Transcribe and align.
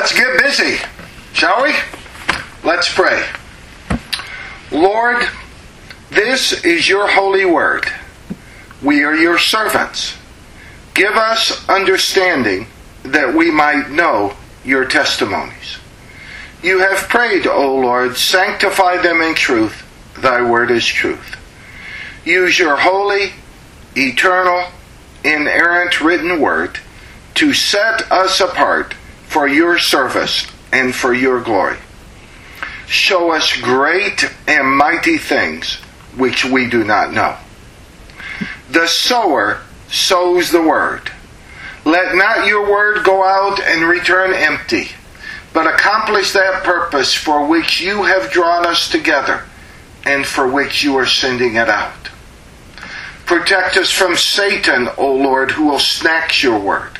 Let's 0.00 0.16
get 0.18 0.38
busy, 0.38 0.78
shall 1.34 1.62
we? 1.62 1.74
Let's 2.64 2.90
pray. 2.90 3.22
Lord, 4.72 5.28
this 6.08 6.64
is 6.64 6.88
your 6.88 7.06
holy 7.06 7.44
word. 7.44 7.84
We 8.82 9.04
are 9.04 9.14
your 9.14 9.36
servants. 9.36 10.16
Give 10.94 11.12
us 11.12 11.68
understanding 11.68 12.66
that 13.02 13.34
we 13.34 13.50
might 13.50 13.90
know 13.90 14.32
your 14.64 14.86
testimonies. 14.86 15.76
You 16.62 16.78
have 16.78 17.10
prayed, 17.10 17.46
O 17.46 17.76
Lord, 17.76 18.16
sanctify 18.16 19.02
them 19.02 19.20
in 19.20 19.34
truth. 19.34 19.84
Thy 20.18 20.40
word 20.40 20.70
is 20.70 20.86
truth. 20.86 21.36
Use 22.24 22.58
your 22.58 22.76
holy, 22.76 23.32
eternal, 23.94 24.64
inerrant 25.22 26.00
written 26.00 26.40
word 26.40 26.78
to 27.34 27.52
set 27.52 28.10
us 28.10 28.40
apart 28.40 28.94
for 29.30 29.46
your 29.46 29.78
service 29.78 30.44
and 30.72 30.92
for 30.92 31.14
your 31.14 31.40
glory. 31.40 31.76
Show 32.88 33.30
us 33.30 33.56
great 33.56 34.28
and 34.48 34.76
mighty 34.76 35.18
things 35.18 35.76
which 36.16 36.44
we 36.44 36.68
do 36.68 36.82
not 36.82 37.12
know. 37.12 37.36
The 38.68 38.88
sower 38.88 39.60
sows 39.88 40.50
the 40.50 40.60
word. 40.60 41.12
Let 41.84 42.16
not 42.16 42.48
your 42.48 42.68
word 42.68 43.04
go 43.04 43.24
out 43.24 43.60
and 43.60 43.84
return 43.84 44.34
empty, 44.34 44.88
but 45.52 45.72
accomplish 45.72 46.32
that 46.32 46.64
purpose 46.64 47.14
for 47.14 47.46
which 47.46 47.80
you 47.80 48.02
have 48.02 48.32
drawn 48.32 48.66
us 48.66 48.90
together 48.90 49.44
and 50.04 50.26
for 50.26 50.48
which 50.48 50.82
you 50.82 50.96
are 50.96 51.06
sending 51.06 51.54
it 51.54 51.68
out. 51.68 52.08
Protect 53.26 53.76
us 53.76 53.92
from 53.92 54.16
Satan, 54.16 54.88
O 54.98 55.14
Lord, 55.14 55.52
who 55.52 55.66
will 55.66 55.78
snatch 55.78 56.42
your 56.42 56.58
word. 56.58 56.98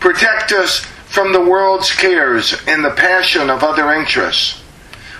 Protect 0.00 0.50
us 0.50 0.84
from 1.12 1.34
the 1.34 1.44
world's 1.44 1.94
cares 1.94 2.54
and 2.66 2.82
the 2.82 2.90
passion 2.90 3.50
of 3.50 3.62
other 3.62 3.92
interests, 3.92 4.62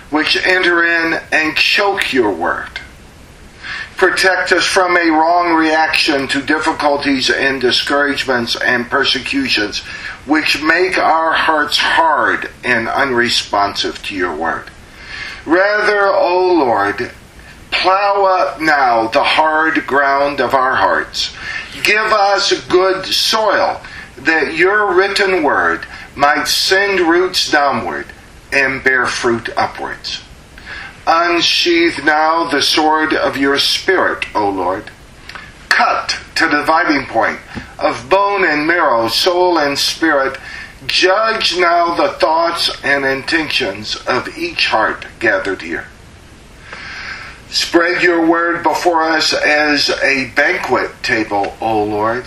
which 0.09 0.35
enter 0.43 0.83
in 0.83 1.21
and 1.31 1.55
choke 1.55 2.11
your 2.11 2.33
word. 2.33 2.79
Protect 3.95 4.51
us 4.53 4.65
from 4.65 4.97
a 4.97 5.11
wrong 5.11 5.53
reaction 5.53 6.27
to 6.29 6.41
difficulties 6.41 7.29
and 7.29 7.61
discouragements 7.61 8.59
and 8.59 8.89
persecutions, 8.89 9.81
which 10.25 10.63
make 10.63 10.97
our 10.97 11.31
hearts 11.31 11.77
hard 11.77 12.49
and 12.63 12.89
unresponsive 12.89 14.01
to 14.05 14.15
your 14.15 14.35
word. 14.35 14.71
Rather, 15.45 16.07
O 16.07 16.55
Lord, 16.55 17.11
plow 17.69 18.25
up 18.25 18.59
now 18.59 19.05
the 19.09 19.23
hard 19.23 19.85
ground 19.85 20.41
of 20.41 20.55
our 20.55 20.75
hearts. 20.75 21.35
Give 21.83 22.11
us 22.11 22.51
good 22.67 23.05
soil 23.05 23.79
that 24.25 24.55
your 24.55 24.93
written 24.93 25.43
word 25.43 25.85
might 26.15 26.47
send 26.47 26.99
roots 26.99 27.49
downward 27.51 28.07
and 28.51 28.83
bear 28.83 29.05
fruit 29.05 29.49
upwards. 29.57 30.21
Unsheathe 31.05 32.03
now 32.03 32.49
the 32.49 32.61
sword 32.61 33.13
of 33.13 33.35
your 33.35 33.59
spirit, 33.59 34.25
O 34.35 34.49
Lord. 34.49 34.89
Cut 35.67 36.19
to 36.35 36.45
the 36.45 36.57
dividing 36.57 37.07
point 37.07 37.39
of 37.79 38.09
bone 38.09 38.45
and 38.45 38.65
marrow, 38.65 39.07
soul 39.07 39.57
and 39.57 39.77
spirit. 39.77 40.37
Judge 40.85 41.57
now 41.57 41.95
the 41.95 42.13
thoughts 42.13 42.71
and 42.83 43.05
intentions 43.05 43.95
of 44.07 44.37
each 44.37 44.67
heart 44.67 45.07
gathered 45.19 45.61
here. 45.61 45.87
Spread 47.49 48.01
your 48.01 48.25
word 48.25 48.63
before 48.63 49.03
us 49.03 49.33
as 49.33 49.89
a 50.01 50.31
banquet 50.35 50.91
table, 51.03 51.55
O 51.61 51.83
Lord. 51.83 52.25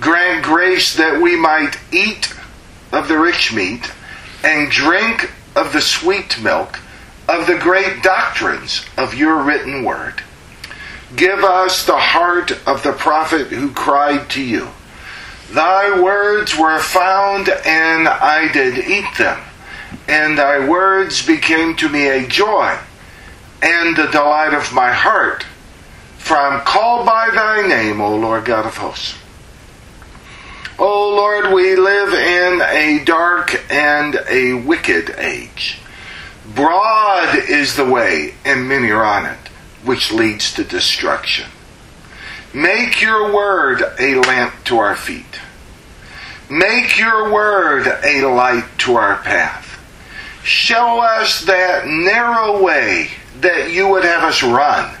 Grant 0.00 0.44
grace 0.44 0.96
that 0.96 1.20
we 1.20 1.36
might 1.36 1.78
eat 1.92 2.34
of 2.92 3.08
the 3.08 3.18
rich 3.18 3.52
meat 3.52 3.90
and 4.42 4.70
drink 4.70 5.30
of 5.54 5.72
the 5.72 5.80
sweet 5.80 6.40
milk 6.40 6.78
of 7.28 7.46
the 7.46 7.58
great 7.58 8.02
doctrines 8.02 8.84
of 8.96 9.14
your 9.14 9.42
written 9.42 9.84
word. 9.84 10.22
Give 11.14 11.44
us 11.44 11.84
the 11.84 11.98
heart 11.98 12.52
of 12.66 12.82
the 12.82 12.92
prophet 12.92 13.48
who 13.48 13.70
cried 13.70 14.30
to 14.30 14.42
you. 14.42 14.68
Thy 15.50 16.00
words 16.00 16.56
were 16.56 16.80
found, 16.80 17.50
and 17.50 18.08
I 18.08 18.50
did 18.50 18.78
eat 18.78 19.18
them, 19.18 19.40
and 20.08 20.38
thy 20.38 20.66
words 20.66 21.26
became 21.26 21.76
to 21.76 21.90
me 21.90 22.08
a 22.08 22.26
joy 22.26 22.78
and 23.62 23.94
the 23.94 24.06
delight 24.06 24.54
of 24.54 24.72
my 24.72 24.92
heart. 24.92 25.44
For 26.16 26.36
I 26.36 26.54
am 26.54 26.64
called 26.64 27.04
by 27.04 27.30
thy 27.30 27.66
name, 27.66 28.00
O 28.00 28.16
Lord 28.16 28.46
God 28.46 28.64
of 28.64 28.78
hosts. 28.78 29.18
O 30.78 31.14
Lord, 31.14 31.52
we 31.52 31.76
live 31.76 32.14
in 32.14 32.62
a 32.62 33.04
dark 33.04 33.62
and 33.70 34.18
a 34.28 34.54
wicked 34.54 35.14
age. 35.18 35.78
Broad 36.54 37.36
is 37.48 37.76
the 37.76 37.84
way, 37.84 38.34
and 38.44 38.68
many 38.68 38.90
are 38.90 39.04
on 39.04 39.26
it, 39.26 39.48
which 39.84 40.12
leads 40.12 40.52
to 40.54 40.64
destruction. 40.64 41.50
Make 42.54 43.02
your 43.02 43.34
word 43.34 43.82
a 43.98 44.16
lamp 44.16 44.54
to 44.64 44.78
our 44.78 44.96
feet. 44.96 45.40
Make 46.50 46.98
your 46.98 47.32
word 47.32 47.86
a 48.04 48.26
light 48.26 48.66
to 48.78 48.96
our 48.96 49.16
path. 49.18 49.78
Show 50.42 51.00
us 51.00 51.42
that 51.42 51.86
narrow 51.86 52.62
way 52.62 53.10
that 53.40 53.72
you 53.72 53.88
would 53.88 54.04
have 54.04 54.24
us 54.24 54.42
run. 54.42 54.94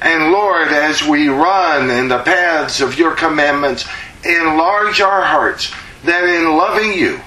And 0.00 0.32
Lord, 0.32 0.68
as 0.68 1.02
we 1.02 1.28
run 1.28 1.88
in 1.90 2.08
the 2.08 2.18
paths 2.18 2.80
of 2.80 2.98
your 2.98 3.14
commandments, 3.14 3.86
enlarge 4.24 5.00
our 5.00 5.22
hearts 5.22 5.72
that 6.04 6.24
in 6.24 6.56
loving 6.56 6.92
you, 6.92 7.20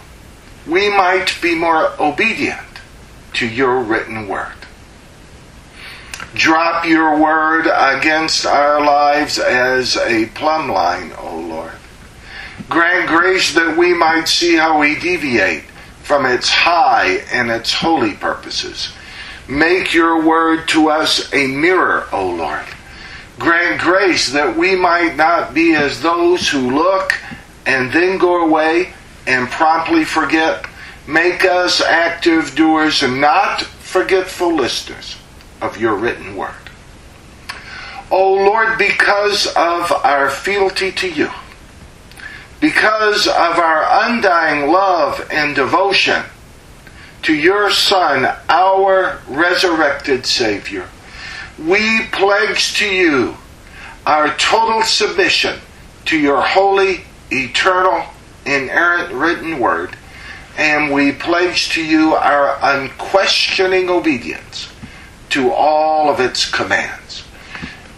we 0.67 0.89
might 0.89 1.37
be 1.41 1.55
more 1.55 1.91
obedient 1.99 2.59
to 3.33 3.47
your 3.47 3.81
written 3.81 4.27
word. 4.27 4.53
Drop 6.33 6.85
your 6.85 7.17
word 7.17 7.67
against 7.67 8.45
our 8.45 8.83
lives 8.83 9.39
as 9.39 9.95
a 9.97 10.25
plumb 10.27 10.69
line, 10.69 11.13
O 11.17 11.39
Lord. 11.39 11.71
Grant 12.67 13.07
grace 13.07 13.53
that 13.53 13.77
we 13.77 13.93
might 13.93 14.27
see 14.27 14.55
how 14.55 14.79
we 14.79 14.99
deviate 14.99 15.63
from 16.03 16.25
its 16.25 16.49
high 16.49 17.23
and 17.31 17.49
its 17.49 17.73
holy 17.73 18.13
purposes. 18.13 18.91
Make 19.47 19.93
your 19.93 20.25
word 20.25 20.67
to 20.69 20.89
us 20.89 21.31
a 21.33 21.47
mirror, 21.47 22.07
O 22.11 22.29
Lord. 22.29 22.65
Grant 23.37 23.81
grace 23.81 24.31
that 24.31 24.55
we 24.55 24.75
might 24.75 25.15
not 25.15 25.53
be 25.53 25.75
as 25.75 26.01
those 26.01 26.49
who 26.49 26.71
look 26.71 27.13
and 27.65 27.91
then 27.91 28.17
go 28.17 28.45
away 28.45 28.93
and 29.27 29.49
promptly 29.49 30.05
forget. 30.05 30.65
Make 31.07 31.43
us 31.45 31.81
active 31.81 32.55
doers 32.55 33.03
and 33.03 33.19
not 33.19 33.61
forgetful 33.61 34.53
listeners 34.53 35.17
of 35.61 35.77
your 35.79 35.95
written 35.95 36.35
word. 36.35 36.55
O 38.11 38.33
Lord, 38.33 38.77
because 38.77 39.47
of 39.47 39.91
our 39.91 40.29
fealty 40.29 40.91
to 40.93 41.09
you, 41.09 41.29
because 42.61 43.27
of 43.27 43.57
our 43.57 44.09
undying 44.09 44.71
love 44.71 45.27
and 45.31 45.55
devotion 45.55 46.23
to 47.23 47.33
your 47.33 47.71
Son, 47.71 48.25
our 48.47 49.21
resurrected 49.27 50.25
Savior, 50.25 50.87
we 51.57 52.05
pledge 52.11 52.75
to 52.75 52.87
you 52.87 53.35
our 54.05 54.35
total 54.37 54.83
submission 54.83 55.59
to 56.05 56.17
your 56.17 56.41
holy, 56.41 57.01
eternal, 57.31 58.05
inerrant 58.45 59.11
written 59.13 59.59
word, 59.59 59.97
and 60.57 60.93
we 60.93 61.11
pledge 61.11 61.69
to 61.69 61.83
you 61.83 62.13
our 62.13 62.57
unquestioning 62.61 63.89
obedience 63.89 64.69
to 65.29 65.51
all 65.51 66.09
of 66.09 66.19
its 66.19 66.49
commands. 66.49 67.23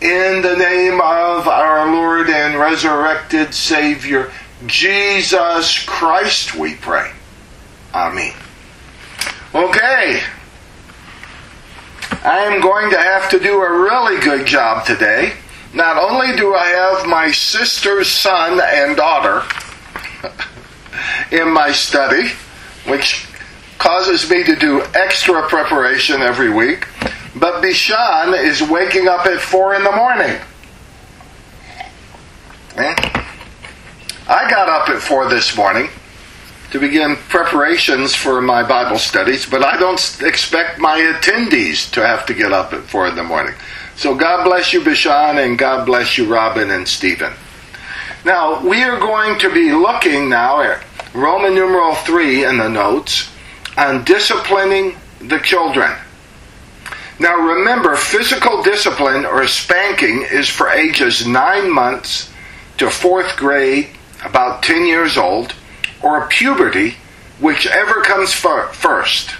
In 0.01 0.41
the 0.41 0.55
name 0.55 1.01
of 1.01 1.47
our 1.47 1.91
Lord 1.91 2.29
and 2.29 2.57
resurrected 2.57 3.53
Savior, 3.53 4.31
Jesus 4.65 5.83
Christ, 5.85 6.55
we 6.55 6.75
pray. 6.75 7.11
Amen. 7.93 8.33
Okay. 9.53 10.21
I 12.23 12.39
am 12.45 12.61
going 12.61 12.89
to 12.91 12.97
have 12.97 13.29
to 13.29 13.39
do 13.39 13.61
a 13.61 13.81
really 13.81 14.19
good 14.21 14.45
job 14.45 14.85
today. 14.85 15.33
Not 15.73 15.97
only 15.97 16.35
do 16.35 16.55
I 16.55 16.65
have 16.67 17.07
my 17.07 17.31
sister's 17.31 18.09
son 18.09 18.59
and 18.59 18.95
daughter 18.95 19.43
in 21.31 21.51
my 21.51 21.71
study, 21.71 22.29
which 22.87 23.27
causes 23.77 24.29
me 24.29 24.43
to 24.43 24.55
do 24.55 24.81
extra 24.93 25.47
preparation 25.47 26.21
every 26.21 26.49
week, 26.49 26.87
but 27.35 27.61
Bishan 27.61 28.43
is 28.43 28.63
waking 28.63 29.07
up 29.07 29.25
at 29.25 29.39
4 29.39 29.75
in 29.75 29.83
the 29.83 29.91
morning. 29.91 30.39
Eh? 32.77 32.95
I 34.27 34.49
got 34.49 34.69
up 34.69 34.89
at 34.89 35.01
4 35.01 35.29
this 35.29 35.55
morning 35.55 35.89
to 36.71 36.79
begin 36.79 37.15
preparations 37.29 38.13
for 38.13 38.41
my 38.41 38.61
Bible 38.61 38.97
studies, 38.97 39.45
but 39.45 39.63
I 39.63 39.77
don't 39.77 40.21
expect 40.21 40.79
my 40.79 40.99
attendees 40.99 41.89
to 41.91 42.05
have 42.05 42.25
to 42.25 42.33
get 42.33 42.51
up 42.51 42.73
at 42.73 42.83
4 42.83 43.07
in 43.09 43.15
the 43.15 43.23
morning. 43.23 43.55
So 43.95 44.15
God 44.15 44.43
bless 44.43 44.73
you, 44.73 44.81
Bishan, 44.81 45.43
and 45.43 45.57
God 45.57 45.85
bless 45.85 46.17
you, 46.17 46.31
Robin 46.31 46.69
and 46.69 46.87
Stephen. 46.87 47.33
Now, 48.25 48.65
we 48.67 48.83
are 48.83 48.99
going 48.99 49.39
to 49.39 49.53
be 49.53 49.71
looking 49.71 50.29
now 50.29 50.61
at, 50.61 50.83
Roman 51.13 51.55
numeral 51.55 51.95
3 51.95 52.45
in 52.45 52.57
the 52.57 52.67
notes 52.67 53.31
on 53.77 54.03
disciplining 54.03 54.97
the 55.19 55.39
children. 55.39 55.95
Now 57.19 57.35
remember, 57.37 57.95
physical 57.95 58.61
discipline 58.61 59.25
or 59.25 59.47
spanking 59.47 60.27
is 60.29 60.47
for 60.47 60.69
ages 60.69 61.25
9 61.25 61.73
months 61.73 62.31
to 62.77 62.85
4th 62.85 63.37
grade, 63.37 63.89
about 64.23 64.61
10 64.61 64.85
years 64.85 65.17
old, 65.17 65.55
or 66.01 66.27
puberty, 66.27 66.95
whichever 67.39 68.01
comes 68.01 68.33
first. 68.33 69.31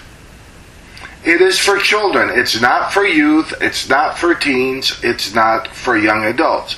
It 1.24 1.40
is 1.40 1.58
for 1.58 1.78
children. 1.78 2.30
It's 2.32 2.60
not 2.60 2.92
for 2.92 3.04
youth. 3.04 3.52
It's 3.60 3.88
not 3.88 4.18
for 4.18 4.34
teens. 4.34 4.98
It's 5.02 5.34
not 5.34 5.68
for 5.68 5.98
young 5.98 6.24
adults. 6.24 6.76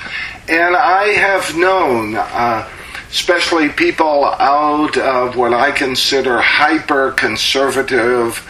And 0.48 0.74
I 0.74 1.08
have 1.08 1.56
known, 1.56 2.16
uh, 2.16 2.68
especially 3.10 3.68
people 3.68 4.24
out 4.24 4.96
of 4.96 5.36
what 5.36 5.52
I 5.52 5.70
consider 5.72 6.40
hyper 6.40 7.12
conservative, 7.12 8.44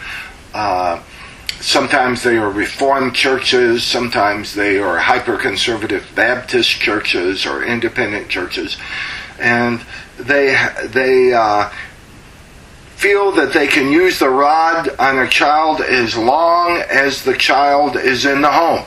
uh, 0.53 1.03
sometimes 1.59 2.23
they 2.23 2.37
are 2.37 2.49
Reformed 2.49 3.13
churches, 3.13 3.83
sometimes 3.83 4.55
they 4.55 4.79
are 4.79 4.97
hyper 4.97 5.37
conservative 5.37 6.07
Baptist 6.15 6.69
churches 6.69 7.45
or 7.45 7.63
independent 7.63 8.29
churches. 8.29 8.77
And 9.39 9.81
they, 10.23 10.55
they, 10.87 11.33
uh, 11.33 11.69
feel 13.01 13.31
that 13.31 13.51
they 13.51 13.65
can 13.65 13.91
use 13.91 14.19
the 14.19 14.29
rod 14.29 14.87
on 14.99 15.17
a 15.17 15.27
child 15.27 15.81
as 15.81 16.15
long 16.15 16.77
as 16.87 17.23
the 17.23 17.35
child 17.35 17.97
is 17.97 18.27
in 18.27 18.41
the 18.41 18.51
home. 18.51 18.85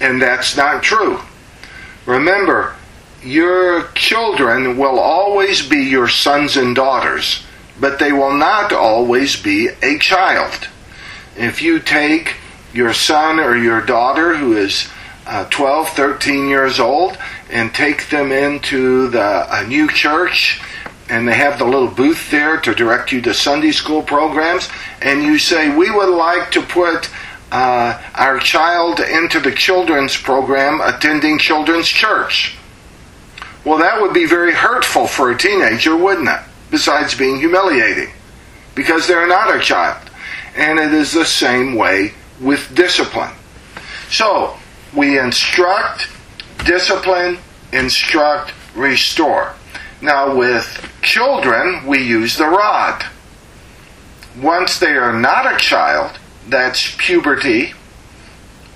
And 0.00 0.22
that's 0.22 0.56
not 0.56 0.82
true. 0.82 1.20
Remember, 2.06 2.74
your 3.22 3.88
children 3.88 4.78
will 4.78 4.98
always 4.98 5.68
be 5.68 5.84
your 5.84 6.08
sons 6.08 6.56
and 6.56 6.74
daughters, 6.74 7.44
but 7.78 7.98
they 7.98 8.12
will 8.12 8.32
not 8.32 8.72
always 8.72 9.40
be 9.40 9.68
a 9.82 9.98
child. 9.98 10.68
If 11.36 11.60
you 11.60 11.80
take 11.80 12.36
your 12.72 12.94
son 12.94 13.38
or 13.38 13.58
your 13.58 13.82
daughter 13.82 14.36
who 14.36 14.56
is 14.56 14.88
uh, 15.26 15.44
12, 15.50 15.90
13 15.90 16.48
years 16.48 16.80
old 16.80 17.18
and 17.52 17.74
take 17.74 18.08
them 18.08 18.32
into 18.32 19.08
the, 19.08 19.46
a 19.54 19.66
new 19.66 19.88
church 19.88 20.60
and 21.08 21.28
they 21.28 21.34
have 21.34 21.58
the 21.58 21.64
little 21.64 21.88
booth 21.88 22.30
there 22.30 22.58
to 22.58 22.74
direct 22.74 23.12
you 23.12 23.20
to 23.20 23.34
Sunday 23.34 23.70
school 23.70 24.02
programs, 24.02 24.70
and 25.02 25.22
you 25.22 25.38
say, 25.38 25.74
We 25.74 25.90
would 25.90 26.08
like 26.08 26.50
to 26.52 26.62
put 26.62 27.10
uh, 27.50 28.02
our 28.14 28.38
child 28.38 28.98
into 28.98 29.38
the 29.38 29.52
children's 29.52 30.16
program 30.16 30.80
attending 30.80 31.38
children's 31.38 31.88
church. 31.88 32.56
Well, 33.62 33.78
that 33.78 34.00
would 34.00 34.14
be 34.14 34.24
very 34.24 34.54
hurtful 34.54 35.06
for 35.06 35.30
a 35.30 35.36
teenager, 35.36 35.94
wouldn't 35.94 36.28
it? 36.28 36.40
Besides 36.70 37.14
being 37.14 37.38
humiliating, 37.38 38.12
because 38.74 39.06
they're 39.06 39.28
not 39.28 39.54
a 39.54 39.60
child. 39.60 40.08
And 40.56 40.78
it 40.78 40.94
is 40.94 41.12
the 41.12 41.26
same 41.26 41.74
way 41.74 42.14
with 42.40 42.74
discipline. 42.74 43.34
So, 44.08 44.56
we 44.96 45.18
instruct, 45.18 46.08
discipline, 46.64 47.38
instruct, 47.72 48.52
restore. 48.74 49.54
Now, 50.00 50.36
with 50.36 50.90
children, 51.02 51.86
we 51.86 52.02
use 52.02 52.36
the 52.36 52.46
rod. 52.46 53.04
Once 54.40 54.78
they 54.78 54.96
are 54.96 55.12
not 55.12 55.52
a 55.52 55.56
child, 55.58 56.18
that's 56.48 56.94
puberty 56.96 57.74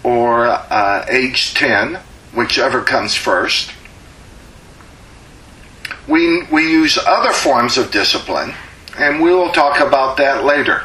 or 0.05 0.47
uh, 0.47 1.05
age 1.09 1.55
10, 1.55 1.99
whichever 2.35 2.83
comes 2.83 3.15
first. 3.15 3.73
We, 6.07 6.45
we 6.45 6.71
use 6.71 6.97
other 6.97 7.33
forms 7.33 7.77
of 7.77 7.91
discipline, 7.91 8.55
and 8.97 9.21
we 9.21 9.35
will 9.35 9.51
talk 9.51 9.81
about 9.81 10.17
that 10.19 10.45
later. 10.45 10.85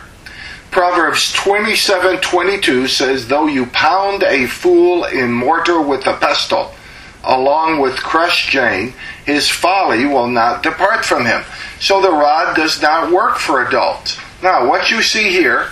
Proverbs 0.71 1.33
27:22 1.33 2.87
says, 2.87 3.27
"Though 3.27 3.45
you 3.45 3.65
pound 3.67 4.23
a 4.23 4.47
fool 4.47 5.03
in 5.03 5.33
mortar 5.33 5.81
with 5.81 6.07
a 6.07 6.13
pestle, 6.13 6.73
along 7.23 7.79
with 7.79 7.95
crushed 7.97 8.49
Jane, 8.49 8.93
his 9.25 9.49
folly 9.49 10.05
will 10.05 10.27
not 10.27 10.63
depart 10.63 11.05
from 11.05 11.25
him. 11.25 11.43
So 11.79 12.01
the 12.01 12.11
rod 12.11 12.55
does 12.55 12.81
not 12.81 13.11
work 13.11 13.37
for 13.37 13.65
adults. 13.65 14.19
Now, 14.41 14.67
what 14.67 14.89
you 14.89 15.01
see 15.01 15.29
here 15.29 15.67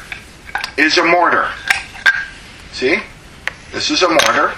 is 0.77 0.97
a 0.97 1.03
mortar. 1.03 1.49
See? 2.71 2.97
This 3.71 3.91
is 3.91 4.03
a 4.03 4.09
mortar. 4.09 4.53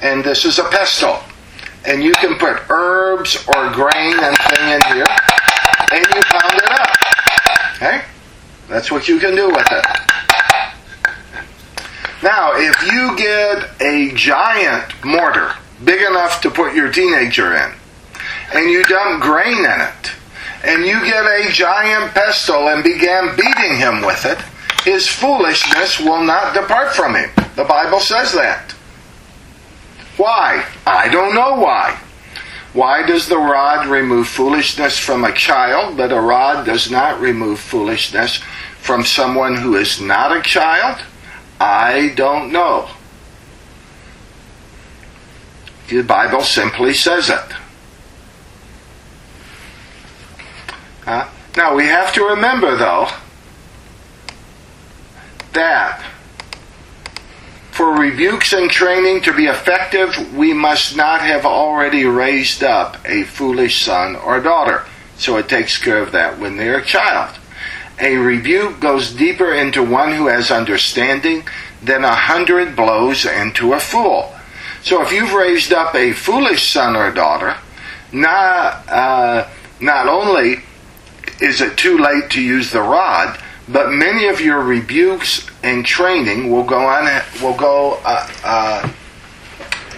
And 0.00 0.22
this 0.22 0.44
is 0.44 0.58
a 0.58 0.64
pestle. 0.64 1.18
And 1.84 2.02
you 2.02 2.12
can 2.12 2.38
put 2.38 2.62
herbs 2.70 3.36
or 3.48 3.70
grain 3.72 4.14
and 4.20 4.36
thing 4.36 4.68
in 4.68 4.82
here, 4.94 5.06
and 5.92 6.06
you 6.14 6.22
pound 6.22 6.54
it 6.54 6.70
up. 6.70 6.88
Okay? 7.76 8.04
That's 8.68 8.90
what 8.90 9.08
you 9.08 9.18
can 9.18 9.34
do 9.34 9.48
with 9.48 9.66
it. 9.70 9.86
Now, 12.28 12.52
if 12.56 12.92
you 12.92 13.16
get 13.16 13.80
a 13.80 14.12
giant 14.14 15.02
mortar, 15.02 15.54
big 15.82 16.02
enough 16.02 16.42
to 16.42 16.50
put 16.50 16.74
your 16.74 16.92
teenager 16.92 17.56
in, 17.56 17.72
and 18.52 18.68
you 18.68 18.84
dump 18.86 19.22
grain 19.22 19.56
in 19.56 19.80
it, 19.80 20.12
and 20.62 20.84
you 20.84 21.02
get 21.06 21.24
a 21.24 21.50
giant 21.50 22.12
pestle 22.12 22.68
and 22.68 22.84
began 22.84 23.34
beating 23.34 23.78
him 23.78 24.02
with 24.02 24.26
it, 24.26 24.36
his 24.84 25.08
foolishness 25.08 25.98
will 26.00 26.22
not 26.22 26.52
depart 26.52 26.94
from 26.94 27.14
him. 27.14 27.30
The 27.56 27.64
Bible 27.64 27.98
says 27.98 28.34
that. 28.34 28.72
Why? 30.18 30.66
I 30.86 31.08
don't 31.08 31.34
know 31.34 31.54
why. 31.54 31.98
Why 32.74 33.06
does 33.06 33.26
the 33.26 33.38
rod 33.38 33.86
remove 33.86 34.28
foolishness 34.28 34.98
from 34.98 35.24
a 35.24 35.32
child, 35.32 35.96
but 35.96 36.12
a 36.12 36.20
rod 36.20 36.66
does 36.66 36.90
not 36.90 37.22
remove 37.22 37.58
foolishness 37.58 38.36
from 38.80 39.02
someone 39.02 39.56
who 39.56 39.76
is 39.76 39.98
not 39.98 40.36
a 40.36 40.42
child? 40.42 41.02
I 41.60 42.12
don't 42.14 42.52
know. 42.52 42.88
The 45.88 46.02
Bible 46.02 46.42
simply 46.42 46.94
says 46.94 47.30
it. 47.30 47.52
Huh? 51.04 51.28
Now 51.56 51.74
we 51.74 51.86
have 51.86 52.12
to 52.14 52.24
remember, 52.24 52.76
though, 52.76 53.08
that 55.54 56.04
for 57.72 57.96
rebukes 57.96 58.52
and 58.52 58.68
training 58.70 59.22
to 59.22 59.32
be 59.32 59.46
effective, 59.46 60.34
we 60.34 60.52
must 60.52 60.96
not 60.96 61.20
have 61.20 61.46
already 61.46 62.04
raised 62.04 62.62
up 62.62 62.98
a 63.06 63.22
foolish 63.22 63.82
son 63.82 64.16
or 64.16 64.40
daughter. 64.40 64.84
So 65.16 65.36
it 65.36 65.48
takes 65.48 65.78
care 65.78 66.02
of 66.02 66.12
that 66.12 66.38
when 66.38 66.56
they're 66.56 66.80
a 66.80 66.84
child. 66.84 67.38
A 68.00 68.16
rebuke 68.16 68.80
goes 68.80 69.12
deeper 69.12 69.52
into 69.52 69.82
one 69.82 70.12
who 70.12 70.28
has 70.28 70.50
understanding 70.50 71.44
than 71.82 72.04
a 72.04 72.14
hundred 72.14 72.76
blows 72.76 73.24
into 73.24 73.72
a 73.72 73.80
fool. 73.80 74.34
So 74.82 75.02
if 75.02 75.12
you've 75.12 75.32
raised 75.32 75.72
up 75.72 75.94
a 75.94 76.12
foolish 76.12 76.70
son 76.70 76.94
or 76.94 77.10
daughter, 77.10 77.56
not, 78.12 78.88
uh, 78.88 79.48
not 79.80 80.08
only 80.08 80.60
is 81.40 81.60
it 81.60 81.76
too 81.76 81.98
late 81.98 82.30
to 82.30 82.40
use 82.40 82.70
the 82.70 82.82
rod, 82.82 83.38
but 83.68 83.90
many 83.90 84.28
of 84.28 84.40
your 84.40 84.62
rebukes 84.62 85.48
and 85.62 85.84
training 85.84 86.50
will 86.50 86.64
go 86.64 86.86
on 86.86 87.22
will 87.42 87.56
go 87.56 88.00
uh, 88.04 88.30
uh, 88.44 88.92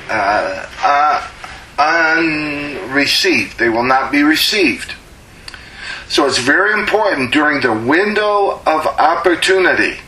uh, 0.09 0.67
uh 0.83 1.31
unreceived. 1.79 3.59
They 3.59 3.69
will 3.69 3.85
not 3.85 4.11
be 4.11 4.23
received. 4.23 4.95
So 6.11 6.27
it's 6.27 6.39
very 6.39 6.73
important 6.73 7.33
during 7.33 7.61
the 7.61 7.73
window 7.73 8.61
of 8.67 8.85
opportunity 8.85 10.01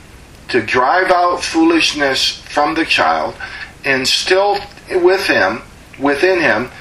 to 0.48 0.60
drive 0.60 1.12
out 1.12 1.44
foolishness 1.44 2.40
from 2.40 2.74
the 2.74 2.84
child, 2.84 3.36
instill 3.84 4.58
with 4.90 5.28
him, 5.28 5.62
within 6.00 6.40
him, 6.40 6.72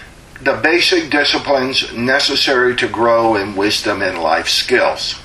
the 0.42 0.60
basic 0.64 1.12
disciplines 1.12 1.94
necessary 1.94 2.76
to 2.78 2.88
grow 2.88 3.36
in 3.36 3.56
wisdom 3.56 4.02
and 4.02 4.18
life 4.18 4.50
skills. 4.50 5.22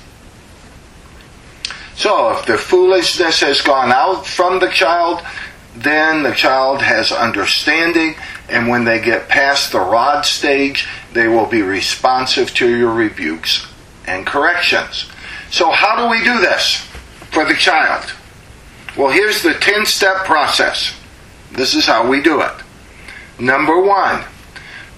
So 1.95 2.37
if 2.37 2.45
the 2.45 2.59
foolishness 2.59 3.39
has 3.39 3.61
gone 3.61 3.91
out 3.91 4.27
from 4.27 4.59
the 4.59 4.69
child, 4.69 5.21
then 5.75 6.21
the 6.21 6.35
child 6.35 6.83
has 6.83 7.11
understanding, 7.11 8.13
and 8.47 8.67
when 8.67 8.85
they 8.85 9.01
get 9.01 9.27
past 9.27 9.71
the 9.71 9.79
rod 9.79 10.23
stage, 10.23 10.87
they 11.13 11.27
will 11.27 11.47
be 11.47 11.63
responsive 11.63 12.53
to 12.53 12.69
your 12.69 12.93
rebukes 12.93 13.65
and 14.07 14.25
corrections. 14.25 15.05
So, 15.51 15.69
how 15.69 15.95
do 15.95 16.09
we 16.09 16.23
do 16.23 16.39
this 16.39 16.77
for 17.31 17.45
the 17.45 17.53
child? 17.53 18.11
Well, 18.97 19.11
here's 19.11 19.43
the 19.43 19.53
10 19.53 19.85
step 19.85 20.25
process. 20.25 20.97
This 21.51 21.75
is 21.75 21.85
how 21.85 22.09
we 22.09 22.21
do 22.21 22.41
it. 22.41 22.53
Number 23.39 23.79
one, 23.79 24.23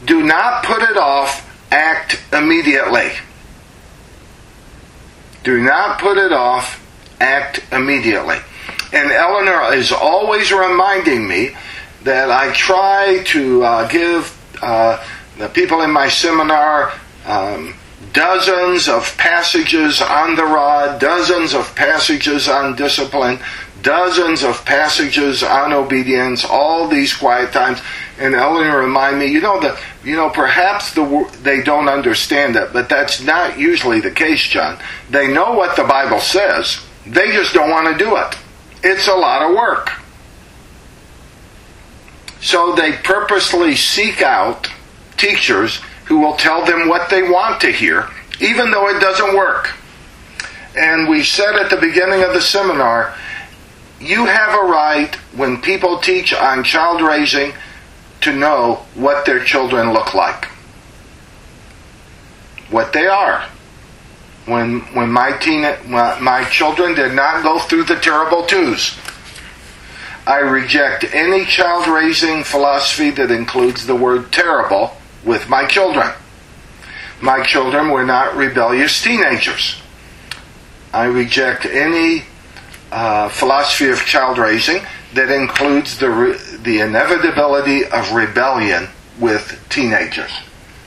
do 0.05 0.23
not 0.23 0.63
put 0.63 0.81
it 0.81 0.95
off, 0.95 1.45
act 1.71 2.21
immediately. 2.31 3.11
Do 5.43 5.61
not 5.61 5.99
put 5.99 6.17
it 6.17 6.31
off, 6.31 6.85
act 7.19 7.61
immediately. 7.71 8.37
And 8.93 9.11
Eleanor 9.11 9.73
is 9.73 9.91
always 9.91 10.51
reminding 10.51 11.27
me 11.27 11.55
that 12.03 12.31
I 12.31 12.53
try 12.53 13.23
to 13.27 13.63
uh, 13.63 13.87
give 13.87 14.35
uh, 14.61 15.03
the 15.37 15.49
people 15.49 15.81
in 15.81 15.91
my 15.91 16.09
seminar 16.09 16.93
um, 17.25 17.75
dozens 18.13 18.87
of 18.87 19.15
passages 19.17 20.01
on 20.01 20.35
the 20.35 20.43
rod, 20.43 20.99
dozens 20.99 21.53
of 21.53 21.75
passages 21.75 22.47
on 22.47 22.75
discipline, 22.75 23.39
dozens 23.81 24.43
of 24.43 24.63
passages 24.65 25.43
on 25.43 25.73
obedience, 25.73 26.45
all 26.45 26.87
these 26.87 27.15
quiet 27.15 27.51
times. 27.51 27.79
And 28.17 28.35
Eleanor 28.35 28.79
remind 28.79 29.19
me, 29.19 29.27
you 29.27 29.41
know, 29.41 29.59
the, 29.59 29.79
you 30.03 30.15
know, 30.15 30.29
perhaps 30.29 30.93
the, 30.93 31.29
they 31.41 31.61
don't 31.61 31.87
understand 31.87 32.55
it, 32.55 32.73
but 32.73 32.89
that's 32.89 33.21
not 33.21 33.57
usually 33.57 34.01
the 34.01 34.11
case, 34.11 34.43
John. 34.43 34.77
They 35.09 35.31
know 35.31 35.53
what 35.53 35.75
the 35.75 35.83
Bible 35.83 36.19
says. 36.19 36.79
They 37.05 37.31
just 37.31 37.53
don't 37.53 37.69
want 37.69 37.87
to 37.87 38.03
do 38.03 38.17
it. 38.17 38.35
It's 38.83 39.07
a 39.07 39.15
lot 39.15 39.49
of 39.49 39.55
work. 39.55 39.91
So 42.41 42.73
they 42.75 42.93
purposely 42.93 43.75
seek 43.75 44.21
out 44.21 44.67
teachers 45.17 45.81
who 46.09 46.19
will 46.19 46.35
tell 46.35 46.65
them 46.65 46.89
what 46.89 47.09
they 47.09 47.21
want 47.21 47.61
to 47.61 47.71
hear, 47.71 48.09
even 48.41 48.71
though 48.71 48.89
it 48.89 48.99
doesn't 48.99 49.37
work. 49.37 49.71
And 50.75 51.07
we 51.07 51.23
said 51.23 51.55
at 51.55 51.69
the 51.69 51.77
beginning 51.77 52.23
of 52.23 52.33
the 52.33 52.41
seminar, 52.41 53.15
you 54.01 54.25
have 54.25 54.53
a 54.55 54.67
right 54.67 55.13
when 55.35 55.61
people 55.61 55.99
teach 55.99 56.33
on 56.33 56.63
child 56.63 57.01
raising 57.01 57.53
to 58.21 58.33
know 58.33 58.85
what 58.95 59.25
their 59.25 59.43
children 59.43 59.93
look 59.93 60.15
like. 60.15 60.45
What 62.71 62.91
they 62.91 63.05
are. 63.05 63.47
When, 64.45 64.79
when 64.95 65.11
my 65.11 65.37
teen, 65.37 65.61
my 65.89 66.47
children 66.49 66.95
did 66.95 67.13
not 67.13 67.43
go 67.43 67.59
through 67.59 67.83
the 67.83 67.97
terrible 67.97 68.47
twos. 68.47 68.97
I 70.25 70.39
reject 70.39 71.03
any 71.13 71.45
child 71.45 71.87
raising 71.87 72.43
philosophy 72.43 73.11
that 73.11 73.29
includes 73.29 73.85
the 73.85 73.95
word 73.95 74.31
terrible 74.31 74.98
with 75.23 75.49
my 75.49 75.65
children. 75.65 76.11
My 77.21 77.43
children 77.43 77.89
were 77.89 78.05
not 78.05 78.35
rebellious 78.35 79.01
teenagers. 79.01 79.81
I 80.93 81.05
reject 81.05 81.65
any 81.65 82.23
uh, 82.91 83.29
philosophy 83.29 83.89
of 83.89 83.99
child 83.99 84.37
raising 84.37 84.81
that 85.13 85.29
includes 85.29 85.99
the, 85.99 86.09
re- 86.09 86.37
the 86.63 86.79
inevitability 86.79 87.85
of 87.85 88.11
rebellion 88.13 88.87
with 89.19 89.63
teenagers. 89.69 90.31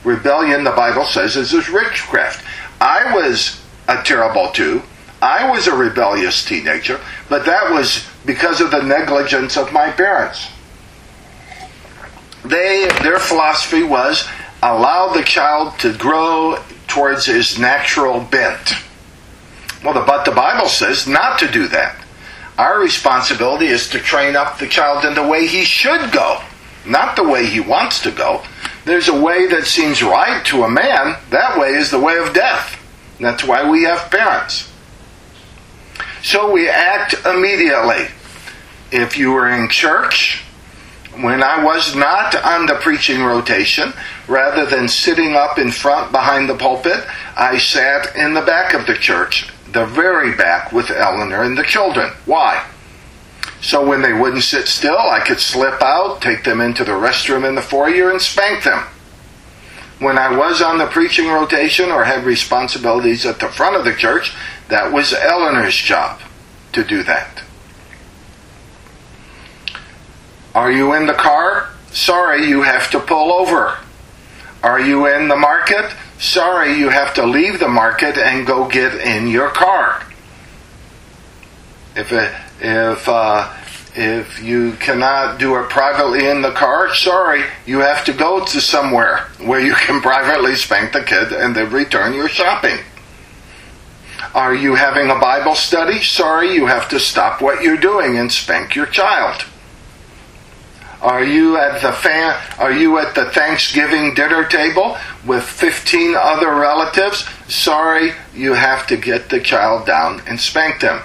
Rebellion, 0.03 0.63
the 0.63 0.71
Bible 0.71 1.05
says, 1.05 1.35
is 1.35 1.53
witchcraft. 1.53 2.45
I 2.81 3.13
was 3.15 3.61
a 3.87 4.01
terrible 4.03 4.51
two. 4.51 4.81
I 5.21 5.49
was 5.49 5.67
a 5.67 5.75
rebellious 5.75 6.43
teenager, 6.43 6.99
but 7.29 7.45
that 7.45 7.71
was 7.71 8.05
because 8.25 8.59
of 8.59 8.71
the 8.71 8.81
negligence 8.81 9.55
of 9.55 9.71
my 9.71 9.89
parents. 9.89 10.49
They, 12.43 12.87
their 13.01 13.19
philosophy 13.19 13.83
was 13.83 14.27
allow 14.61 15.13
the 15.13 15.23
child 15.23 15.77
to 15.79 15.97
grow 15.97 16.61
towards 16.87 17.25
his 17.25 17.59
natural 17.59 18.21
bent. 18.21 18.73
Well, 19.83 19.93
the, 19.93 20.01
but 20.01 20.23
the 20.25 20.31
Bible 20.31 20.67
says 20.67 21.07
not 21.07 21.39
to 21.39 21.51
do 21.51 21.67
that. 21.67 21.99
Our 22.57 22.79
responsibility 22.79 23.67
is 23.67 23.89
to 23.89 23.99
train 23.99 24.35
up 24.35 24.57
the 24.57 24.67
child 24.67 25.05
in 25.05 25.15
the 25.15 25.27
way 25.27 25.47
he 25.47 25.63
should 25.63 26.11
go, 26.11 26.41
not 26.85 27.15
the 27.15 27.27
way 27.27 27.45
he 27.45 27.59
wants 27.59 28.01
to 28.03 28.11
go. 28.11 28.43
There's 28.85 29.07
a 29.07 29.21
way 29.21 29.47
that 29.47 29.65
seems 29.65 30.03
right 30.03 30.45
to 30.45 30.63
a 30.63 30.69
man. 30.69 31.17
That 31.29 31.57
way 31.57 31.69
is 31.69 31.89
the 31.89 31.99
way 31.99 32.17
of 32.17 32.33
death. 32.33 32.79
That's 33.19 33.43
why 33.43 33.69
we 33.69 33.83
have 33.83 34.11
parents. 34.11 34.69
So 36.21 36.51
we 36.51 36.69
act 36.69 37.15
immediately. 37.25 38.07
If 38.91 39.17
you 39.17 39.31
were 39.31 39.49
in 39.49 39.69
church, 39.69 40.42
when 41.21 41.43
I 41.43 41.63
was 41.63 41.95
not 41.95 42.35
on 42.35 42.65
the 42.65 42.75
preaching 42.75 43.23
rotation, 43.23 43.93
rather 44.27 44.65
than 44.65 44.87
sitting 44.87 45.35
up 45.35 45.57
in 45.57 45.71
front 45.71 46.11
behind 46.11 46.49
the 46.49 46.57
pulpit, 46.57 47.05
I 47.37 47.57
sat 47.57 48.15
in 48.15 48.33
the 48.33 48.41
back 48.41 48.73
of 48.73 48.87
the 48.87 48.95
church 48.95 49.49
the 49.71 49.85
very 49.85 50.35
back 50.35 50.71
with 50.71 50.89
Eleanor 50.89 51.43
and 51.43 51.57
the 51.57 51.63
children. 51.63 52.11
Why? 52.25 52.67
So 53.61 53.85
when 53.85 54.01
they 54.01 54.13
wouldn't 54.13 54.43
sit 54.43 54.67
still, 54.67 54.97
I 54.97 55.19
could 55.19 55.39
slip 55.39 55.81
out, 55.81 56.21
take 56.21 56.43
them 56.43 56.61
into 56.61 56.83
the 56.83 56.91
restroom 56.91 57.47
in 57.47 57.55
the 57.55 57.61
foyer, 57.61 58.11
and 58.11 58.21
spank 58.21 58.63
them. 58.63 58.83
When 59.99 60.17
I 60.17 60.35
was 60.35 60.61
on 60.61 60.77
the 60.77 60.87
preaching 60.87 61.27
rotation 61.27 61.89
or 61.89 62.03
had 62.03 62.25
responsibilities 62.25 63.25
at 63.25 63.39
the 63.39 63.47
front 63.47 63.75
of 63.75 63.85
the 63.85 63.95
church, 63.95 64.33
that 64.67 64.91
was 64.91 65.13
Eleanor's 65.13 65.75
job 65.75 66.19
to 66.73 66.83
do 66.83 67.03
that. 67.03 67.43
Are 70.55 70.71
you 70.71 70.93
in 70.93 71.07
the 71.07 71.13
car? 71.13 71.69
Sorry, 71.91 72.47
you 72.47 72.61
have 72.61 72.89
to 72.91 72.99
pull 72.99 73.31
over. 73.33 73.77
Are 74.61 74.79
you 74.79 75.07
in 75.07 75.27
the 75.27 75.35
market? 75.35 75.93
sorry, 76.23 76.73
you 76.79 76.89
have 76.89 77.13
to 77.15 77.25
leave 77.25 77.59
the 77.59 77.67
market 77.67 78.17
and 78.17 78.47
go 78.47 78.67
get 78.67 78.95
in 78.95 79.27
your 79.27 79.49
car. 79.49 80.05
If 81.95 82.11
it, 82.11 82.33
if 82.59 83.07
uh, 83.07 83.53
if 83.95 84.41
you 84.41 84.73
cannot 84.73 85.37
do 85.37 85.57
it 85.57 85.69
privately 85.69 86.27
in 86.27 86.41
the 86.41 86.51
car, 86.51 86.95
sorry, 86.95 87.43
you 87.65 87.79
have 87.79 88.03
to 88.05 88.13
go 88.13 88.43
to 88.45 88.61
somewhere 88.61 89.27
where 89.39 89.59
you 89.59 89.75
can 89.75 90.01
privately 90.09 90.55
spank 90.55 90.93
the 90.93 91.03
kid 91.03 91.31
and 91.31 91.55
then 91.55 91.71
return 91.71 92.13
your 92.13 92.29
shopping. 92.29 92.79
Are 94.33 94.55
you 94.55 94.73
having 94.73 95.11
a 95.11 95.19
Bible 95.19 95.53
study? 95.53 96.01
Sorry, 96.01 96.55
you 96.55 96.65
have 96.65 96.89
to 96.89 96.99
stop 96.99 97.41
what 97.41 97.61
you're 97.61 97.77
doing 97.77 98.17
and 98.17 98.31
spank 98.31 98.73
your 98.73 98.87
child. 98.87 99.43
Are 101.03 101.23
you 101.23 101.57
at 101.57 101.81
the 101.81 101.91
fan, 101.91 102.41
are 102.57 102.71
you 102.71 102.97
at 102.97 103.13
the 103.13 103.25
Thanksgiving 103.25 104.13
dinner 104.13 104.45
table 104.45 104.97
with 105.25 105.43
15 105.43 106.15
other 106.15 106.55
relatives? 106.55 107.27
Sorry, 107.49 108.13
you 108.33 108.53
have 108.53 108.87
to 108.87 108.95
get 108.95 109.29
the 109.29 109.41
child 109.41 109.85
down 109.85 110.21
and 110.25 110.39
spank 110.39 110.79
them. 110.79 111.01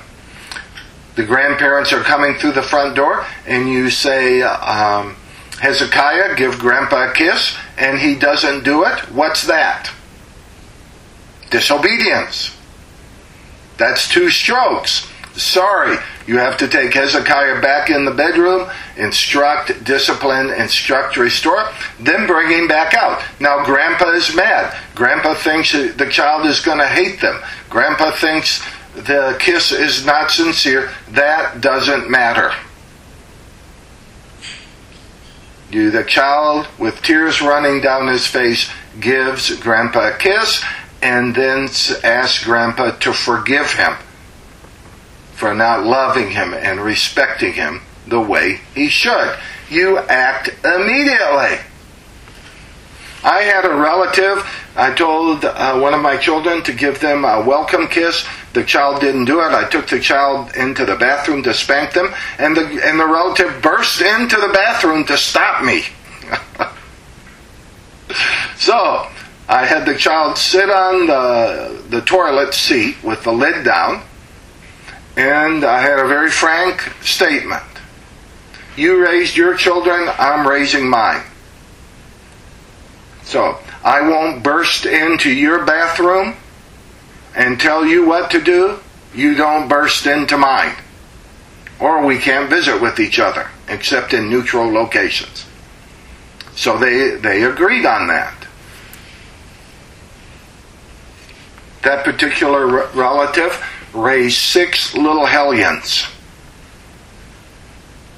The 1.16 1.24
grandparents 1.24 1.92
are 1.92 2.02
coming 2.02 2.36
through 2.36 2.52
the 2.52 2.62
front 2.62 2.94
door 2.94 3.26
and 3.44 3.68
you 3.68 3.90
say, 3.90 4.40
um, 4.42 5.16
Hezekiah, 5.60 6.36
give 6.36 6.60
grandpa 6.60 7.10
a 7.10 7.12
kiss, 7.12 7.56
and 7.76 7.98
he 7.98 8.14
doesn't 8.14 8.62
do 8.62 8.84
it. 8.84 9.00
What's 9.10 9.48
that? 9.48 9.90
Disobedience. 11.50 12.56
That's 13.78 14.08
two 14.08 14.30
strokes. 14.30 15.10
Sorry, 15.38 15.96
you 16.26 16.38
have 16.38 16.56
to 16.56 16.66
take 16.66 16.94
Hezekiah 16.94 17.60
back 17.60 17.90
in 17.90 18.04
the 18.04 18.10
bedroom, 18.10 18.68
instruct, 18.96 19.84
discipline, 19.84 20.50
instruct, 20.50 21.16
restore, 21.16 21.68
then 22.00 22.26
bring 22.26 22.50
him 22.50 22.66
back 22.66 22.92
out. 22.92 23.22
Now, 23.38 23.64
Grandpa 23.64 24.10
is 24.14 24.34
mad. 24.34 24.76
Grandpa 24.96 25.34
thinks 25.34 25.70
the 25.72 26.08
child 26.10 26.44
is 26.44 26.58
going 26.58 26.78
to 26.78 26.88
hate 26.88 27.20
them. 27.20 27.40
Grandpa 27.70 28.10
thinks 28.16 28.66
the 28.96 29.36
kiss 29.38 29.70
is 29.70 30.04
not 30.04 30.32
sincere. 30.32 30.90
That 31.12 31.60
doesn't 31.60 32.10
matter. 32.10 32.52
You, 35.70 35.92
the 35.92 36.02
child, 36.02 36.66
with 36.80 37.00
tears 37.02 37.40
running 37.40 37.80
down 37.80 38.08
his 38.08 38.26
face, 38.26 38.68
gives 38.98 39.54
Grandpa 39.60 40.08
a 40.08 40.18
kiss 40.18 40.64
and 41.00 41.32
then 41.32 41.68
asks 42.02 42.42
Grandpa 42.42 42.90
to 42.98 43.12
forgive 43.12 43.70
him 43.74 43.94
for 45.38 45.54
not 45.54 45.86
loving 45.86 46.32
him 46.32 46.52
and 46.52 46.80
respecting 46.80 47.52
him 47.52 47.80
the 48.08 48.20
way 48.20 48.60
he 48.74 48.88
should. 48.88 49.38
You 49.70 49.98
act 49.98 50.48
immediately. 50.64 51.60
I 53.22 53.42
had 53.42 53.64
a 53.64 53.72
relative, 53.72 54.44
I 54.74 54.92
told 54.94 55.44
uh, 55.44 55.78
one 55.78 55.94
of 55.94 56.00
my 56.00 56.16
children 56.16 56.64
to 56.64 56.72
give 56.72 56.98
them 56.98 57.24
a 57.24 57.44
welcome 57.46 57.86
kiss. 57.86 58.26
The 58.52 58.64
child 58.64 59.00
didn't 59.00 59.26
do 59.26 59.38
it. 59.38 59.52
I 59.52 59.68
took 59.68 59.88
the 59.88 60.00
child 60.00 60.56
into 60.56 60.84
the 60.84 60.96
bathroom 60.96 61.44
to 61.44 61.54
spank 61.54 61.92
them, 61.92 62.12
and 62.40 62.56
the, 62.56 62.64
and 62.84 62.98
the 62.98 63.06
relative 63.06 63.62
burst 63.62 64.00
into 64.00 64.36
the 64.36 64.48
bathroom 64.48 65.04
to 65.04 65.16
stop 65.16 65.64
me. 65.64 65.84
so, 68.56 69.06
I 69.48 69.66
had 69.66 69.86
the 69.86 69.96
child 69.96 70.36
sit 70.36 70.68
on 70.68 71.06
the, 71.06 71.80
the 71.90 72.00
toilet 72.00 72.54
seat 72.54 72.96
with 73.04 73.22
the 73.22 73.32
lid 73.32 73.64
down, 73.64 74.02
and 75.18 75.64
I 75.64 75.80
had 75.80 75.98
a 75.98 76.06
very 76.06 76.30
frank 76.30 76.80
statement. 77.02 77.64
You 78.76 79.04
raised 79.04 79.36
your 79.36 79.56
children, 79.56 80.08
I'm 80.16 80.46
raising 80.46 80.88
mine. 80.88 81.24
So, 83.24 83.58
I 83.82 84.00
won't 84.08 84.44
burst 84.44 84.86
into 84.86 85.30
your 85.30 85.64
bathroom 85.64 86.36
and 87.34 87.60
tell 87.60 87.84
you 87.84 88.06
what 88.06 88.30
to 88.30 88.40
do. 88.40 88.78
You 89.12 89.34
don't 89.34 89.66
burst 89.66 90.06
into 90.06 90.38
mine. 90.38 90.76
Or 91.80 92.04
we 92.06 92.18
can't 92.18 92.48
visit 92.48 92.80
with 92.80 93.00
each 93.00 93.18
other, 93.18 93.50
except 93.66 94.14
in 94.14 94.30
neutral 94.30 94.70
locations. 94.70 95.46
So 96.54 96.78
they, 96.78 97.16
they 97.16 97.42
agreed 97.42 97.86
on 97.86 98.06
that. 98.06 98.46
That 101.82 102.04
particular 102.04 102.88
relative 102.94 103.64
raised 103.92 104.38
six 104.38 104.94
little 104.94 105.26
hellions. 105.26 106.04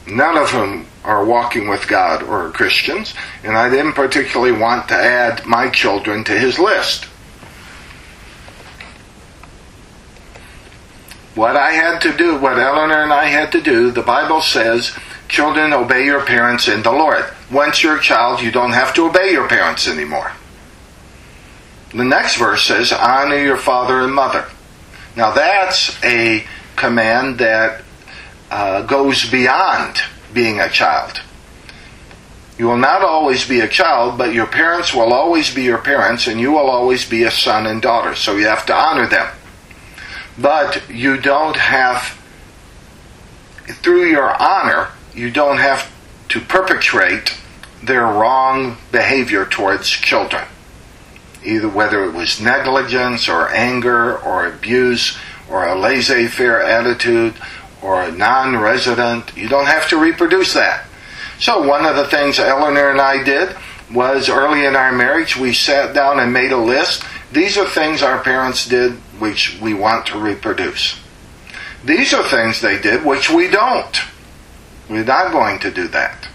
None 0.07 0.37
of 0.37 0.51
whom 0.51 0.87
are 1.05 1.25
walking 1.25 1.69
with 1.69 1.89
God 1.89 2.23
or 2.23 2.47
are 2.47 2.51
Christians, 2.51 3.15
and 3.45 3.57
I 3.57 3.71
didn't 3.71 3.93
particularly 3.93 4.53
want 4.53 4.89
to 4.89 4.97
add 4.97 5.47
my 5.47 5.71
children 5.71 6.25
to 6.25 6.39
his 6.39 6.59
list. 6.59 7.05
What 11.35 11.57
I 11.57 11.71
had 11.73 12.01
to 12.01 12.17
do, 12.17 12.37
what 12.39 12.59
Eleanor 12.59 13.03
and 13.03 13.13
I 13.13 13.27
had 13.27 13.53
to 13.53 13.61
do, 13.61 13.91
the 13.93 14.03
Bible 14.03 14.41
says, 14.41 14.93
children, 15.29 15.73
obey 15.73 16.05
your 16.05 16.25
parents 16.27 16.67
in 16.67 16.83
the 16.83 16.91
Lord. 16.91 17.25
Once 17.51 17.83
you're 17.83 17.97
a 17.97 18.03
child, 18.03 18.43
you 18.43 18.51
don't 18.51 18.73
have 18.73 18.93
to 18.95 19.07
obey 19.07 19.31
your 19.31 19.49
parents 19.49 19.87
anymore. 19.89 20.33
The 21.95 22.05
next 22.05 22.37
verse 22.37 22.65
says, 22.65 22.93
honor 22.93 23.39
your 23.39 23.57
father 23.57 24.01
and 24.01 24.13
mother. 24.13 24.47
Now 25.21 25.33
that's 25.33 26.03
a 26.03 26.47
command 26.77 27.41
that 27.41 27.83
uh, 28.51 28.87
goes 28.87 29.31
beyond 29.31 29.99
being 30.33 30.61
a 30.61 30.71
child. 30.71 31.21
You 32.57 32.65
will 32.65 32.79
not 32.79 33.03
always 33.03 33.47
be 33.47 33.61
a 33.61 33.69
child, 33.69 34.17
but 34.17 34.33
your 34.33 34.47
parents 34.47 34.95
will 34.95 35.13
always 35.13 35.55
be 35.55 35.63
your 35.63 35.77
parents, 35.77 36.27
and 36.27 36.41
you 36.41 36.53
will 36.53 36.71
always 36.71 37.07
be 37.07 37.25
a 37.25 37.31
son 37.31 37.67
and 37.67 37.83
daughter. 37.83 38.15
So 38.15 38.37
you 38.37 38.47
have 38.47 38.65
to 38.65 38.75
honor 38.75 39.07
them. 39.07 39.29
But 40.39 40.89
you 40.89 41.21
don't 41.21 41.57
have, 41.57 42.19
through 43.67 44.07
your 44.07 44.35
honor, 44.43 44.89
you 45.15 45.31
don't 45.31 45.59
have 45.59 45.93
to 46.31 46.41
perpetrate 46.41 47.37
their 47.83 48.05
wrong 48.07 48.79
behavior 48.91 49.45
towards 49.45 49.91
children. 49.91 50.47
Either 51.45 51.69
whether 51.69 52.05
it 52.05 52.13
was 52.13 52.41
negligence 52.41 53.29
or 53.29 53.49
anger 53.51 54.19
or 54.19 54.47
abuse 54.47 55.19
or 55.49 55.67
a 55.67 55.79
laissez 55.79 56.29
faire 56.29 56.61
attitude 56.61 57.35
or 57.83 58.03
a 58.03 58.13
non 58.13 58.57
resident, 58.57 59.37
you 59.37 59.49
don't 59.49 59.67
have 59.67 59.89
to 59.89 59.97
reproduce 59.97 60.53
that. 60.55 60.87
So, 61.39 61.67
one 61.67 61.87
of 61.87 61.97
the 61.97 62.07
things 62.07 62.39
Eleanor 62.39 62.91
and 62.91 63.01
I 63.01 63.23
did 63.23 63.57
was 63.93 64.29
early 64.29 64.65
in 64.65 64.77
our 64.77 64.93
marriage, 64.93 65.37
we 65.37 65.53
sat 65.53 65.95
down 65.95 66.21
and 66.21 66.33
made 66.33 66.53
a 66.53 66.57
list. 66.57 67.03
These 67.33 67.57
are 67.57 67.67
things 67.67 68.03
our 68.03 68.23
parents 68.23 68.69
did 68.69 68.93
which 69.19 69.59
we 69.61 69.75
want 69.75 70.07
to 70.07 70.19
reproduce. 70.19 71.01
These 71.85 72.13
are 72.13 72.23
things 72.23 72.61
they 72.61 72.79
did 72.79 73.05
which 73.05 73.31
we 73.31 73.49
don't. 73.49 74.01
We're 74.89 75.05
not 75.05 75.33
going 75.33 75.59
to 75.61 75.71
do 75.71 75.89
that. 75.89 76.29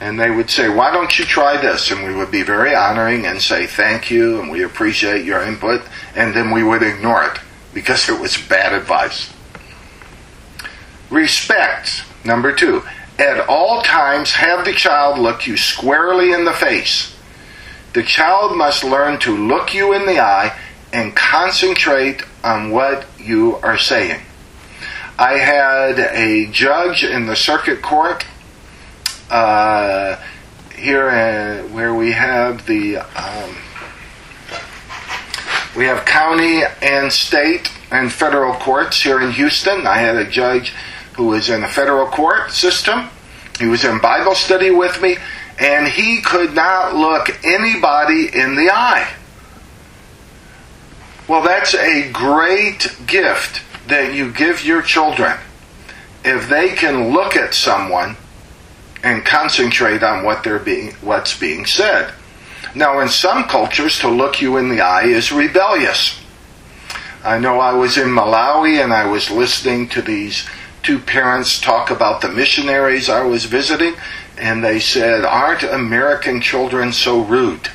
And 0.00 0.18
they 0.18 0.30
would 0.30 0.50
say, 0.50 0.68
Why 0.68 0.92
don't 0.92 1.18
you 1.18 1.24
try 1.24 1.60
this? 1.60 1.90
And 1.90 2.04
we 2.04 2.14
would 2.14 2.30
be 2.30 2.42
very 2.42 2.74
honoring 2.74 3.26
and 3.26 3.40
say, 3.40 3.66
Thank 3.66 4.10
you, 4.10 4.40
and 4.40 4.50
we 4.50 4.62
appreciate 4.62 5.24
your 5.24 5.42
input. 5.42 5.82
And 6.14 6.34
then 6.34 6.50
we 6.50 6.62
would 6.62 6.82
ignore 6.82 7.24
it 7.24 7.38
because 7.74 8.08
it 8.08 8.20
was 8.20 8.36
bad 8.36 8.72
advice. 8.72 9.32
Respect. 11.10 12.04
Number 12.24 12.52
two, 12.52 12.82
at 13.18 13.48
all 13.48 13.82
times 13.82 14.32
have 14.32 14.64
the 14.64 14.72
child 14.72 15.18
look 15.18 15.46
you 15.46 15.56
squarely 15.56 16.32
in 16.32 16.44
the 16.44 16.52
face. 16.52 17.16
The 17.94 18.02
child 18.02 18.56
must 18.56 18.84
learn 18.84 19.18
to 19.20 19.36
look 19.36 19.74
you 19.74 19.92
in 19.94 20.06
the 20.06 20.20
eye 20.20 20.56
and 20.92 21.16
concentrate 21.16 22.22
on 22.44 22.70
what 22.70 23.06
you 23.18 23.56
are 23.56 23.78
saying. 23.78 24.20
I 25.18 25.32
had 25.32 25.98
a 25.98 26.46
judge 26.52 27.02
in 27.02 27.26
the 27.26 27.34
circuit 27.34 27.82
court 27.82 28.24
uh, 29.30 30.16
here 30.74 31.08
in, 31.10 31.72
where 31.72 31.94
we 31.94 32.12
have 32.12 32.66
the 32.66 32.98
um, 32.98 33.56
we 35.76 35.84
have 35.84 36.04
county 36.04 36.62
and 36.82 37.12
state 37.12 37.70
and 37.90 38.12
federal 38.12 38.54
courts 38.54 39.02
here 39.02 39.20
in 39.20 39.32
Houston. 39.32 39.86
I 39.86 39.98
had 39.98 40.16
a 40.16 40.28
judge 40.28 40.70
who 41.14 41.26
was 41.26 41.50
in 41.50 41.60
the 41.60 41.68
federal 41.68 42.06
court 42.06 42.52
system. 42.52 43.08
He 43.58 43.66
was 43.66 43.84
in 43.84 44.00
Bible 44.00 44.34
study 44.34 44.70
with 44.70 45.00
me, 45.02 45.16
and 45.58 45.88
he 45.88 46.20
could 46.22 46.54
not 46.54 46.94
look 46.94 47.44
anybody 47.44 48.28
in 48.32 48.54
the 48.54 48.70
eye. 48.72 49.12
Well, 51.28 51.42
that's 51.42 51.74
a 51.74 52.10
great 52.10 52.96
gift 53.06 53.62
that 53.88 54.14
you 54.14 54.32
give 54.32 54.64
your 54.64 54.80
children. 54.80 55.36
If 56.24 56.48
they 56.48 56.70
can 56.70 57.12
look 57.12 57.36
at 57.36 57.54
someone 57.54 58.16
and 59.02 59.24
concentrate 59.24 60.02
on 60.02 60.24
what 60.24 60.42
they're 60.42 60.58
being 60.58 60.92
what's 61.00 61.38
being 61.38 61.66
said. 61.66 62.12
Now 62.74 63.00
in 63.00 63.08
some 63.08 63.44
cultures 63.44 63.98
to 64.00 64.08
look 64.08 64.40
you 64.40 64.56
in 64.56 64.68
the 64.68 64.80
eye 64.80 65.04
is 65.04 65.32
rebellious. 65.32 66.20
I 67.24 67.38
know 67.38 67.60
I 67.60 67.72
was 67.72 67.98
in 67.98 68.08
Malawi 68.08 68.82
and 68.82 68.92
I 68.92 69.06
was 69.06 69.30
listening 69.30 69.88
to 69.90 70.02
these 70.02 70.48
two 70.82 70.98
parents 70.98 71.60
talk 71.60 71.90
about 71.90 72.20
the 72.20 72.28
missionaries 72.28 73.08
I 73.08 73.22
was 73.22 73.44
visiting, 73.44 73.94
and 74.38 74.64
they 74.64 74.80
said, 74.80 75.24
Aren't 75.24 75.62
American 75.62 76.40
children 76.40 76.92
so 76.92 77.20
rude? 77.20 77.68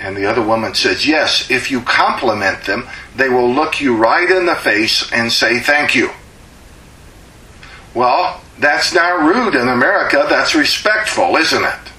And 0.00 0.16
the 0.16 0.26
other 0.26 0.42
woman 0.42 0.74
says, 0.74 1.06
Yes, 1.06 1.50
if 1.50 1.70
you 1.70 1.80
compliment 1.80 2.64
them, 2.64 2.88
they 3.14 3.28
will 3.28 3.52
look 3.52 3.80
you 3.80 3.96
right 3.96 4.30
in 4.30 4.46
the 4.46 4.54
face 4.54 5.10
and 5.12 5.32
say 5.32 5.58
thank 5.58 5.94
you. 5.94 6.10
Well, 7.94 8.40
that's 8.58 8.94
not 8.94 9.22
rude 9.22 9.54
in 9.54 9.68
America, 9.68 10.26
that's 10.28 10.54
respectful, 10.54 11.36
isn't 11.36 11.64
it? 11.64 11.92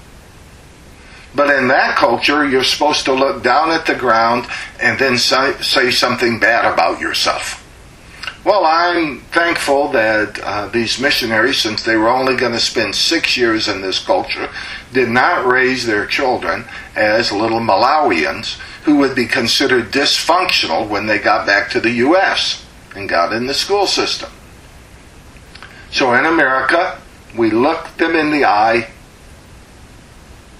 But 1.34 1.50
in 1.50 1.68
that 1.68 1.96
culture, 1.96 2.48
you're 2.48 2.64
supposed 2.64 3.04
to 3.04 3.12
look 3.12 3.42
down 3.42 3.70
at 3.70 3.86
the 3.86 3.94
ground 3.94 4.46
and 4.80 4.98
then 4.98 5.18
say, 5.18 5.54
say 5.60 5.90
something 5.90 6.40
bad 6.40 6.70
about 6.72 7.00
yourself. 7.00 7.64
Well, 8.44 8.64
I'm 8.64 9.20
thankful 9.20 9.88
that 9.88 10.40
uh, 10.42 10.68
these 10.68 10.98
missionaries, 10.98 11.58
since 11.58 11.82
they 11.82 11.96
were 11.96 12.08
only 12.08 12.36
going 12.36 12.52
to 12.52 12.60
spend 12.60 12.94
six 12.94 13.36
years 13.36 13.68
in 13.68 13.82
this 13.82 14.02
culture, 14.02 14.48
did 14.92 15.10
not 15.10 15.46
raise 15.46 15.84
their 15.86 16.06
children 16.06 16.64
as 16.96 17.30
little 17.30 17.60
Malawians 17.60 18.58
who 18.84 18.96
would 18.96 19.14
be 19.14 19.26
considered 19.26 19.92
dysfunctional 19.92 20.88
when 20.88 21.06
they 21.06 21.18
got 21.18 21.46
back 21.46 21.68
to 21.70 21.80
the 21.80 21.90
U.S. 21.90 22.64
and 22.94 23.08
got 23.08 23.32
in 23.32 23.46
the 23.46 23.54
school 23.54 23.86
system. 23.86 24.30
So 25.90 26.14
in 26.14 26.26
America, 26.26 27.00
we 27.36 27.50
look 27.50 27.96
them 27.96 28.14
in 28.14 28.30
the 28.30 28.44
eye 28.44 28.88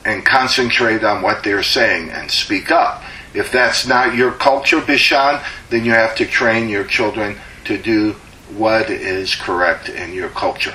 and 0.04 0.24
concentrate 0.24 1.04
on 1.04 1.22
what 1.22 1.42
they're 1.44 1.62
saying 1.62 2.10
and 2.10 2.30
speak 2.30 2.70
up. 2.70 3.02
If 3.34 3.52
that's 3.52 3.86
not 3.86 4.14
your 4.14 4.32
culture, 4.32 4.80
Bishan, 4.80 5.44
then 5.70 5.84
you 5.84 5.92
have 5.92 6.14
to 6.16 6.26
train 6.26 6.68
your 6.68 6.84
children 6.84 7.36
to 7.64 7.76
do 7.76 8.12
what 8.56 8.88
is 8.88 9.34
correct 9.34 9.88
in 9.88 10.14
your 10.14 10.30
culture. 10.30 10.74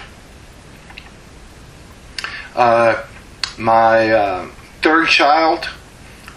Uh, 2.56 3.04
my 3.58 4.12
uh, 4.12 4.48
third 4.82 5.08
child, 5.08 5.68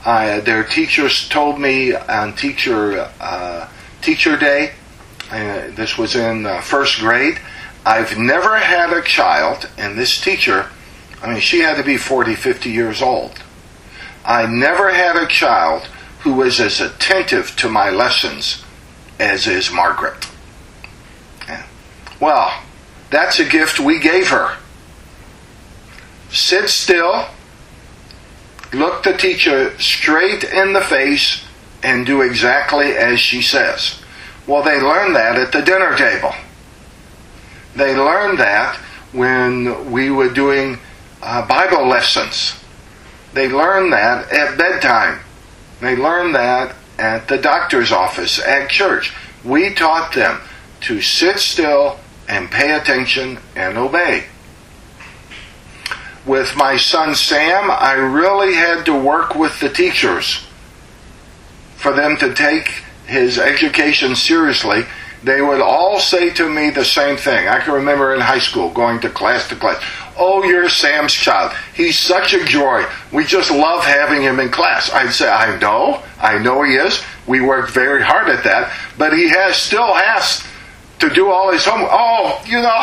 I, 0.05 0.40
their 0.40 0.64
teachers 0.64 1.29
told 1.29 1.61
me 1.61 1.94
on 1.94 2.35
teacher 2.35 3.11
uh, 3.20 3.68
teacher 4.00 4.37
day. 4.37 4.72
Uh, 5.31 5.70
this 5.74 5.98
was 5.98 6.14
in 6.14 6.46
uh, 6.46 6.61
first 6.62 7.00
grade. 7.00 7.38
I've 7.87 8.18
never 8.18 8.57
had 8.59 8.92
a 8.92 9.01
child, 9.01 9.70
and 9.79 9.96
this 9.96 10.20
teacher, 10.20 10.68
I 11.22 11.31
mean, 11.31 11.40
she 11.40 11.61
had 11.61 11.77
to 11.77 11.85
be 11.85 11.96
40, 11.96 12.35
50 12.35 12.68
years 12.68 13.01
old. 13.01 13.40
I 14.25 14.44
never 14.46 14.92
had 14.92 15.14
a 15.14 15.29
child 15.29 15.85
who 16.22 16.33
was 16.33 16.59
as 16.59 16.81
attentive 16.81 17.55
to 17.57 17.68
my 17.68 17.90
lessons 17.90 18.64
as 19.20 19.46
is 19.46 19.70
Margaret. 19.70 20.27
Well, 22.18 22.61
that's 23.11 23.38
a 23.38 23.44
gift 23.44 23.79
we 23.79 24.01
gave 24.01 24.31
her. 24.31 24.57
Sit 26.31 26.68
still, 26.68 27.27
look 28.72 29.05
the 29.05 29.16
teacher 29.16 29.79
straight 29.79 30.42
in 30.42 30.72
the 30.72 30.81
face, 30.81 31.44
and 31.85 32.05
do 32.05 32.22
exactly 32.22 32.96
as 32.96 33.20
she 33.20 33.42
says. 33.42 34.01
Well, 34.44 34.64
they 34.64 34.81
learned 34.81 35.14
that 35.14 35.37
at 35.37 35.53
the 35.53 35.62
dinner 35.62 35.96
table. 35.96 36.35
They 37.76 37.94
learned 37.94 38.38
that 38.38 38.76
when 39.12 39.90
we 39.92 40.10
were 40.10 40.32
doing 40.32 40.78
uh, 41.22 41.46
Bible 41.46 41.86
lessons. 41.86 42.54
They 43.34 43.48
learned 43.48 43.92
that 43.92 44.32
at 44.32 44.56
bedtime. 44.56 45.20
They 45.80 45.94
learned 45.94 46.34
that 46.34 46.74
at 46.98 47.28
the 47.28 47.36
doctor's 47.36 47.92
office, 47.92 48.38
at 48.38 48.70
church. 48.70 49.12
We 49.44 49.74
taught 49.74 50.14
them 50.14 50.40
to 50.82 51.02
sit 51.02 51.38
still 51.38 51.98
and 52.28 52.50
pay 52.50 52.74
attention 52.74 53.38
and 53.54 53.76
obey. 53.76 54.24
With 56.24 56.56
my 56.56 56.76
son 56.76 57.14
Sam, 57.14 57.70
I 57.70 57.92
really 57.92 58.54
had 58.54 58.84
to 58.86 58.98
work 58.98 59.34
with 59.34 59.60
the 59.60 59.68
teachers 59.68 60.46
for 61.76 61.92
them 61.92 62.16
to 62.16 62.34
take 62.34 62.68
his 63.06 63.38
education 63.38 64.16
seriously. 64.16 64.84
They 65.22 65.40
would 65.40 65.61
all 65.61 65.98
say 65.98 66.31
to 66.35 66.48
me 66.48 66.70
the 66.70 66.85
same 66.85 67.16
thing. 67.16 67.48
I 67.48 67.61
can 67.61 67.74
remember 67.74 68.14
in 68.14 68.20
high 68.20 68.38
school 68.38 68.70
going 68.70 69.00
to 69.00 69.09
class 69.09 69.48
to 69.48 69.57
class. 69.57 69.83
Oh, 70.18 70.44
you're 70.44 70.68
Sam's 70.68 71.12
child. 71.12 71.52
He's 71.74 71.98
such 71.98 72.33
a 72.33 72.44
joy. 72.44 72.85
We 73.12 73.24
just 73.24 73.50
love 73.50 73.85
having 73.85 74.22
him 74.22 74.40
in 74.40 74.50
class. 74.50 74.90
I'd 74.90 75.12
say, 75.12 75.29
I 75.29 75.59
know, 75.59 76.02
I 76.20 76.38
know 76.38 76.62
he 76.62 76.74
is. 76.74 77.02
We 77.26 77.40
worked 77.40 77.72
very 77.72 78.02
hard 78.02 78.29
at 78.29 78.44
that, 78.44 78.72
but 78.96 79.12
he 79.12 79.29
has 79.31 79.57
still 79.57 79.94
has 79.94 80.46
to 81.00 81.11
do 81.11 81.29
all 81.29 81.52
his 81.52 81.64
homework. 81.64 81.90
Oh, 81.92 82.42
you 82.46 82.62
know, 82.62 82.83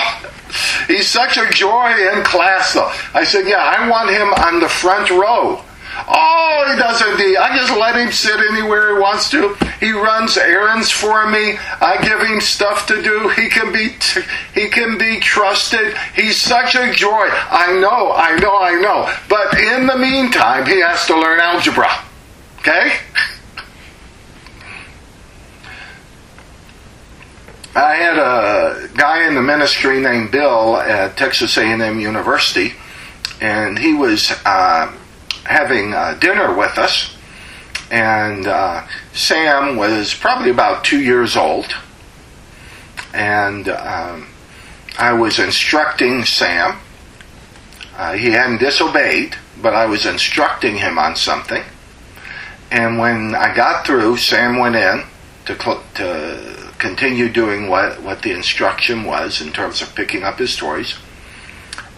he's 0.87 1.07
such 1.07 1.37
a 1.37 1.49
joy 1.49 1.93
in 2.13 2.23
class, 2.23 2.73
though. 2.73 2.91
I 3.13 3.23
said, 3.23 3.47
yeah, 3.47 3.57
I 3.57 3.89
want 3.89 4.09
him 4.09 4.33
on 4.45 4.59
the 4.59 4.69
front 4.69 5.09
row. 5.09 5.61
Oh, 6.07 6.65
he 6.69 6.75
doesn't. 6.77 7.19
He, 7.19 7.37
I 7.37 7.55
just 7.55 7.77
let 7.77 7.95
him 7.95 8.11
sit 8.11 8.39
anywhere 8.51 8.95
he 8.95 9.01
wants 9.01 9.29
to. 9.31 9.55
He 9.79 9.91
runs 9.91 10.37
errands 10.37 10.89
for 10.89 11.29
me. 11.29 11.57
I 11.81 11.97
give 12.01 12.19
him 12.21 12.41
stuff 12.41 12.87
to 12.87 13.01
do. 13.01 13.29
He 13.29 13.49
can 13.49 13.71
be 13.71 13.89
t- 13.99 14.21
he 14.53 14.69
can 14.69 14.97
be 14.97 15.19
trusted. 15.19 15.95
He's 16.15 16.41
such 16.41 16.75
a 16.75 16.91
joy. 16.93 17.27
I 17.29 17.77
know, 17.79 18.11
I 18.11 18.37
know, 18.37 18.57
I 18.57 18.75
know. 18.79 19.13
But 19.29 19.59
in 19.59 19.87
the 19.87 19.97
meantime, 19.97 20.65
he 20.65 20.79
has 20.81 21.05
to 21.07 21.19
learn 21.19 21.39
algebra. 21.39 21.89
Okay? 22.59 22.93
I 27.75 27.95
had 27.95 28.17
a 28.19 28.87
guy 28.95 29.27
in 29.27 29.33
the 29.33 29.41
ministry 29.41 29.99
named 29.99 30.31
Bill 30.31 30.77
at 30.77 31.17
Texas 31.17 31.57
A&M 31.57 31.99
University, 31.99 32.73
and 33.41 33.79
he 33.79 33.93
was 33.93 34.31
uh, 34.45 34.93
having 35.43 35.93
uh, 35.93 36.15
dinner 36.19 36.55
with 36.55 36.77
us. 36.77 37.15
And 37.91 38.47
uh, 38.47 38.87
Sam 39.13 39.75
was 39.75 40.13
probably 40.13 40.49
about 40.49 40.83
two 40.83 40.99
years 40.99 41.37
old, 41.37 41.71
and 43.13 43.69
um, 43.69 44.27
I 44.97 45.13
was 45.13 45.37
instructing 45.37 46.25
Sam. 46.25 46.79
Uh, 47.95 48.13
he 48.13 48.31
hadn't 48.31 48.59
disobeyed, 48.59 49.35
but 49.61 49.75
I 49.75 49.85
was 49.85 50.05
instructing 50.05 50.77
him 50.77 50.97
on 50.97 51.15
something. 51.15 51.63
And 52.71 52.97
when 52.97 53.35
I 53.35 53.53
got 53.53 53.85
through, 53.85 54.17
Sam 54.17 54.57
went 54.57 54.75
in 54.75 55.03
to, 55.45 55.59
cl- 55.61 55.83
to 55.95 56.73
continue 56.79 57.29
doing 57.29 57.69
what, 57.69 58.01
what 58.01 58.23
the 58.23 58.31
instruction 58.31 59.03
was 59.03 59.41
in 59.41 59.53
terms 59.53 59.81
of 59.83 59.93
picking 59.93 60.23
up 60.23 60.39
his 60.39 60.55
toys. 60.55 60.97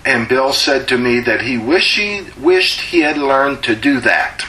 And 0.06 0.30
Bill 0.30 0.54
said 0.54 0.88
to 0.90 0.98
me 0.98 1.20
that 1.22 1.42
he 1.42 1.58
wished 1.58 1.98
he, 1.98 2.28
wished 2.40 2.80
he 2.80 3.00
had 3.02 3.18
learned 3.18 3.64
to 3.64 3.76
do 3.76 4.00
that 4.02 4.44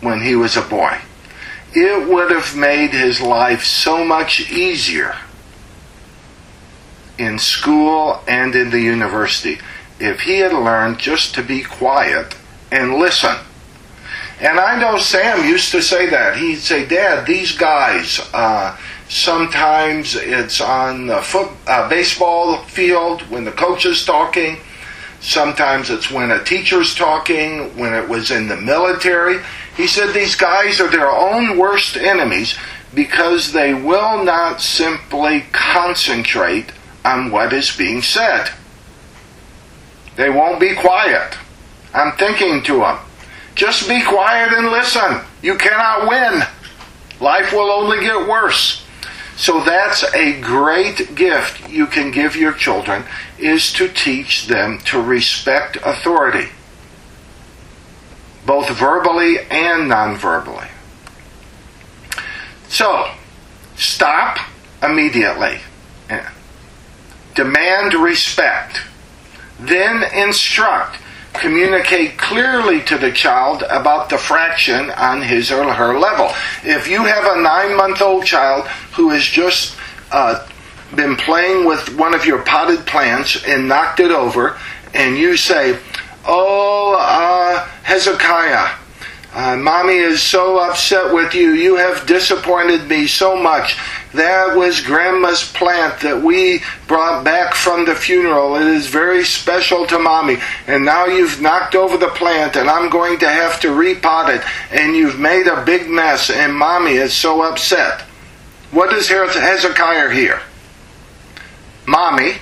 when 0.00 0.22
he 0.22 0.34
was 0.34 0.56
a 0.56 0.62
boy. 0.62 0.98
It 1.74 2.08
would 2.08 2.30
have 2.30 2.56
made 2.56 2.90
his 2.90 3.20
life 3.20 3.64
so 3.64 4.04
much 4.04 4.50
easier 4.50 5.16
in 7.18 7.38
school 7.38 8.22
and 8.26 8.54
in 8.54 8.70
the 8.70 8.80
university 8.80 9.58
if 10.00 10.20
he 10.20 10.38
had 10.38 10.52
learned 10.52 10.98
just 10.98 11.34
to 11.34 11.42
be 11.42 11.62
quiet 11.62 12.34
and 12.70 12.94
listen. 12.94 13.36
And 14.40 14.60
I 14.60 14.80
know 14.80 14.98
Sam 14.98 15.44
used 15.46 15.72
to 15.72 15.82
say 15.82 16.08
that. 16.10 16.36
He'd 16.36 16.60
say, 16.60 16.86
Dad, 16.86 17.26
these 17.26 17.52
guys, 17.52 18.20
uh, 18.32 18.76
Sometimes 19.08 20.14
it's 20.14 20.60
on 20.60 21.06
the 21.06 21.22
foot, 21.22 21.50
uh, 21.66 21.88
baseball 21.88 22.58
field 22.64 23.22
when 23.22 23.44
the 23.44 23.52
coach 23.52 23.86
is 23.86 24.04
talking. 24.04 24.58
Sometimes 25.20 25.90
it's 25.90 26.10
when 26.10 26.30
a 26.30 26.44
teacher's 26.44 26.94
talking, 26.94 27.76
when 27.76 27.94
it 27.94 28.08
was 28.08 28.30
in 28.30 28.48
the 28.48 28.56
military. 28.56 29.40
He 29.76 29.86
said 29.86 30.12
these 30.12 30.36
guys 30.36 30.78
are 30.80 30.90
their 30.90 31.10
own 31.10 31.58
worst 31.58 31.96
enemies 31.96 32.56
because 32.94 33.52
they 33.52 33.72
will 33.72 34.24
not 34.24 34.60
simply 34.60 35.44
concentrate 35.52 36.72
on 37.04 37.30
what 37.30 37.52
is 37.52 37.74
being 37.74 38.02
said. 38.02 38.50
They 40.16 40.28
won't 40.28 40.60
be 40.60 40.74
quiet. 40.74 41.36
I'm 41.94 42.16
thinking 42.16 42.62
to 42.64 42.80
them, 42.80 42.98
just 43.54 43.88
be 43.88 44.02
quiet 44.04 44.52
and 44.52 44.68
listen. 44.68 45.20
You 45.42 45.56
cannot 45.56 46.08
win. 46.08 46.42
Life 47.20 47.52
will 47.52 47.70
only 47.70 48.00
get 48.00 48.28
worse. 48.28 48.84
So 49.38 49.62
that's 49.62 50.02
a 50.14 50.40
great 50.40 51.14
gift 51.14 51.70
you 51.70 51.86
can 51.86 52.10
give 52.10 52.34
your 52.34 52.52
children 52.52 53.04
is 53.38 53.72
to 53.74 53.88
teach 53.88 54.48
them 54.48 54.80
to 54.86 55.00
respect 55.00 55.76
authority. 55.84 56.48
Both 58.44 58.68
verbally 58.70 59.38
and 59.48 59.88
non-verbally. 59.88 60.66
So, 62.68 63.12
stop 63.76 64.38
immediately. 64.82 65.60
Demand 67.36 67.94
respect. 67.94 68.80
Then 69.60 70.02
instruct 70.12 70.98
communicate 71.38 72.18
clearly 72.18 72.82
to 72.82 72.98
the 72.98 73.12
child 73.12 73.62
about 73.70 74.10
the 74.10 74.18
fraction 74.18 74.90
on 74.90 75.22
his 75.22 75.50
or 75.50 75.72
her 75.72 75.98
level. 75.98 76.30
If 76.64 76.88
you 76.88 77.04
have 77.04 77.24
a 77.24 77.40
nine 77.40 77.76
month 77.76 78.02
old 78.02 78.26
child 78.26 78.66
who 78.94 79.10
has 79.10 79.24
just 79.24 79.76
uh, 80.10 80.46
been 80.94 81.16
playing 81.16 81.66
with 81.66 81.96
one 81.96 82.14
of 82.14 82.26
your 82.26 82.42
potted 82.42 82.86
plants 82.86 83.44
and 83.44 83.68
knocked 83.68 84.00
it 84.00 84.10
over, 84.10 84.58
and 84.94 85.16
you 85.16 85.36
say, 85.36 85.78
Oh, 86.26 86.96
uh, 86.98 87.64
Hezekiah, 87.84 88.76
uh, 89.32 89.56
mommy 89.56 89.94
is 89.94 90.22
so 90.22 90.58
upset 90.58 91.14
with 91.14 91.34
you. 91.34 91.52
You 91.52 91.76
have 91.76 92.06
disappointed 92.06 92.88
me 92.88 93.06
so 93.06 93.36
much. 93.36 93.78
That 94.14 94.56
was 94.56 94.80
Grandma's 94.80 95.44
plant 95.52 96.00
that 96.00 96.22
we 96.22 96.62
brought 96.86 97.24
back 97.24 97.54
from 97.54 97.84
the 97.84 97.94
funeral. 97.94 98.56
It 98.56 98.66
is 98.66 98.86
very 98.86 99.22
special 99.22 99.86
to 99.86 99.98
Mommy. 99.98 100.38
And 100.66 100.84
now 100.84 101.04
you've 101.04 101.42
knocked 101.42 101.74
over 101.74 101.98
the 101.98 102.08
plant, 102.08 102.56
and 102.56 102.70
I'm 102.70 102.88
going 102.88 103.18
to 103.18 103.28
have 103.28 103.60
to 103.60 103.68
repot 103.68 104.34
it. 104.34 104.42
And 104.70 104.96
you've 104.96 105.18
made 105.18 105.46
a 105.46 105.62
big 105.64 105.90
mess, 105.90 106.30
and 106.30 106.54
Mommy 106.54 106.92
is 106.92 107.12
so 107.12 107.42
upset. 107.42 108.00
What 108.70 108.90
does 108.90 109.08
Hezekiah 109.08 110.10
hear? 110.10 110.40
Mommy, 111.86 112.34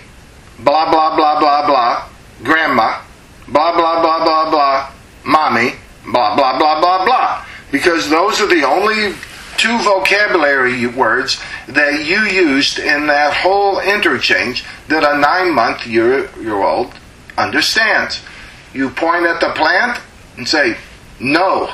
blah, 0.60 0.90
blah, 0.90 1.16
blah, 1.16 1.40
blah, 1.40 1.66
blah. 1.66 2.08
Grandma, 2.44 3.00
blah, 3.48 3.76
blah, 3.76 4.02
blah, 4.02 4.24
blah, 4.24 4.50
blah. 4.50 4.92
Mommy, 5.24 5.72
blah, 6.04 6.36
blah, 6.36 6.58
blah, 6.58 6.80
blah, 6.80 7.04
blah. 7.04 7.44
Because 7.72 8.08
those 8.08 8.40
are 8.40 8.46
the 8.46 8.64
only 8.64 9.14
two 9.56 9.78
vocabulary 9.82 10.86
words 10.86 11.40
that 11.68 12.04
you 12.04 12.20
used 12.20 12.78
in 12.78 13.06
that 13.06 13.34
whole 13.34 13.80
interchange 13.80 14.64
that 14.88 15.02
a 15.02 15.18
nine 15.18 15.54
month 15.54 15.86
year, 15.86 16.30
year 16.40 16.62
old 16.62 16.92
understands. 17.36 18.22
You 18.72 18.90
point 18.90 19.26
at 19.26 19.40
the 19.40 19.50
plant 19.50 20.00
and 20.36 20.48
say, 20.48 20.76
no. 21.18 21.72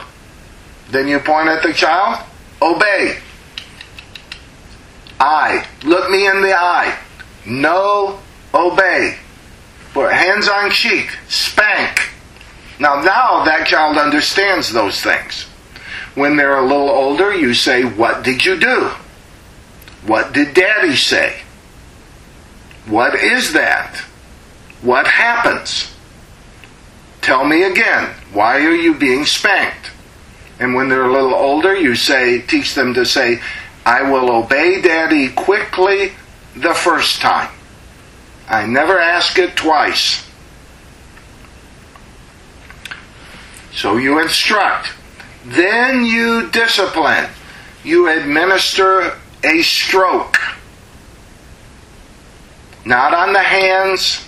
Then 0.91 1.09
you 1.09 1.19
point 1.19 1.49
at 1.49 1.63
the 1.63 1.73
child, 1.73 2.25
obey. 2.61 3.19
I. 5.19 5.67
Look 5.85 6.11
me 6.11 6.27
in 6.27 6.43
the 6.43 6.55
eye. 6.55 6.99
No, 7.47 8.21
obey. 8.55 9.19
Put 9.93 10.13
hands 10.13 10.49
on 10.49 10.71
cheek, 10.71 11.11
spank. 11.29 12.11
Now, 12.79 13.03
now 13.03 13.45
that 13.45 13.67
child 13.67 13.99
understands 13.99 14.73
those 14.73 15.01
things. 15.01 15.45
When 16.15 16.37
they're 16.37 16.59
a 16.59 16.63
little 16.63 16.91
older, 16.91 17.35
you 17.35 17.55
say, 17.55 17.85
What 17.85 18.25
did 18.25 18.45
you 18.45 18.59
do? 18.59 18.91
What 20.07 20.33
did 20.33 20.55
daddy 20.55 20.97
say? 20.97 21.43
What 22.87 23.15
is 23.15 23.53
that? 23.53 23.97
What 24.81 25.07
happens? 25.07 25.95
Tell 27.21 27.45
me 27.45 27.63
again, 27.63 28.15
why 28.33 28.65
are 28.65 28.75
you 28.75 28.95
being 28.95 29.25
spanked? 29.25 29.91
And 30.59 30.75
when 30.75 30.89
they're 30.89 31.07
a 31.07 31.13
little 31.13 31.35
older, 31.35 31.75
you 31.75 31.95
say, 31.95 32.41
teach 32.41 32.75
them 32.75 32.95
to 32.95 33.07
say, 33.07 33.41
I 33.87 34.03
will 34.11 34.31
obey 34.31 34.81
daddy 34.81 35.29
quickly 35.29 36.13
the 36.57 36.75
first 36.75 37.21
time. 37.21 37.51
I 38.49 38.67
never 38.67 38.99
ask 38.99 39.39
it 39.39 39.57
twice. 39.57 40.29
So 43.73 43.97
you 43.97 44.19
instruct. 44.19 44.93
Then 45.45 46.05
you 46.05 46.51
discipline. 46.51 47.29
You 47.85 48.09
administer 48.09 49.17
a 49.45 49.63
stroke. 49.63 50.39
Not 52.85 53.15
on 53.15 53.33
the 53.33 53.43
hands, 53.43 54.27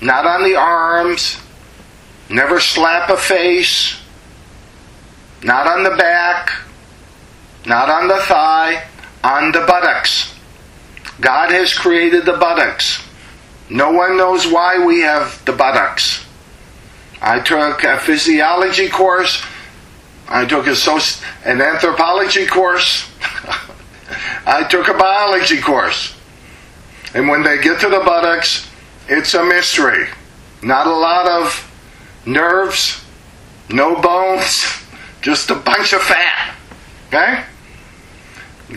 not 0.00 0.26
on 0.26 0.42
the 0.42 0.56
arms, 0.56 1.38
never 2.30 2.60
slap 2.60 3.10
a 3.10 3.16
face, 3.16 4.00
not 5.42 5.66
on 5.66 5.84
the 5.84 5.96
back, 5.96 6.52
not 7.66 7.90
on 7.90 8.08
the 8.08 8.18
thigh, 8.22 8.86
on 9.22 9.52
the 9.52 9.60
buttocks. 9.60 10.34
God 11.20 11.52
has 11.52 11.74
created 11.74 12.24
the 12.24 12.32
buttocks. 12.32 13.06
No 13.68 13.90
one 13.90 14.16
knows 14.16 14.46
why 14.46 14.84
we 14.84 15.00
have 15.00 15.44
the 15.44 15.52
buttocks. 15.52 16.24
I 17.20 17.40
took 17.40 17.84
a 17.84 17.98
physiology 17.98 18.88
course 18.88 19.42
I 20.32 20.46
took 20.46 20.66
a 20.66 20.70
soci- 20.70 21.22
an 21.44 21.60
anthropology 21.60 22.46
course. 22.46 23.06
I 24.46 24.66
took 24.68 24.88
a 24.88 24.94
biology 24.94 25.60
course. 25.60 26.16
And 27.14 27.28
when 27.28 27.42
they 27.42 27.60
get 27.60 27.80
to 27.80 27.88
the 27.88 28.00
buttocks, 28.00 28.68
it's 29.08 29.34
a 29.34 29.44
mystery. 29.44 30.08
Not 30.62 30.86
a 30.86 30.94
lot 30.94 31.28
of 31.28 31.68
nerves, 32.24 33.04
no 33.68 34.00
bones, 34.00 34.64
just 35.20 35.50
a 35.50 35.54
bunch 35.54 35.92
of 35.92 36.02
fat. 36.02 36.54
Okay? 37.08 37.44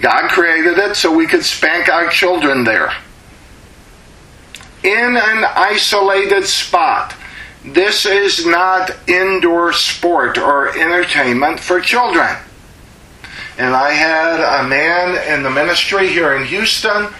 God 0.01 0.29
created 0.29 0.77
it 0.77 0.95
so 0.95 1.15
we 1.15 1.27
could 1.27 1.45
spank 1.45 1.89
our 1.89 2.09
children 2.09 2.63
there. 2.63 2.91
In 4.83 5.17
an 5.17 5.45
isolated 5.55 6.45
spot, 6.45 7.15
this 7.63 8.05
is 8.05 8.45
not 8.45 8.91
indoor 9.07 9.73
sport 9.73 10.37
or 10.37 10.77
entertainment 10.77 11.59
for 11.59 11.79
children. 11.79 12.35
And 13.57 13.73
I 13.73 13.91
had 13.91 14.63
a 14.63 14.67
man 14.67 15.33
in 15.33 15.43
the 15.43 15.49
ministry 15.49 16.09
here 16.09 16.35
in 16.35 16.45
Houston 16.45 17.13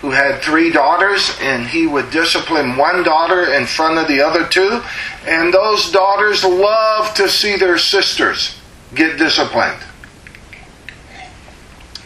who 0.00 0.10
had 0.10 0.40
three 0.40 0.70
daughters, 0.72 1.36
and 1.42 1.66
he 1.66 1.86
would 1.86 2.10
discipline 2.10 2.76
one 2.76 3.02
daughter 3.02 3.52
in 3.52 3.66
front 3.66 3.98
of 3.98 4.08
the 4.08 4.22
other 4.22 4.46
two. 4.46 4.82
And 5.26 5.52
those 5.52 5.92
daughters 5.92 6.42
loved 6.42 7.16
to 7.16 7.28
see 7.28 7.56
their 7.56 7.76
sisters 7.76 8.58
get 8.94 9.18
disciplined. 9.18 9.82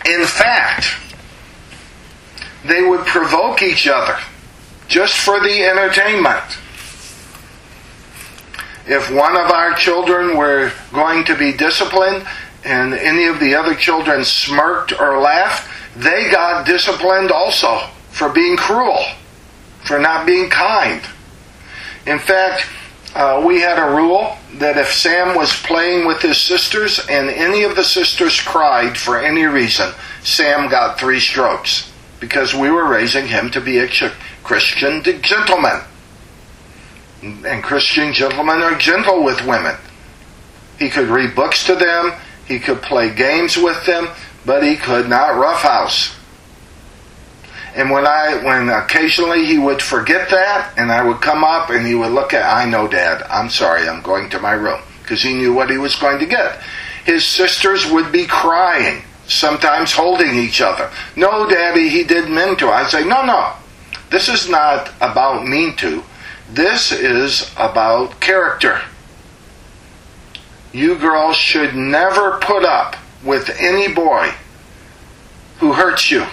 In 0.07 0.25
fact, 0.25 0.97
they 2.65 2.83
would 2.83 3.07
provoke 3.07 3.63
each 3.63 3.87
other 3.87 4.19
just 4.89 5.17
for 5.17 5.39
the 5.41 5.65
entertainment. 5.65 6.59
If 8.87 9.11
one 9.11 9.37
of 9.37 9.51
our 9.51 9.75
children 9.75 10.37
were 10.37 10.73
going 10.93 11.25
to 11.27 11.37
be 11.39 11.53
disciplined 11.53 12.27
and 12.65 12.95
any 12.95 13.27
of 13.27 13.41
the 13.41 13.55
other 13.55 13.75
children 13.75 14.25
smirked 14.25 14.99
or 14.99 15.21
laughed, 15.21 15.69
they 15.97 16.31
got 16.31 16.67
disciplined 16.67 17.31
also 17.31 17.79
for 18.11 18.29
being 18.29 18.57
cruel, 18.57 19.05
for 19.85 19.99
not 19.99 20.27
being 20.27 20.49
kind. 20.49 21.03
In 22.07 22.19
fact, 22.19 22.67
uh, 23.15 23.43
we 23.47 23.61
had 23.61 23.79
a 23.79 23.95
rule 23.95 24.37
that 24.55 24.77
if 24.77 24.93
Sam 24.93 25.37
was 25.37 25.53
playing 25.63 26.07
with 26.07 26.21
his 26.21 26.39
sisters 26.41 27.01
and 27.09 27.29
any 27.31 27.63
of 27.63 27.77
the 27.77 27.85
sisters 27.85 28.41
cried 28.41 28.97
for 28.97 29.19
any 29.19 29.45
reason, 29.45 29.93
Sam 30.23 30.69
got 30.69 30.99
three 30.99 31.21
strokes 31.21 31.93
because 32.19 32.55
we 32.55 32.71
were 32.71 32.89
raising 32.89 33.27
him 33.27 33.51
to 33.51 33.61
be 33.61 33.79
a 33.79 33.89
Christian 34.43 35.03
gentleman. 35.03 35.81
And 37.23 37.63
Christian 37.63 38.13
gentlemen 38.13 38.63
are 38.63 38.77
gentle 38.77 39.23
with 39.23 39.45
women. 39.47 39.77
He 40.79 40.91
could 40.91 41.09
read 41.09 41.35
books 41.35 41.65
to 41.67 41.75
them, 41.75 42.13
he 42.47 42.59
could 42.59 42.83
play 42.83 43.15
games 43.15 43.57
with 43.57 43.85
them, 43.87 44.09
but 44.45 44.63
he 44.63 44.77
could 44.77 45.09
not 45.09 45.37
roughhouse. 45.37 46.15
And 47.75 47.91
when 47.91 48.07
I, 48.07 48.41
when 48.45 48.69
occasionally 48.69 49.47
he 49.47 49.59
would 49.59 49.83
forget 49.83 50.31
that, 50.31 50.75
and 50.77 50.93
I 50.93 51.03
would 51.03 51.21
come 51.21 51.43
up 51.43 51.71
and 51.71 51.85
he 51.87 51.95
would 51.95 52.13
look 52.13 52.33
at, 52.33 52.45
I 52.45 52.69
know, 52.69 52.87
Dad, 52.87 53.23
I'm 53.25 53.51
sorry, 53.51 53.89
I'm 53.89 54.03
going 54.03 54.31
to 54.31 54.39
my 54.39 54.53
room, 54.53 54.81
because 55.03 55.23
he 55.23 55.35
knew 55.35 55.53
what 55.53 55.71
he 55.71 55.79
was 55.79 55.97
going 55.97 56.21
to 56.21 56.27
get. 56.27 56.61
His 57.05 57.27
sisters 57.27 57.91
would 57.91 58.13
be 58.13 58.27
crying, 58.27 59.03
sometimes 59.27 59.93
holding 59.93 60.37
each 60.37 60.61
other. 60.61 60.91
No, 61.17 61.49
Daddy, 61.49 61.89
he 61.89 62.05
didn't 62.05 62.35
mean 62.35 62.57
to. 62.59 62.69
I'd 62.69 62.91
say, 62.91 63.05
no, 63.05 63.25
no, 63.25 63.55
this 64.11 64.29
is 64.29 64.49
not 64.49 64.91
about 65.01 65.47
mean 65.47 65.75
to. 65.77 66.05
This 66.53 66.93
is 66.93 67.51
about 67.57 68.21
character. 68.21 68.83
You 70.75 70.97
girls 70.97 71.37
should 71.37 71.77
never 71.77 72.39
put 72.41 72.65
up 72.65 72.97
with 73.25 73.49
any 73.61 73.95
boy 73.95 74.35
who 75.59 75.73
hurts 75.73 76.11
you. 76.11 76.27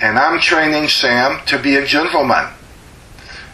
And 0.00 0.18
I'm 0.18 0.40
training 0.40 0.88
Sam 0.88 1.46
to 1.46 1.56
be 1.56 1.76
a 1.76 1.86
gentleman. 1.86 2.48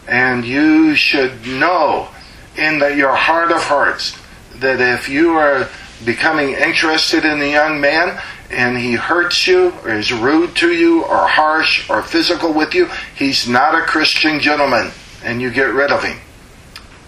And 0.08 0.42
you 0.42 0.94
should 0.94 1.46
know 1.46 2.08
in 2.56 2.78
the, 2.78 2.96
your 2.96 3.14
heart 3.14 3.52
of 3.52 3.62
hearts 3.62 4.18
that 4.54 4.80
if 4.80 5.06
you 5.06 5.32
are 5.34 5.68
becoming 6.06 6.54
interested 6.54 7.26
in 7.26 7.40
the 7.40 7.48
young 7.50 7.82
man 7.82 8.18
and 8.50 8.78
he 8.78 8.94
hurts 8.94 9.46
you 9.46 9.74
or 9.84 9.90
is 9.90 10.10
rude 10.10 10.56
to 10.56 10.72
you 10.72 11.04
or 11.04 11.28
harsh 11.28 11.90
or 11.90 12.00
physical 12.00 12.54
with 12.54 12.72
you, 12.72 12.88
he's 13.14 13.46
not 13.46 13.74
a 13.74 13.82
Christian 13.82 14.40
gentleman 14.40 14.92
and 15.22 15.42
you 15.42 15.50
get 15.50 15.74
rid 15.74 15.92
of 15.92 16.02
him. 16.02 16.18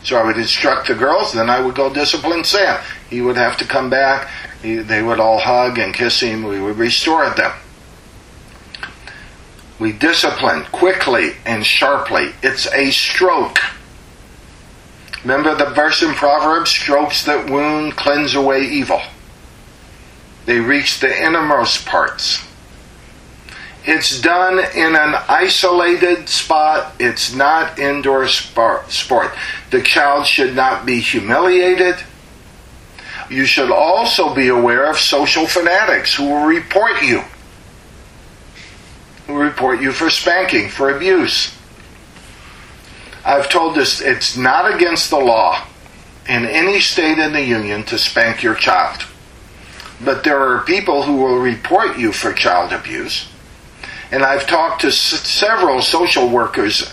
So 0.03 0.17
I 0.17 0.25
would 0.25 0.39
instruct 0.39 0.89
the 0.89 0.95
girls, 0.95 1.33
then 1.33 1.51
I 1.51 1.61
would 1.61 1.75
go 1.75 1.93
discipline 1.93 2.45
Sam. 2.45 2.81
He 3.11 3.21
would 3.21 3.37
have 3.37 3.57
to 3.59 3.65
come 3.67 3.91
back. 3.91 4.29
He, 4.63 4.77
they 4.77 5.03
would 5.03 5.21
all 5.21 5.39
hug 5.39 5.79
and 5.79 5.95
kiss 5.95 6.21
him. 6.21 6.45
We 6.45 6.61
would 6.61 6.79
restore 6.79 7.29
them. 7.31 7.53
We 9.79 9.93
discipline 9.93 10.65
quickly 10.73 11.33
and 11.47 11.65
sharply. 11.65 12.31
It's 12.43 12.67
a 12.73 12.91
stroke. 12.91 13.59
Remember 15.23 15.55
the 15.55 15.71
verse 15.71 16.03
in 16.03 16.15
Proverbs 16.15 16.71
strokes 16.71 17.25
that 17.25 17.51
wound 17.51 17.97
cleanse 17.97 18.35
away 18.35 18.63
evil. 18.63 19.01
They 20.47 20.61
reach 20.61 21.01
the 21.01 21.25
innermost 21.25 21.87
parts. 21.87 22.47
It's 23.93 24.21
done 24.21 24.61
in 24.77 24.95
an 24.95 25.17
isolated 25.29 26.29
spot. 26.29 26.95
It's 27.01 27.35
not 27.35 27.81
indoor 27.81 28.29
sport. 28.29 29.33
The 29.73 29.83
child 29.83 30.27
should 30.27 30.55
not 30.55 30.87
be 30.87 31.01
humiliated. 31.01 31.97
You 33.29 33.45
should 33.47 33.73
also 33.73 34.33
be 34.33 34.47
aware 34.47 34.89
of 34.89 34.97
social 34.97 35.45
fanatics 35.45 36.15
who 36.15 36.29
will 36.29 36.47
report 36.47 37.03
you. 37.03 37.25
Who 39.27 39.37
report 39.37 39.81
you 39.83 39.91
for 39.91 40.09
spanking, 40.09 40.69
for 40.69 40.95
abuse. 40.95 41.53
I've 43.25 43.51
told 43.51 43.75
this 43.75 44.01
it's 44.01 44.37
not 44.37 44.73
against 44.73 45.11
the 45.11 45.19
law 45.19 45.67
in 46.29 46.47
any 46.47 46.79
state 46.79 47.19
in 47.19 47.33
the 47.33 47.43
Union 47.43 47.83
to 47.87 47.99
spank 47.99 48.41
your 48.41 48.55
child. 48.55 49.05
But 50.01 50.23
there 50.23 50.39
are 50.39 50.63
people 50.63 51.03
who 51.03 51.17
will 51.17 51.39
report 51.39 51.99
you 51.99 52.13
for 52.13 52.33
child 52.33 52.73
abuse 52.73 53.27
and 54.11 54.23
I've 54.23 54.47
talked 54.47 54.83
to 54.83 54.89
s- 54.89 54.97
several 54.97 55.83
social 55.83 56.29
workers 56.29 56.93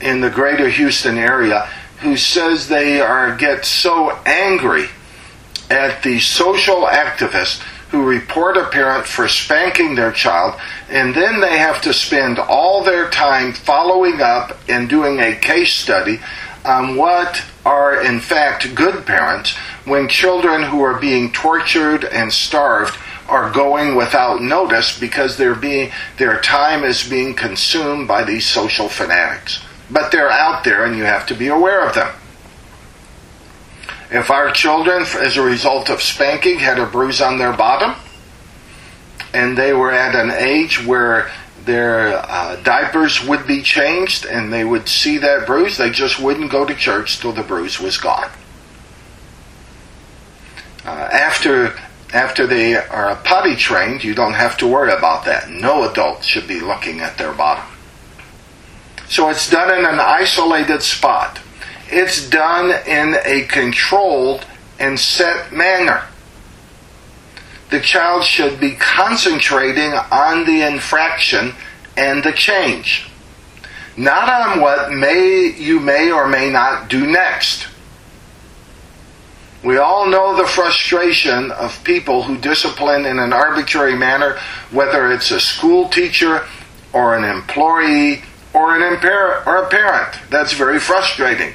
in 0.00 0.20
the 0.20 0.30
greater 0.30 0.68
Houston 0.68 1.18
area 1.18 1.68
who 2.00 2.16
says 2.16 2.68
they 2.68 3.00
are 3.00 3.36
get 3.36 3.64
so 3.64 4.10
angry 4.26 4.86
at 5.70 6.02
the 6.02 6.18
social 6.20 6.86
activists 6.86 7.60
who 7.90 8.04
report 8.04 8.56
a 8.56 8.68
parent 8.68 9.06
for 9.06 9.26
spanking 9.28 9.94
their 9.94 10.12
child, 10.12 10.54
and 10.90 11.14
then 11.14 11.40
they 11.40 11.58
have 11.58 11.80
to 11.80 11.92
spend 11.92 12.38
all 12.38 12.84
their 12.84 13.08
time 13.10 13.52
following 13.52 14.20
up 14.20 14.56
and 14.68 14.88
doing 14.90 15.18
a 15.20 15.34
case 15.36 15.72
study 15.72 16.20
on 16.66 16.96
what 16.96 17.42
are 17.64 18.02
in 18.04 18.20
fact 18.20 18.74
good 18.74 19.06
parents 19.06 19.56
when 19.86 20.06
children 20.08 20.62
who 20.62 20.82
are 20.82 20.98
being 21.00 21.32
tortured 21.32 22.04
and 22.04 22.30
starved 22.32 22.94
are 23.28 23.50
going 23.50 23.94
without 23.94 24.40
notice 24.40 24.98
because 24.98 25.36
they're 25.36 25.54
being, 25.54 25.92
their 26.16 26.40
time 26.40 26.82
is 26.82 27.08
being 27.08 27.34
consumed 27.34 28.08
by 28.08 28.24
these 28.24 28.46
social 28.46 28.88
fanatics. 28.88 29.62
But 29.90 30.10
they're 30.10 30.30
out 30.30 30.64
there 30.64 30.84
and 30.84 30.96
you 30.96 31.04
have 31.04 31.26
to 31.26 31.34
be 31.34 31.48
aware 31.48 31.86
of 31.86 31.94
them. 31.94 32.14
If 34.10 34.30
our 34.30 34.50
children, 34.50 35.02
as 35.02 35.36
a 35.36 35.42
result 35.42 35.90
of 35.90 36.00
spanking, 36.00 36.58
had 36.58 36.78
a 36.78 36.86
bruise 36.86 37.20
on 37.20 37.36
their 37.36 37.52
bottom, 37.52 37.94
and 39.34 39.56
they 39.56 39.74
were 39.74 39.92
at 39.92 40.14
an 40.14 40.30
age 40.30 40.84
where 40.86 41.30
their 41.64 42.16
uh, 42.16 42.56
diapers 42.62 43.22
would 43.26 43.46
be 43.46 43.60
changed 43.60 44.24
and 44.24 44.50
they 44.50 44.64
would 44.64 44.88
see 44.88 45.18
that 45.18 45.46
bruise, 45.46 45.76
they 45.76 45.90
just 45.90 46.18
wouldn't 46.18 46.50
go 46.50 46.64
to 46.64 46.74
church 46.74 47.20
till 47.20 47.32
the 47.32 47.42
bruise 47.42 47.78
was 47.78 47.98
gone. 47.98 48.30
Uh, 50.86 50.88
after 51.12 51.78
after 52.12 52.46
they 52.46 52.74
are 52.74 53.16
potty 53.16 53.54
trained, 53.54 54.02
you 54.02 54.14
don't 54.14 54.34
have 54.34 54.56
to 54.58 54.66
worry 54.66 54.92
about 54.92 55.24
that. 55.26 55.50
No 55.50 55.88
adult 55.90 56.24
should 56.24 56.48
be 56.48 56.60
looking 56.60 57.00
at 57.00 57.18
their 57.18 57.32
bottom. 57.32 57.64
So 59.08 59.28
it's 59.30 59.48
done 59.48 59.76
in 59.78 59.84
an 59.84 60.00
isolated 60.00 60.82
spot. 60.82 61.40
It's 61.90 62.28
done 62.28 62.70
in 62.86 63.16
a 63.24 63.46
controlled 63.46 64.46
and 64.78 64.98
set 64.98 65.52
manner. 65.52 66.04
The 67.70 67.80
child 67.80 68.24
should 68.24 68.58
be 68.60 68.74
concentrating 68.76 69.92
on 69.92 70.46
the 70.46 70.66
infraction 70.66 71.54
and 71.96 72.22
the 72.22 72.32
change, 72.32 73.10
not 73.96 74.28
on 74.28 74.60
what 74.60 74.92
may 74.92 75.52
you 75.52 75.80
may 75.80 76.10
or 76.10 76.26
may 76.26 76.50
not 76.50 76.88
do 76.88 77.06
next. 77.06 77.67
We 79.64 79.76
all 79.76 80.06
know 80.06 80.36
the 80.36 80.46
frustration 80.46 81.50
of 81.50 81.82
people 81.82 82.22
who 82.22 82.38
discipline 82.38 83.06
in 83.06 83.18
an 83.18 83.32
arbitrary 83.32 83.96
manner, 83.96 84.38
whether 84.70 85.10
it's 85.12 85.30
a 85.32 85.40
school 85.40 85.88
teacher 85.88 86.46
or 86.92 87.16
an 87.16 87.24
employee 87.24 88.22
or 88.54 88.76
an 88.76 88.82
impar- 88.82 89.44
or 89.46 89.64
a 89.64 89.68
parent. 89.68 90.16
That's 90.30 90.52
very 90.52 90.78
frustrating. 90.78 91.54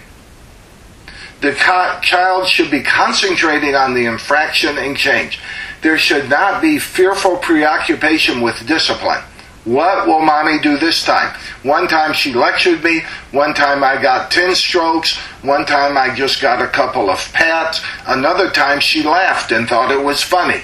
The 1.40 1.54
co- 1.54 2.00
child 2.02 2.48
should 2.48 2.72
be 2.72 2.84
concentrating 2.84 3.76
on 3.76 3.94
the 3.94 4.06
infraction 4.06 4.78
and 4.78 4.96
change. 4.98 5.40
There 5.82 5.98
should 5.98 6.30
not 6.30 6.62
be 6.62 6.80
fearful 6.80 7.38
preoccupation 7.38 8.42
with 8.42 8.66
discipline. 8.66 9.24
What 9.66 10.08
will 10.08 10.20
mommy 10.20 10.60
do 10.60 10.78
this 10.78 11.06
time? 11.06 11.34
One 11.64 11.88
time 11.88 12.14
she 12.14 12.34
lectured 12.34 12.84
me. 12.84 13.04
One 13.32 13.54
time 13.54 13.84
I 13.84 14.02
got 14.02 14.30
10 14.30 14.56
strokes. 14.56 15.16
One 15.42 15.66
time 15.66 15.98
I 15.98 16.14
just 16.14 16.42
got 16.42 16.62
a 16.62 16.68
couple 16.68 17.10
of 17.10 17.32
pats. 17.32 17.82
Another 18.06 18.50
time 18.50 18.82
she 18.82 19.04
laughed 19.04 19.52
and 19.52 19.68
thought 19.68 19.92
it 19.92 20.04
was 20.04 20.22
funny. 20.22 20.64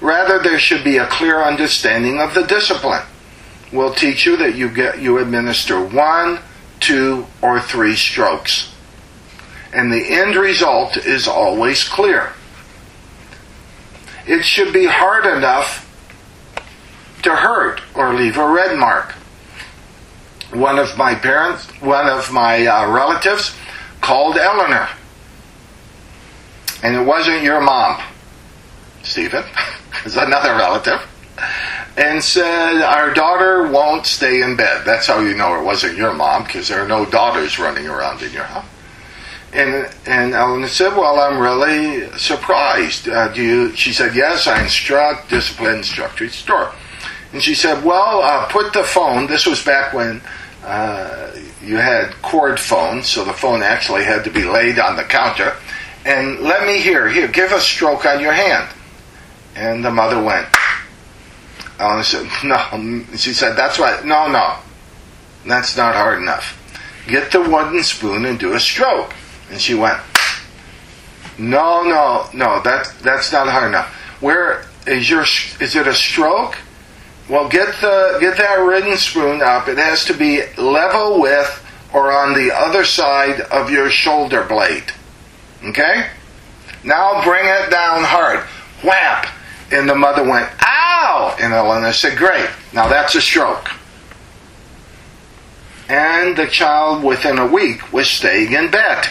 Rather, 0.00 0.38
there 0.38 0.58
should 0.58 0.82
be 0.82 0.96
a 0.96 1.06
clear 1.08 1.42
understanding 1.42 2.20
of 2.20 2.32
the 2.32 2.46
discipline. 2.46 3.02
We'll 3.72 3.92
teach 3.92 4.24
you 4.24 4.36
that 4.38 4.54
you 4.54 4.70
get, 4.70 5.00
you 5.00 5.18
administer 5.18 5.84
one, 5.84 6.38
two, 6.80 7.26
or 7.42 7.60
three 7.60 7.96
strokes. 7.96 8.72
And 9.74 9.92
the 9.92 10.06
end 10.06 10.36
result 10.36 10.96
is 10.96 11.28
always 11.28 11.86
clear. 11.86 12.32
It 14.26 14.44
should 14.44 14.72
be 14.72 14.86
hard 14.86 15.26
enough 15.26 15.87
to 17.22 17.34
hurt 17.34 17.80
or 17.94 18.14
leave 18.14 18.36
a 18.36 18.48
red 18.48 18.78
mark. 18.78 19.12
One 20.52 20.78
of 20.78 20.96
my 20.96 21.14
parents, 21.14 21.66
one 21.80 22.08
of 22.08 22.32
my 22.32 22.66
uh, 22.66 22.90
relatives, 22.90 23.54
called 24.00 24.36
Eleanor. 24.36 24.88
And 26.82 26.96
it 26.96 27.04
wasn't 27.04 27.42
your 27.42 27.60
mom, 27.60 28.00
Stephen. 29.02 29.44
it's 30.04 30.16
another 30.16 30.50
relative. 30.50 31.00
And 31.96 32.22
said, 32.22 32.82
Our 32.82 33.12
daughter 33.12 33.68
won't 33.70 34.06
stay 34.06 34.40
in 34.40 34.56
bed. 34.56 34.84
That's 34.84 35.06
how 35.06 35.20
you 35.20 35.34
know 35.34 35.60
it 35.60 35.64
wasn't 35.64 35.96
your 35.96 36.14
mom, 36.14 36.44
because 36.44 36.68
there 36.68 36.82
are 36.82 36.88
no 36.88 37.04
daughters 37.04 37.58
running 37.58 37.88
around 37.88 38.22
in 38.22 38.32
your 38.32 38.44
house. 38.44 38.66
And 39.52 39.90
and 40.04 40.34
Eleanor 40.34 40.68
said, 40.68 40.94
"Well, 40.94 41.18
I'm 41.18 41.38
really 41.38 42.06
surprised. 42.18 43.08
Uh, 43.08 43.28
do 43.28 43.42
you?" 43.42 43.74
She 43.74 43.94
said, 43.94 44.14
"Yes, 44.14 44.46
I 44.46 44.62
instruct, 44.62 45.30
discipline, 45.30 45.78
instruct, 45.78 46.20
restore." 46.20 46.72
And 47.32 47.42
she 47.42 47.54
said, 47.54 47.84
"Well, 47.84 48.22
uh, 48.22 48.46
put 48.46 48.72
the 48.72 48.84
phone." 48.84 49.26
This 49.26 49.46
was 49.46 49.62
back 49.62 49.92
when 49.92 50.22
uh, 50.64 51.30
you 51.62 51.76
had 51.76 52.14
cord 52.22 52.58
phones, 52.58 53.08
so 53.08 53.24
the 53.24 53.32
phone 53.32 53.62
actually 53.62 54.04
had 54.04 54.24
to 54.24 54.30
be 54.30 54.44
laid 54.44 54.78
on 54.78 54.96
the 54.96 55.04
counter. 55.04 55.54
And 56.04 56.40
let 56.40 56.66
me 56.66 56.80
hear. 56.80 57.08
Here, 57.08 57.28
give 57.28 57.52
a 57.52 57.60
stroke 57.60 58.06
on 58.06 58.20
your 58.20 58.32
hand. 58.32 58.68
And 59.54 59.84
the 59.84 59.90
mother 59.90 60.22
went. 60.22 60.48
Eleanor 61.78 62.02
said, 62.02 62.28
"No." 62.44 63.04
She 63.16 63.32
said, 63.32 63.56
"That's 63.56 63.78
right. 63.78 64.04
No, 64.04 64.28
no, 64.28 64.56
that's 65.46 65.76
not 65.76 65.94
hard 65.94 66.20
enough. 66.20 66.54
Get 67.06 67.32
the 67.32 67.40
wooden 67.40 67.82
spoon 67.82 68.24
and 68.24 68.38
do 68.38 68.54
a 68.54 68.60
stroke." 68.60 69.12
And 69.50 69.60
she 69.60 69.74
went, 69.74 69.98
No, 71.38 71.82
no, 71.82 72.28
no, 72.34 72.60
that, 72.62 72.92
that's 73.02 73.32
not 73.32 73.48
hard 73.48 73.68
enough. 73.68 73.92
Where 74.20 74.66
is 74.86 75.08
your, 75.08 75.22
is 75.22 75.74
it 75.74 75.86
a 75.86 75.94
stroke? 75.94 76.58
Well, 77.28 77.48
get 77.48 77.74
the, 77.80 78.18
get 78.20 78.38
that 78.38 78.54
ridden 78.54 78.96
spoon 78.96 79.42
up. 79.42 79.68
It 79.68 79.78
has 79.78 80.04
to 80.06 80.14
be 80.14 80.42
level 80.56 81.20
with 81.20 81.64
or 81.92 82.12
on 82.12 82.34
the 82.34 82.52
other 82.54 82.84
side 82.84 83.40
of 83.40 83.70
your 83.70 83.90
shoulder 83.90 84.44
blade. 84.44 84.92
Okay? 85.64 86.08
Now 86.84 87.22
bring 87.24 87.44
it 87.44 87.70
down 87.70 88.04
hard. 88.04 88.40
Whap! 88.82 89.26
And 89.70 89.88
the 89.88 89.94
mother 89.94 90.22
went, 90.22 90.50
Ow! 90.62 91.36
And 91.40 91.52
Eleanor 91.52 91.92
said, 91.92 92.16
Great. 92.16 92.48
Now 92.72 92.88
that's 92.88 93.14
a 93.14 93.20
stroke. 93.20 93.70
And 95.88 96.36
the 96.36 96.46
child 96.46 97.02
within 97.02 97.38
a 97.38 97.46
week 97.46 97.92
was 97.92 98.08
staying 98.08 98.52
in 98.52 98.70
bed 98.70 99.06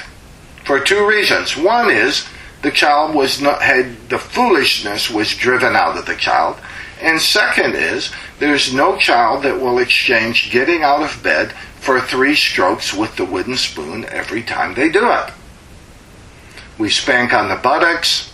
for 0.64 0.80
two 0.80 1.08
reasons. 1.08 1.58
One 1.58 1.90
is 1.90 2.28
the 2.62 2.72
child 2.72 3.16
was 3.16 3.42
not 3.42 3.62
had 3.62 4.10
the 4.10 4.20
foolishness 4.20 5.10
was 5.10 5.36
driven 5.36 5.76
out 5.76 5.98
of 5.98 6.06
the 6.06 6.16
child, 6.16 6.58
and 7.02 7.22
second 7.22 7.76
is 7.76 8.12
there's 8.40 8.74
no 8.74 8.98
child 8.98 9.44
that 9.44 9.60
will 9.60 9.80
exchange 9.80 10.52
getting 10.52 10.84
out 10.84 11.04
of 11.04 11.22
bed 11.24 11.52
for 11.80 12.02
three 12.02 12.36
strokes 12.36 12.94
with 12.94 13.16
the 13.16 13.26
wooden 13.26 13.56
spoon 13.56 14.06
every 14.06 14.44
time 14.44 14.74
they 14.74 14.90
do 14.90 15.10
it. 15.10 15.32
We 16.78 16.90
spank 16.90 17.34
on 17.34 17.50
the 17.50 17.56
buttocks. 17.56 18.34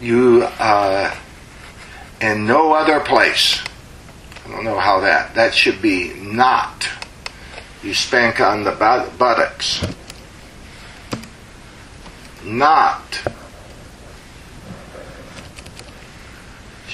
You 0.00 0.44
uh, 0.58 1.14
in 2.20 2.46
no 2.46 2.72
other 2.72 3.00
place. 3.00 3.62
I 4.44 4.50
don't 4.50 4.64
know 4.64 4.78
how 4.78 5.00
that. 5.00 5.34
That 5.34 5.54
should 5.54 5.80
be 5.80 6.12
not 6.14 6.88
you 7.84 7.92
spank 7.92 8.40
on 8.40 8.64
the 8.64 8.72
buttocks. 8.72 9.86
Not. 12.42 13.22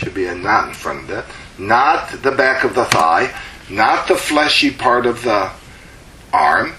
Should 0.00 0.14
be 0.14 0.26
a 0.26 0.34
knot 0.34 0.68
in 0.68 0.74
front 0.74 1.02
of 1.02 1.08
that. 1.08 1.26
Not 1.58 2.10
the 2.22 2.32
back 2.32 2.64
of 2.64 2.74
the 2.74 2.84
thigh. 2.84 3.34
Not 3.68 4.08
the 4.08 4.16
fleshy 4.16 4.70
part 4.70 5.06
of 5.06 5.22
the 5.22 5.50
arm. 6.32 6.72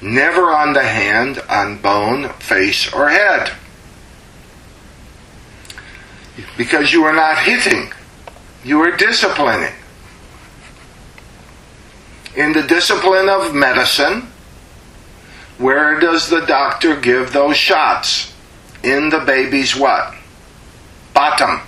Never 0.00 0.52
on 0.52 0.72
the 0.72 0.84
hand, 0.84 1.42
on 1.50 1.78
bone, 1.82 2.28
face, 2.34 2.92
or 2.92 3.08
head. 3.08 3.52
Because 6.56 6.92
you 6.92 7.04
are 7.04 7.14
not 7.14 7.38
hitting. 7.38 7.92
You 8.64 8.80
are 8.82 8.96
disciplining 8.96 9.72
in 12.38 12.52
the 12.52 12.62
discipline 12.62 13.28
of 13.28 13.52
medicine, 13.52 14.28
where 15.58 15.98
does 15.98 16.28
the 16.28 16.40
doctor 16.46 16.94
give 16.94 17.32
those 17.32 17.56
shots? 17.56 18.32
In 18.84 19.08
the 19.08 19.18
baby's 19.18 19.74
what? 19.74 20.14
Bottom. 21.12 21.60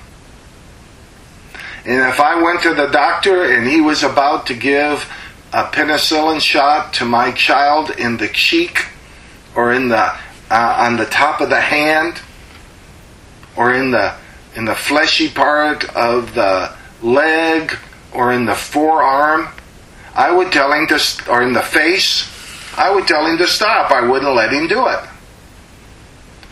And 1.85 2.09
if 2.11 2.21
I 2.21 2.43
went 2.43 2.63
to 2.63 2.75
the 2.75 2.89
doctor 2.89 3.45
and 3.45 3.67
he 3.67 3.81
was 3.81 4.03
about 4.03 4.47
to 4.47 4.55
give 4.55 5.11
a 5.53 5.65
penicillin 5.65 6.41
shot 6.41 6.93
to 6.95 7.05
my 7.05 7.33
child 7.33 7.91
in 7.91 8.17
the 8.17 8.29
cheek 8.29 8.87
or 9.55 9.73
in 9.73 9.89
the 9.89 10.13
uh, 10.51 10.87
on 10.87 10.97
the 10.97 11.07
top 11.07 11.41
of 11.41 11.49
the 11.49 11.61
hand 11.61 12.21
or 13.57 13.75
in 13.75 13.91
the 13.91 14.15
in 14.55 14.65
the 14.65 14.75
fleshy 14.75 15.29
part 15.29 15.85
of 15.97 16.35
the 16.35 16.75
leg 17.03 17.77
or 18.13 18.33
in 18.33 18.45
the 18.45 18.55
forearm 18.55 19.49
I 20.15 20.31
would 20.31 20.53
tell 20.53 20.73
him 20.73 20.87
to, 20.89 21.31
or 21.31 21.43
in 21.43 21.53
the 21.53 21.63
face, 21.63 22.29
I 22.77 22.91
would 22.91 23.07
tell 23.07 23.27
him 23.27 23.39
to 23.39 23.47
stop. 23.47 23.91
I 23.91 24.07
wouldn't 24.07 24.35
let 24.35 24.53
him 24.53 24.67
do 24.67 24.87
it. 24.89 25.01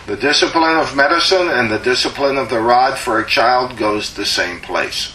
The 0.07 0.17
discipline 0.17 0.79
of 0.79 0.97
medicine 0.97 1.49
and 1.49 1.71
the 1.71 1.79
discipline 1.79 2.39
of 2.39 2.49
the 2.49 2.61
rod 2.61 2.97
for 2.97 3.21
a 3.21 3.27
child 3.27 3.77
goes 3.77 4.15
the 4.15 4.25
same 4.25 4.61
place. 4.61 5.15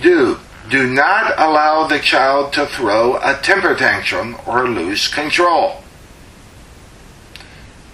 Do. 0.00 0.38
Do 0.70 0.86
not 0.86 1.38
allow 1.38 1.86
the 1.86 1.98
child 1.98 2.52
to 2.54 2.66
throw 2.66 3.16
a 3.16 3.38
temper 3.42 3.74
tantrum 3.74 4.36
or 4.46 4.68
lose 4.68 5.08
control. 5.08 5.82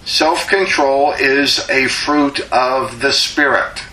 Self 0.04 0.48
control 0.48 1.12
is 1.12 1.68
a 1.70 1.86
fruit 1.88 2.40
of 2.52 3.00
the 3.00 3.12
Spirit 3.12 3.84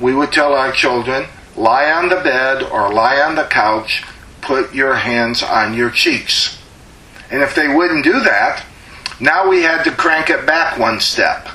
we 0.00 0.14
would 0.14 0.32
tell 0.32 0.54
our 0.54 0.72
children, 0.72 1.26
lie 1.56 1.90
on 1.90 2.08
the 2.08 2.16
bed 2.16 2.62
or 2.62 2.92
lie 2.92 3.20
on 3.20 3.36
the 3.36 3.44
couch, 3.44 4.04
put 4.40 4.74
your 4.74 4.96
hands 4.96 5.42
on 5.42 5.74
your 5.74 5.90
cheeks. 5.90 6.58
And 7.30 7.42
if 7.42 7.54
they 7.54 7.68
wouldn't 7.68 8.04
do 8.04 8.20
that, 8.20 8.64
now 9.20 9.48
we 9.48 9.62
had 9.62 9.84
to 9.84 9.92
crank 9.92 10.30
it 10.30 10.46
back 10.46 10.78
one 10.78 11.00
step. 11.00 11.48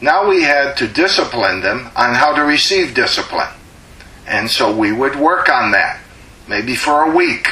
Now 0.00 0.28
we 0.28 0.42
had 0.42 0.76
to 0.76 0.86
discipline 0.86 1.60
them 1.60 1.90
on 1.96 2.14
how 2.14 2.34
to 2.34 2.42
receive 2.42 2.94
discipline. 2.94 3.48
And 4.26 4.50
so 4.50 4.76
we 4.76 4.92
would 4.92 5.16
work 5.16 5.48
on 5.48 5.70
that, 5.70 6.00
maybe 6.48 6.74
for 6.74 7.02
a 7.02 7.16
week. 7.16 7.48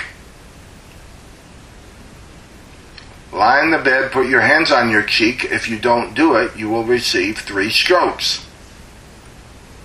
Lie 3.32 3.62
in 3.62 3.70
the 3.70 3.78
bed, 3.78 4.12
put 4.12 4.28
your 4.28 4.40
hands 4.40 4.70
on 4.70 4.90
your 4.90 5.02
cheek. 5.02 5.44
If 5.44 5.68
you 5.68 5.78
don't 5.78 6.14
do 6.14 6.36
it, 6.36 6.56
you 6.56 6.68
will 6.68 6.84
receive 6.84 7.38
three 7.38 7.70
strokes. 7.70 8.46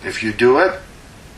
If 0.04 0.24
you 0.24 0.34
do 0.34 0.60
it, 0.60 0.80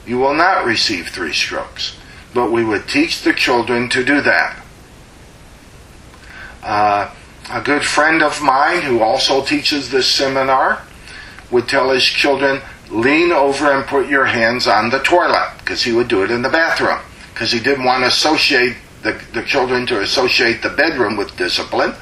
you 0.05 0.17
will 0.17 0.33
not 0.33 0.65
receive 0.65 1.09
three 1.09 1.33
strokes. 1.33 1.97
But 2.33 2.51
we 2.51 2.63
would 2.63 2.87
teach 2.87 3.21
the 3.21 3.33
children 3.33 3.89
to 3.89 4.03
do 4.03 4.21
that. 4.21 4.61
Uh, 6.63 7.13
a 7.49 7.61
good 7.61 7.83
friend 7.83 8.21
of 8.21 8.41
mine 8.41 8.81
who 8.81 9.01
also 9.01 9.43
teaches 9.43 9.89
this 9.89 10.07
seminar 10.07 10.83
would 11.49 11.67
tell 11.67 11.89
his 11.89 12.05
children, 12.05 12.61
lean 12.91 13.31
over 13.31 13.71
and 13.71 13.85
put 13.85 14.07
your 14.07 14.25
hands 14.25 14.67
on 14.67 14.89
the 14.89 14.99
toilet, 14.99 15.53
because 15.59 15.83
he 15.83 15.91
would 15.91 16.07
do 16.07 16.23
it 16.23 16.31
in 16.31 16.41
the 16.41 16.49
bathroom, 16.49 16.99
because 17.33 17.51
he 17.51 17.59
didn't 17.59 17.85
want 17.85 18.03
to 18.03 18.07
associate 18.07 18.75
the, 19.01 19.19
the 19.33 19.43
children 19.43 19.85
to 19.87 20.01
associate 20.01 20.61
the 20.61 20.69
bedroom 20.69 21.17
with 21.17 21.35
discipline, 21.37 21.93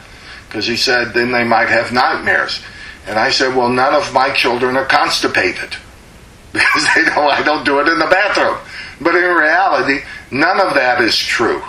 because 0.47 0.65
he 0.65 0.75
said 0.75 1.13
then 1.13 1.31
they 1.31 1.43
might 1.43 1.69
have 1.69 1.93
nightmares. 1.93 2.61
And 3.05 3.17
I 3.17 3.29
said, 3.31 3.55
well, 3.55 3.69
none 3.69 3.95
of 3.95 4.13
my 4.13 4.31
children 4.31 4.75
are 4.75 4.85
constipated 4.85 5.75
because 6.53 6.87
they 6.95 7.03
know 7.05 7.27
I 7.27 7.41
don't 7.43 7.65
do 7.65 7.79
it 7.79 7.87
in 7.87 7.99
the 7.99 8.07
bathroom. 8.07 8.57
But 9.01 9.15
in 9.15 9.23
reality, 9.23 10.01
none 10.31 10.59
of 10.59 10.73
that 10.73 11.01
is 11.01 11.17
true. 11.17 11.63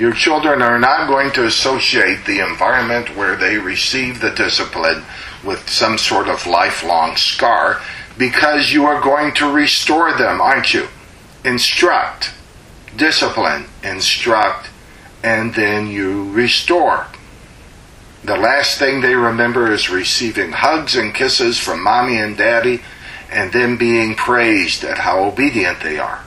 Your 0.00 0.14
children 0.14 0.62
are 0.62 0.78
not 0.78 1.08
going 1.08 1.30
to 1.32 1.44
associate 1.44 2.24
the 2.24 2.40
environment 2.40 3.14
where 3.18 3.36
they 3.36 3.58
receive 3.58 4.18
the 4.18 4.30
discipline 4.30 5.04
with 5.44 5.68
some 5.68 5.98
sort 5.98 6.26
of 6.26 6.46
lifelong 6.46 7.16
scar 7.16 7.82
because 8.16 8.72
you 8.72 8.86
are 8.86 9.02
going 9.02 9.34
to 9.34 9.52
restore 9.52 10.14
them, 10.14 10.40
aren't 10.40 10.72
you? 10.72 10.88
Instruct, 11.44 12.32
discipline, 12.96 13.66
instruct, 13.84 14.70
and 15.22 15.52
then 15.54 15.88
you 15.88 16.32
restore. 16.32 17.06
The 18.24 18.38
last 18.38 18.78
thing 18.78 19.02
they 19.02 19.14
remember 19.14 19.70
is 19.70 19.90
receiving 19.90 20.52
hugs 20.52 20.96
and 20.96 21.14
kisses 21.14 21.58
from 21.58 21.82
mommy 21.82 22.16
and 22.16 22.38
daddy 22.38 22.80
and 23.30 23.52
then 23.52 23.76
being 23.76 24.14
praised 24.14 24.82
at 24.82 24.96
how 24.96 25.24
obedient 25.24 25.82
they 25.82 25.98
are. 25.98 26.24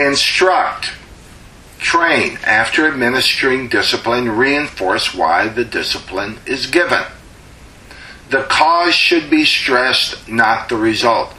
Instruct, 0.00 0.92
train 1.78 2.38
after 2.42 2.88
administering 2.88 3.68
discipline, 3.68 4.30
reinforce 4.30 5.14
why 5.14 5.48
the 5.48 5.64
discipline 5.64 6.38
is 6.46 6.66
given. 6.68 7.04
The 8.30 8.44
cause 8.44 8.94
should 8.94 9.28
be 9.28 9.44
stressed, 9.44 10.26
not 10.26 10.70
the 10.70 10.76
result. 10.76 11.34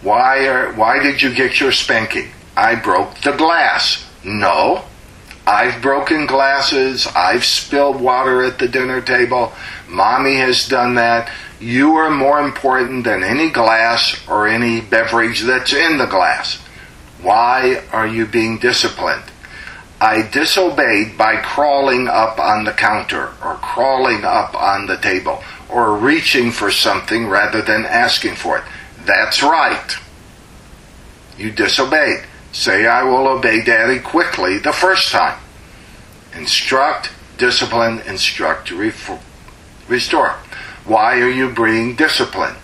Why 0.00 0.46
are, 0.46 0.72
why 0.72 1.02
did 1.02 1.20
you 1.20 1.34
get 1.34 1.60
your 1.60 1.72
spanking? 1.72 2.30
I 2.56 2.74
broke 2.74 3.20
the 3.20 3.32
glass. 3.32 4.06
No. 4.24 4.86
I've 5.46 5.82
broken 5.82 6.24
glasses. 6.24 7.06
I've 7.06 7.44
spilled 7.44 8.00
water 8.00 8.44
at 8.44 8.58
the 8.58 8.66
dinner 8.66 9.02
table. 9.02 9.52
Mommy 9.88 10.36
has 10.36 10.66
done 10.66 10.94
that. 10.94 11.30
You 11.60 11.96
are 11.96 12.10
more 12.10 12.40
important 12.40 13.04
than 13.04 13.22
any 13.22 13.50
glass 13.50 14.26
or 14.26 14.48
any 14.48 14.80
beverage 14.80 15.42
that's 15.42 15.74
in 15.74 15.98
the 15.98 16.06
glass. 16.06 16.62
Why 17.20 17.82
are 17.92 18.06
you 18.06 18.26
being 18.26 18.58
disciplined? 18.58 19.24
I 20.00 20.28
disobeyed 20.30 21.16
by 21.16 21.36
crawling 21.36 22.06
up 22.08 22.38
on 22.38 22.64
the 22.64 22.72
counter 22.72 23.32
or 23.42 23.54
crawling 23.56 24.24
up 24.24 24.54
on 24.54 24.86
the 24.86 24.98
table 24.98 25.42
or 25.70 25.96
reaching 25.96 26.50
for 26.50 26.70
something 26.70 27.28
rather 27.28 27.62
than 27.62 27.86
asking 27.86 28.34
for 28.34 28.58
it. 28.58 28.64
That's 29.06 29.42
right. 29.42 29.96
You 31.38 31.50
disobeyed. 31.50 32.24
Say, 32.52 32.86
I 32.86 33.02
will 33.04 33.26
obey 33.28 33.62
daddy 33.64 33.98
quickly 33.98 34.58
the 34.58 34.72
first 34.72 35.10
time. 35.10 35.38
Instruct, 36.34 37.10
discipline, 37.38 38.00
instruct, 38.00 38.70
restore. 38.70 40.36
Why 40.84 41.20
are 41.20 41.30
you 41.30 41.50
being 41.50 41.96
disciplined? 41.96 42.56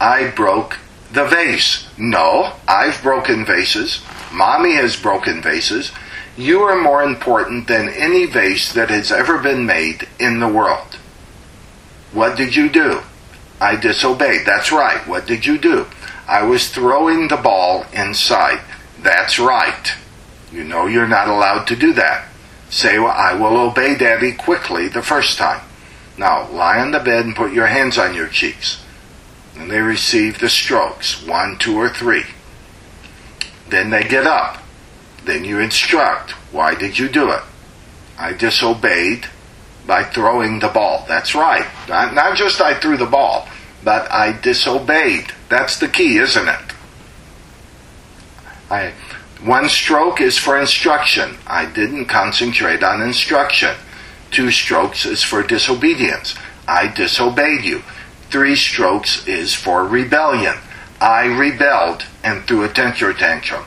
I 0.00 0.30
broke 0.30 0.78
the 1.12 1.24
vase. 1.24 1.88
No, 1.98 2.54
I've 2.66 3.02
broken 3.02 3.44
vases. 3.44 4.02
Mommy 4.32 4.74
has 4.74 4.96
broken 4.96 5.42
vases. 5.42 5.92
You 6.36 6.62
are 6.62 6.80
more 6.80 7.02
important 7.02 7.66
than 7.66 7.88
any 7.88 8.26
vase 8.26 8.72
that 8.74 8.90
has 8.90 9.10
ever 9.10 9.38
been 9.38 9.66
made 9.66 10.06
in 10.20 10.38
the 10.38 10.48
world. 10.48 10.96
What 12.12 12.36
did 12.36 12.54
you 12.54 12.68
do? 12.68 13.00
I 13.60 13.76
disobeyed. 13.76 14.46
That's 14.46 14.70
right. 14.70 15.06
What 15.06 15.26
did 15.26 15.44
you 15.44 15.58
do? 15.58 15.86
I 16.28 16.42
was 16.44 16.68
throwing 16.68 17.28
the 17.28 17.36
ball 17.36 17.86
inside. 17.92 18.60
That's 19.02 19.38
right. 19.38 19.92
You 20.52 20.64
know 20.64 20.86
you're 20.86 21.08
not 21.08 21.28
allowed 21.28 21.64
to 21.68 21.76
do 21.76 21.92
that. 21.94 22.28
Say, 22.70 22.98
well, 22.98 23.08
I 23.08 23.34
will 23.34 23.56
obey 23.56 23.96
daddy 23.96 24.32
quickly 24.32 24.88
the 24.88 25.02
first 25.02 25.38
time. 25.38 25.62
Now, 26.18 26.48
lie 26.50 26.78
on 26.78 26.90
the 26.90 27.00
bed 27.00 27.24
and 27.24 27.34
put 27.34 27.52
your 27.52 27.66
hands 27.66 27.96
on 27.96 28.14
your 28.14 28.28
cheeks. 28.28 28.82
And 29.58 29.70
they 29.70 29.80
receive 29.80 30.38
the 30.38 30.48
strokes, 30.48 31.26
one, 31.26 31.58
two, 31.58 31.76
or 31.76 31.88
three. 31.88 32.24
Then 33.68 33.90
they 33.90 34.04
get 34.04 34.26
up. 34.26 34.62
Then 35.24 35.44
you 35.44 35.58
instruct. 35.58 36.30
Why 36.52 36.74
did 36.74 36.98
you 36.98 37.08
do 37.08 37.30
it? 37.30 37.42
I 38.16 38.32
disobeyed 38.32 39.26
by 39.86 40.04
throwing 40.04 40.60
the 40.60 40.68
ball. 40.68 41.04
That's 41.08 41.34
right. 41.34 41.66
Not, 41.88 42.14
not 42.14 42.36
just 42.36 42.60
I 42.60 42.78
threw 42.78 42.96
the 42.96 43.06
ball, 43.06 43.48
but 43.82 44.10
I 44.10 44.38
disobeyed. 44.40 45.32
That's 45.48 45.78
the 45.78 45.88
key, 45.88 46.18
isn't 46.18 46.48
it? 46.48 46.60
I, 48.70 48.92
one 49.42 49.68
stroke 49.68 50.20
is 50.20 50.36
for 50.36 50.58
instruction. 50.60 51.36
I 51.46 51.66
didn't 51.66 52.06
concentrate 52.06 52.82
on 52.82 53.02
instruction. 53.02 53.74
Two 54.30 54.50
strokes 54.50 55.06
is 55.06 55.22
for 55.22 55.42
disobedience. 55.42 56.34
I 56.66 56.88
disobeyed 56.88 57.64
you. 57.64 57.82
Three 58.30 58.56
strokes 58.56 59.26
is 59.26 59.54
for 59.54 59.84
rebellion. 59.86 60.56
I 61.00 61.24
rebelled 61.24 62.04
and 62.22 62.44
threw 62.44 62.64
a 62.64 62.68
temper 62.68 63.14
tantrum. 63.14 63.64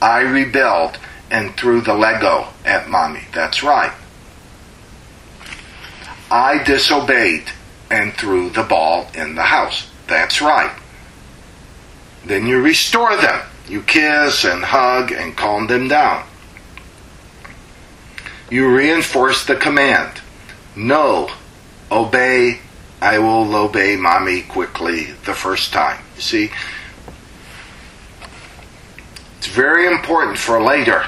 I 0.00 0.20
rebelled 0.20 0.98
and 1.30 1.56
threw 1.56 1.80
the 1.80 1.94
Lego 1.94 2.48
at 2.64 2.90
mommy. 2.90 3.22
That's 3.32 3.62
right. 3.62 3.92
I 6.30 6.62
disobeyed 6.64 7.44
and 7.90 8.12
threw 8.14 8.50
the 8.50 8.62
ball 8.62 9.08
in 9.14 9.34
the 9.34 9.42
house. 9.42 9.88
That's 10.08 10.42
right. 10.42 10.76
Then 12.24 12.46
you 12.46 12.60
restore 12.60 13.16
them. 13.16 13.46
You 13.68 13.82
kiss 13.82 14.44
and 14.44 14.64
hug 14.64 15.12
and 15.12 15.36
calm 15.36 15.66
them 15.66 15.88
down. 15.88 16.26
You 18.50 18.74
reinforce 18.74 19.46
the 19.46 19.56
command. 19.56 20.20
No, 20.76 21.30
obey. 21.90 22.60
I 23.02 23.18
will 23.18 23.52
obey 23.56 23.96
mommy 23.96 24.42
quickly 24.42 25.06
the 25.24 25.34
first 25.34 25.72
time. 25.72 26.00
You 26.14 26.22
see, 26.22 26.50
it's 29.38 29.48
very 29.48 29.88
important 29.88 30.38
for 30.38 30.62
later 30.62 31.04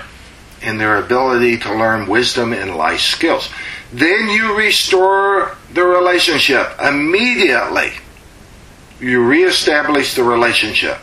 in 0.61 0.77
their 0.79 0.97
ability 0.97 1.59
to 1.59 1.73
learn 1.73 2.09
wisdom 2.09 2.53
and 2.53 2.75
life 2.75 3.01
skills. 3.01 3.49
Then 3.93 4.29
you 4.29 4.59
restore 4.59 5.57
the 5.73 5.85
relationship 5.85 6.67
immediately. 6.83 7.93
You 8.99 9.25
reestablish 9.25 10.15
the 10.15 10.25
relationship. 10.25 10.99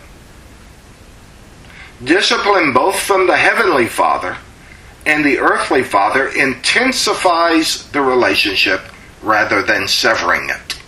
Discipline 2.04 2.74
both 2.74 3.00
from 3.00 3.28
the 3.28 3.38
Heavenly 3.38 3.88
Father 3.88 4.36
and 5.06 5.24
the 5.24 5.40
earthly 5.40 5.84
Father 5.84 6.28
intensifies 6.28 7.90
the 7.92 8.02
relationship 8.02 8.82
rather 9.22 9.62
than 9.62 9.88
severing 9.88 10.50
it. 10.50 10.81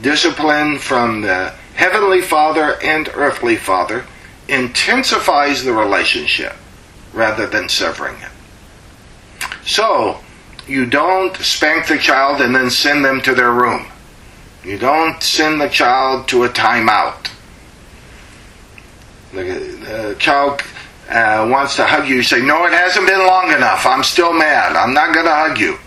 Discipline 0.00 0.78
from 0.78 1.22
the 1.22 1.54
Heavenly 1.74 2.22
Father 2.22 2.78
and 2.82 3.08
earthly 3.14 3.56
Father 3.56 4.06
intensifies 4.48 5.64
the 5.64 5.72
relationship 5.72 6.54
rather 7.12 7.46
than 7.46 7.68
severing 7.68 8.16
it. 8.16 8.30
So, 9.64 10.20
you 10.66 10.86
don't 10.86 11.36
spank 11.36 11.86
the 11.86 11.98
child 11.98 12.40
and 12.40 12.54
then 12.54 12.70
send 12.70 13.04
them 13.04 13.20
to 13.22 13.34
their 13.34 13.52
room. 13.52 13.86
You 14.64 14.78
don't 14.78 15.22
send 15.22 15.60
the 15.60 15.68
child 15.68 16.28
to 16.28 16.44
a 16.44 16.48
timeout. 16.48 17.30
The, 19.32 19.42
the 19.42 20.16
child 20.18 20.62
uh, 21.08 21.48
wants 21.50 21.76
to 21.76 21.86
hug 21.86 22.08
you, 22.08 22.16
you 22.16 22.22
say, 22.22 22.40
No, 22.40 22.66
it 22.66 22.72
hasn't 22.72 23.06
been 23.06 23.26
long 23.26 23.52
enough. 23.52 23.86
I'm 23.86 24.04
still 24.04 24.32
mad. 24.32 24.76
I'm 24.76 24.94
not 24.94 25.14
going 25.14 25.26
to 25.26 25.34
hug 25.34 25.58
you. 25.58 25.78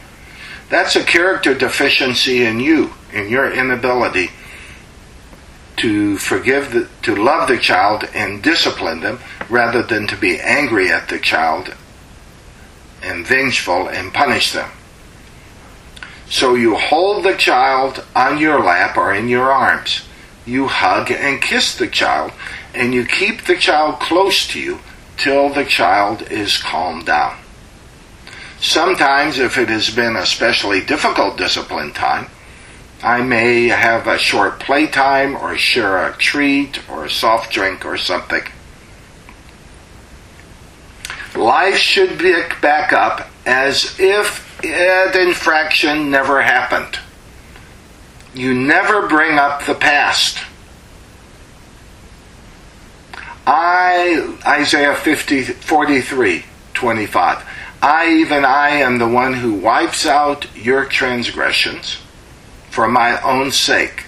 That's 0.70 0.96
a 0.96 1.04
character 1.04 1.54
deficiency 1.54 2.44
in 2.44 2.60
you, 2.60 2.94
in 3.14 3.30
your 3.30 3.52
inability 3.52 4.30
to 5.78 6.18
forgive, 6.18 6.72
the, 6.72 6.90
to 7.02 7.16
love 7.16 7.48
the 7.48 7.58
child 7.58 8.04
and 8.14 8.44
discipline 8.44 9.02
them 9.02 9.20
rather 9.50 9.84
than 9.84 10.08
to 10.08 10.16
be 10.16 10.40
angry 10.40 10.90
at 10.90 11.10
the 11.10 11.20
child 11.20 11.74
and 13.02 13.26
vengeful 13.26 13.88
and 13.88 14.14
punish 14.14 14.54
them. 14.54 14.70
So 16.30 16.56
you 16.56 16.76
hold 16.76 17.24
the 17.24 17.36
child 17.36 18.04
on 18.16 18.38
your 18.38 18.60
lap 18.60 18.98
or 18.98 19.14
in 19.14 19.28
your 19.28 19.52
arms. 19.52 20.04
You 20.46 20.68
hug 20.68 21.12
and 21.12 21.42
kiss 21.42 21.78
the 21.78 21.88
child 21.88 22.32
and 22.74 22.94
you 22.94 23.06
keep 23.06 23.44
the 23.44 23.56
child 23.56 24.00
close 24.00 24.48
to 24.50 24.60
you 24.60 24.80
till 25.18 25.50
the 25.50 25.66
child 25.66 26.24
is 26.32 26.58
calmed 26.58 27.06
down. 27.06 27.38
Sometimes, 28.60 29.40
if 29.40 29.58
it 29.58 29.70
has 29.70 29.90
been 29.90 30.16
a 30.16 30.22
especially 30.22 30.82
difficult 30.82 31.38
discipline 31.38 31.92
time, 31.92 32.28
I 33.04 33.22
may 33.22 33.68
have 33.68 34.08
a 34.08 34.18
short 34.18 34.62
playtime 34.62 35.36
or 35.36 35.58
share 35.58 36.08
a 36.08 36.14
treat 36.14 36.90
or 36.90 37.04
a 37.04 37.10
soft 37.10 37.52
drink 37.52 37.86
or 37.86 37.98
something. 37.98 38.44
Life 41.36 41.76
should 41.76 42.18
pick 42.18 42.62
back 42.62 42.94
up 42.94 43.28
as 43.46 44.00
if 44.00 44.58
the 44.62 45.22
infraction 45.22 46.12
never 46.12 46.44
happened. 46.44 46.98
You 48.34 48.54
never 48.54 49.06
bring 49.10 49.38
up 49.38 49.66
the 49.66 49.76
past. 49.76 50.38
I, 53.46 54.38
Isaiah 54.48 54.96
50, 54.96 55.44
43, 55.44 56.46
25. 56.74 57.50
I, 57.82 58.14
even 58.14 58.46
I, 58.46 58.70
am 58.70 58.98
the 58.98 59.10
one 59.10 59.34
who 59.34 59.56
wipes 59.56 60.06
out 60.06 60.48
your 60.56 60.86
transgressions 60.86 61.98
for 62.74 62.88
my 62.88 63.22
own 63.22 63.52
sake, 63.52 64.06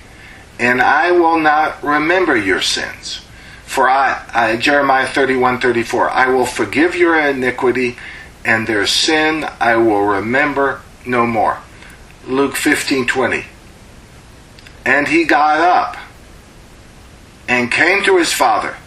and 0.59 0.81
I 0.81 1.11
will 1.11 1.37
not 1.37 1.83
remember 1.83 2.35
your 2.35 2.61
sins. 2.61 3.21
For 3.63 3.87
I, 3.87 4.25
I 4.33 4.57
Jeremiah 4.57 5.05
31, 5.05 5.59
34, 5.59 6.09
I 6.09 6.29
will 6.29 6.47
forgive 6.47 6.95
your 6.95 7.15
iniquity, 7.15 7.95
and 8.43 8.65
their 8.65 8.87
sin 8.87 9.45
I 9.59 9.75
will 9.75 10.01
remember 10.01 10.81
no 11.05 11.27
more. 11.27 11.59
Luke 12.27 12.55
15, 12.55 13.05
20. 13.05 13.45
And 14.83 15.09
he 15.09 15.25
got 15.25 15.59
up 15.59 15.97
and 17.47 17.71
came 17.71 18.03
to 18.05 18.17
his 18.17 18.33
father. 18.33 18.77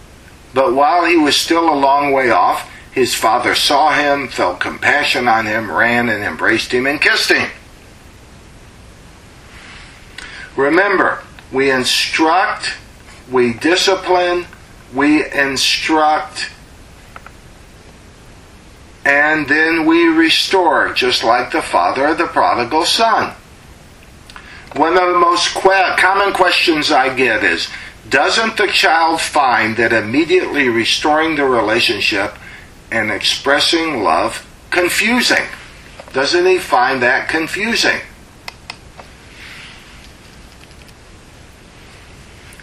But 0.53 0.75
while 0.75 1.05
he 1.05 1.17
was 1.17 1.37
still 1.37 1.73
a 1.73 1.79
long 1.79 2.11
way 2.11 2.31
off, 2.31 2.69
his 2.91 3.15
father 3.15 3.55
saw 3.55 3.93
him, 3.93 4.27
felt 4.27 4.59
compassion 4.59 5.29
on 5.29 5.47
him, 5.47 5.71
ran 5.71 6.09
and 6.09 6.25
embraced 6.25 6.73
him 6.73 6.85
and 6.85 7.01
kissed 7.01 7.31
him. 7.31 7.49
Remember, 10.59 11.23
we 11.53 11.71
instruct, 11.71 12.75
we 13.31 13.53
discipline, 13.53 14.45
we 14.93 15.25
instruct, 15.31 16.51
and 19.05 19.47
then 19.47 19.87
we 19.87 20.09
restore, 20.09 20.93
just 20.95 21.23
like 21.23 21.53
the 21.53 21.63
father 21.63 22.07
of 22.07 22.19
the 22.19 22.27
prodigal 22.27 22.85
son. 22.85 23.35
One 24.75 24.99
of 24.99 25.13
the 25.13 25.19
most 25.21 25.55
que- 25.55 25.95
common 25.97 26.33
questions 26.33 26.91
I 26.91 27.15
get 27.15 27.45
is 27.45 27.69
Doesn't 28.09 28.57
the 28.57 28.67
child 28.67 29.21
find 29.21 29.77
that 29.77 29.93
immediately 29.93 30.69
restoring 30.69 31.37
the 31.37 31.45
relationship 31.45 32.37
and 32.91 33.13
expressing 33.13 34.03
love 34.03 34.45
confusing? 34.71 35.47
Doesn't 36.13 36.47
he 36.47 36.59
find 36.59 37.01
that 37.03 37.29
confusing? 37.29 38.01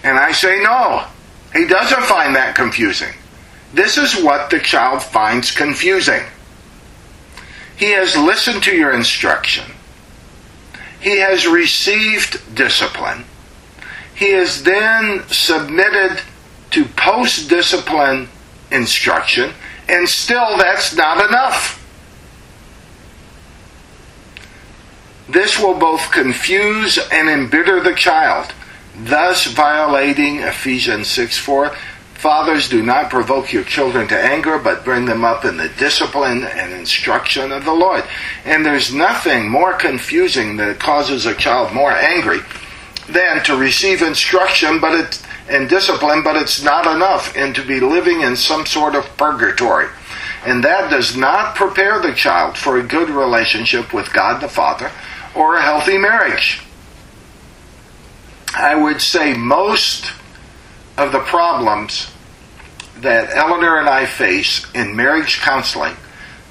And 0.06 0.20
I 0.20 0.34
say 0.34 0.62
no. 0.62 1.04
He 1.52 1.66
doesn't 1.66 2.04
find 2.04 2.36
that 2.36 2.56
confusing. 2.56 3.16
This 3.74 3.98
is 3.98 4.24
what 4.24 4.52
the 4.52 4.60
child 4.60 5.02
finds 5.02 5.50
confusing. 5.50 6.22
He 7.76 7.92
has 7.94 8.16
listened 8.16 8.62
to 8.64 8.76
your 8.76 8.92
instruction. 8.92 9.66
He 11.02 11.18
has 11.18 11.48
received 11.48 12.56
discipline. 12.56 13.26
He 14.14 14.28
is 14.28 14.64
then 14.64 15.24
submitted 15.28 16.22
to 16.70 16.86
post 16.86 17.50
discipline 17.50 18.30
instruction, 18.72 19.54
and 19.90 20.08
still 20.08 20.56
that's 20.56 20.96
not 20.96 21.28
enough. 21.28 21.82
This 25.28 25.60
will 25.60 25.74
both 25.74 26.12
confuse 26.12 27.00
and 27.12 27.28
embitter 27.28 27.82
the 27.82 27.96
child, 27.96 28.54
thus 28.98 29.46
violating 29.46 30.38
Ephesians 30.40 31.08
6 31.08 31.38
4. 31.38 31.76
Fathers, 32.16 32.70
do 32.70 32.82
not 32.82 33.12
provoke 33.12 33.54
your 33.54 33.64
children 33.64 34.08
to 34.08 34.18
anger, 34.18 34.58
but 34.58 34.84
bring 34.84 35.06
them 35.06 35.24
up 35.24 35.46
in 35.46 35.58
the 35.58 35.70
discipline 35.78 36.44
and 36.44 36.74
instruction 36.74 37.52
of 37.52 37.66
the 37.66 37.74
Lord. 37.74 38.04
And 38.46 38.66
there's 38.66 38.94
nothing 38.94 39.50
more 39.50 39.74
confusing 39.74 40.58
that 40.58 40.80
causes 40.80 41.26
a 41.26 41.36
child 41.36 41.74
more 41.74 41.92
angry 41.92 42.40
than 43.08 43.44
to 43.44 43.56
receive 43.56 44.02
instruction 44.02 44.80
but 44.80 44.96
it, 44.96 45.22
and 45.50 45.70
discipline, 45.70 46.24
but 46.24 46.36
it's 46.36 46.64
not 46.64 46.88
enough, 46.88 47.36
and 47.38 47.54
to 47.54 47.64
be 47.64 47.80
living 47.80 48.22
in 48.22 48.36
some 48.36 48.66
sort 48.66 48.96
of 48.96 49.06
purgatory. 49.18 49.88
And 50.46 50.64
that 50.64 50.90
does 50.90 51.16
not 51.16 51.56
prepare 51.56 52.02
the 52.02 52.14
child 52.14 52.58
for 52.58 52.78
a 52.78 52.84
good 52.84 53.10
relationship 53.10 53.94
with 53.94 54.12
God 54.14 54.42
the 54.42 54.48
Father 54.48 54.92
or 55.36 55.56
a 55.56 55.62
healthy 55.62 55.98
marriage. 55.98 56.65
I 58.56 58.74
would 58.74 59.02
say 59.02 59.34
most 59.34 60.12
of 60.98 61.12
the 61.12 61.20
problems 61.20 62.12
that 63.00 63.36
Eleanor 63.36 63.80
and 63.80 63.90
I 63.90 64.06
face 64.06 64.66
in 64.74 64.96
marriage 64.96 65.40
counseling 65.40 65.96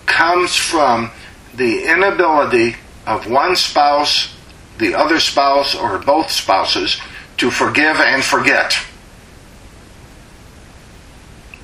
comes 0.04 0.54
from 0.54 1.10
the 1.54 1.84
inability 1.84 2.76
of 3.06 3.30
one 3.30 3.56
spouse, 3.56 4.34
the 4.78 4.94
other 4.94 5.18
spouse, 5.18 5.74
or 5.74 5.98
both 5.98 6.30
spouses 6.30 7.00
to 7.38 7.50
forgive 7.50 7.96
and 7.96 8.22
forget. 8.22 8.76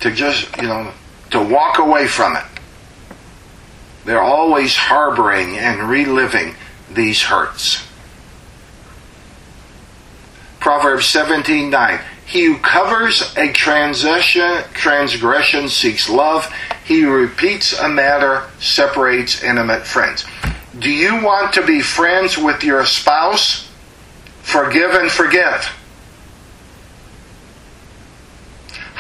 To 0.01 0.11
just, 0.11 0.57
you 0.57 0.69
know, 0.69 0.93
to 1.33 1.43
walk 1.43 1.79
away 1.79 2.07
from 2.07 2.37
it. 2.37 2.45
They're 4.07 4.23
always 4.23 4.75
harboring 4.75 5.59
and 5.59 5.91
reliving 5.91 6.55
these 6.91 7.23
hurts. 7.23 7.87
Proverbs 10.61 11.07
17:9 11.07 12.01
He 12.27 12.45
who 12.45 12.59
covers 12.59 13.35
a 13.37 13.53
transgression, 13.53 14.63
transgression 14.75 15.69
seeks 15.69 16.09
love. 16.09 16.53
He 16.85 17.01
who 17.01 17.11
repeats 17.11 17.79
a 17.79 17.89
matter 17.89 18.45
separates 18.59 19.43
intimate 19.43 19.87
friends. 19.87 20.25
Do 20.79 20.91
you 20.91 21.23
want 21.25 21.55
to 21.55 21.67
be 21.67 21.81
friends 21.81 22.39
with 22.39 22.63
your 22.63 22.87
spouse? 22.87 23.69
Forgive 24.43 24.93
and 24.95 25.11
forget. 25.11 25.69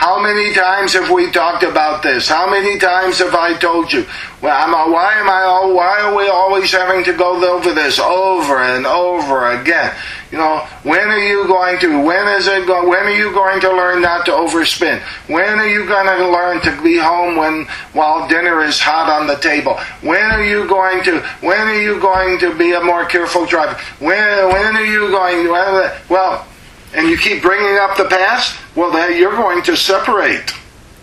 How 0.01 0.18
many 0.18 0.55
times 0.55 0.94
have 0.94 1.11
we 1.11 1.30
talked 1.30 1.62
about 1.62 2.03
this? 2.03 2.26
How 2.26 2.48
many 2.48 2.78
times 2.78 3.18
have 3.18 3.34
I 3.34 3.53
told 3.59 3.92
you? 3.92 4.07
Well, 4.40 4.57
I'm, 4.57 4.72
why 4.90 5.12
am 5.16 5.28
I 5.28 5.42
all, 5.42 5.74
why 5.74 6.01
are 6.01 6.16
we 6.16 6.26
always 6.26 6.72
having 6.72 7.05
to 7.05 7.12
go 7.12 7.36
over 7.55 7.74
this 7.74 7.98
over 7.98 8.61
and 8.61 8.86
over 8.86 9.51
again? 9.61 9.94
You 10.32 10.38
know, 10.38 10.66
when 10.84 11.07
are 11.07 11.18
you 11.18 11.46
going 11.46 11.78
to? 11.80 12.03
When 12.03 12.26
is 12.28 12.46
it? 12.46 12.66
Go, 12.66 12.88
when 12.88 13.05
are 13.05 13.14
you 13.14 13.30
going 13.34 13.61
to 13.61 13.68
learn 13.68 14.01
not 14.01 14.24
to 14.24 14.30
overspend? 14.30 15.03
When 15.28 15.59
are 15.59 15.68
you 15.68 15.86
going 15.86 16.07
to 16.07 16.30
learn 16.30 16.62
to 16.62 16.82
be 16.82 16.96
home 16.96 17.36
when 17.36 17.66
while 17.92 18.26
dinner 18.26 18.64
is 18.64 18.80
hot 18.80 19.11
on 19.11 19.26
the 19.26 19.36
table? 19.36 19.78
When 20.01 20.22
are 20.22 20.42
you 20.42 20.66
going 20.66 21.05
to? 21.05 21.20
When 21.42 21.61
are 21.61 21.78
you 21.78 22.01
going 22.01 22.38
to 22.38 22.57
be 22.57 22.72
a 22.72 22.80
more 22.80 23.05
careful 23.05 23.44
driver? 23.44 23.78
When 23.98 24.48
when 24.48 24.76
are 24.76 24.86
you 24.86 25.11
going? 25.11 25.51
Well, 25.51 25.94
well 26.09 26.46
and 26.92 27.09
you 27.09 27.16
keep 27.16 27.42
bringing 27.42 27.78
up 27.78 27.96
the 27.96 28.07
past, 28.07 28.59
well, 28.75 28.91
then 28.93 29.18
you're 29.18 29.37
going 29.37 29.62
to 29.64 29.77
separate 29.77 30.53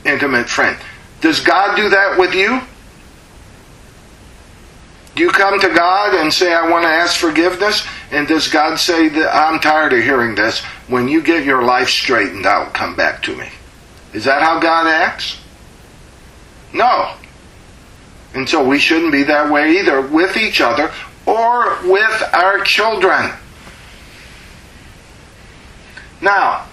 intimate 0.05 0.49
friend. 0.49 0.78
Does 1.22 1.39
God 1.41 1.76
do 1.76 1.89
that 1.89 2.18
with 2.18 2.34
you? 2.34 2.61
Do 5.15 5.24
you 5.24 5.32
come 5.32 5.59
to 5.59 5.70
God 5.70 6.13
and 6.13 6.32
say, 6.32 6.53
I 6.53 6.70
want 6.70 6.84
to 6.84 6.89
ask 6.89 7.20
forgiveness? 7.20 7.86
And 8.11 8.28
does 8.28 8.47
God 8.47 8.76
say 8.78 9.09
that 9.09 9.36
I'm 9.36 9.59
tired 9.59 9.93
of 9.93 10.03
hearing 10.03 10.36
this? 10.36 10.59
When 10.88 11.07
you 11.07 11.24
get 11.24 11.43
your 11.43 11.63
life 11.63 11.89
straightened 11.89 12.45
out, 12.45 12.74
come 12.76 12.95
back 12.95 13.24
to 13.24 13.36
me. 13.36 13.49
Is 14.13 14.26
that 14.26 14.43
how 14.43 14.59
God 14.59 14.86
acts? 14.86 15.38
No. 16.72 17.15
And 18.36 18.47
so 18.47 18.63
we 18.63 18.78
shouldn't 18.78 19.11
be 19.11 19.24
that 19.24 19.51
way 19.51 19.80
either 19.80 20.01
with 20.01 20.38
each 20.38 20.61
other 20.61 20.91
or 21.26 21.80
with 21.84 22.24
our 22.34 22.59
children. 22.63 23.32
Now, 26.22 26.66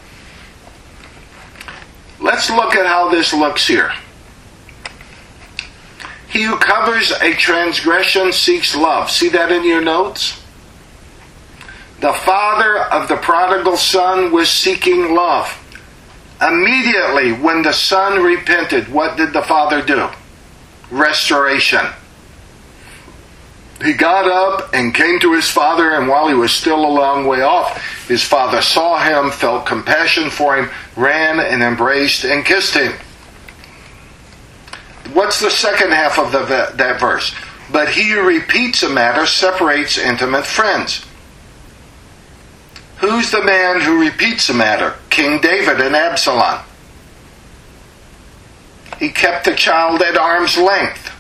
let's 2.25 2.49
look 2.49 2.75
at 2.75 2.87
how 2.87 3.11
this 3.11 3.35
looks 3.35 3.68
here. 3.68 3.93
He 6.29 6.43
who 6.43 6.57
covers 6.57 7.12
a 7.12 7.35
transgression 7.35 8.33
seeks 8.33 8.75
love. 8.75 9.11
See 9.11 9.29
that 9.29 9.53
in 9.53 9.62
your 9.62 9.83
notes? 9.83 10.43
The 12.01 12.12
father 12.12 12.79
of 12.79 13.09
the 13.09 13.16
prodigal 13.16 13.77
son 13.77 14.33
was 14.33 14.49
seeking 14.49 15.14
love. 15.14 15.47
Immediately 16.43 17.35
when 17.35 17.62
the 17.62 17.72
son 17.72 18.22
repented, 18.22 18.89
what 18.89 19.16
did 19.16 19.33
the 19.33 19.43
father 19.43 19.83
do? 19.83 20.09
Restoration. 20.91 21.87
He 23.85 23.93
got 23.93 24.26
up 24.26 24.72
and 24.72 24.95
came 24.95 25.20
to 25.20 25.35
his 25.35 25.51
father, 25.51 25.95
and 25.95 26.09
while 26.09 26.26
he 26.26 26.35
was 26.35 26.53
still 26.53 26.87
a 26.87 26.89
long 26.89 27.26
way 27.26 27.43
off, 27.43 28.09
his 28.09 28.22
father 28.22 28.62
saw 28.62 28.99
him, 28.99 29.30
felt 29.30 29.66
compassion 29.66 30.30
for 30.30 30.57
him, 30.57 30.70
ran 30.97 31.39
and 31.39 31.62
embraced 31.62 32.24
and 32.24 32.47
kissed 32.47 32.74
him. 32.74 32.95
What's 35.12 35.39
the 35.39 35.51
second 35.51 35.93
half 35.93 36.18
of 36.18 36.32
the, 36.32 36.72
that 36.76 36.99
verse? 36.99 37.35
But 37.70 37.91
he 37.91 38.11
who 38.11 38.26
repeats 38.26 38.82
a 38.82 38.89
matter 38.89 39.26
separates 39.26 39.99
intimate 39.99 40.47
friends. 40.47 41.05
Who's 42.99 43.30
the 43.30 43.45
man 43.45 43.82
who 43.82 44.01
repeats 44.01 44.49
a 44.49 44.55
matter? 44.55 44.95
King 45.11 45.43
David 45.43 45.80
and 45.80 45.95
Absalom. 45.95 46.64
He 48.99 49.11
kept 49.11 49.45
the 49.45 49.55
child 49.55 50.01
at 50.01 50.16
arm's 50.16 50.57
length. 50.57 51.14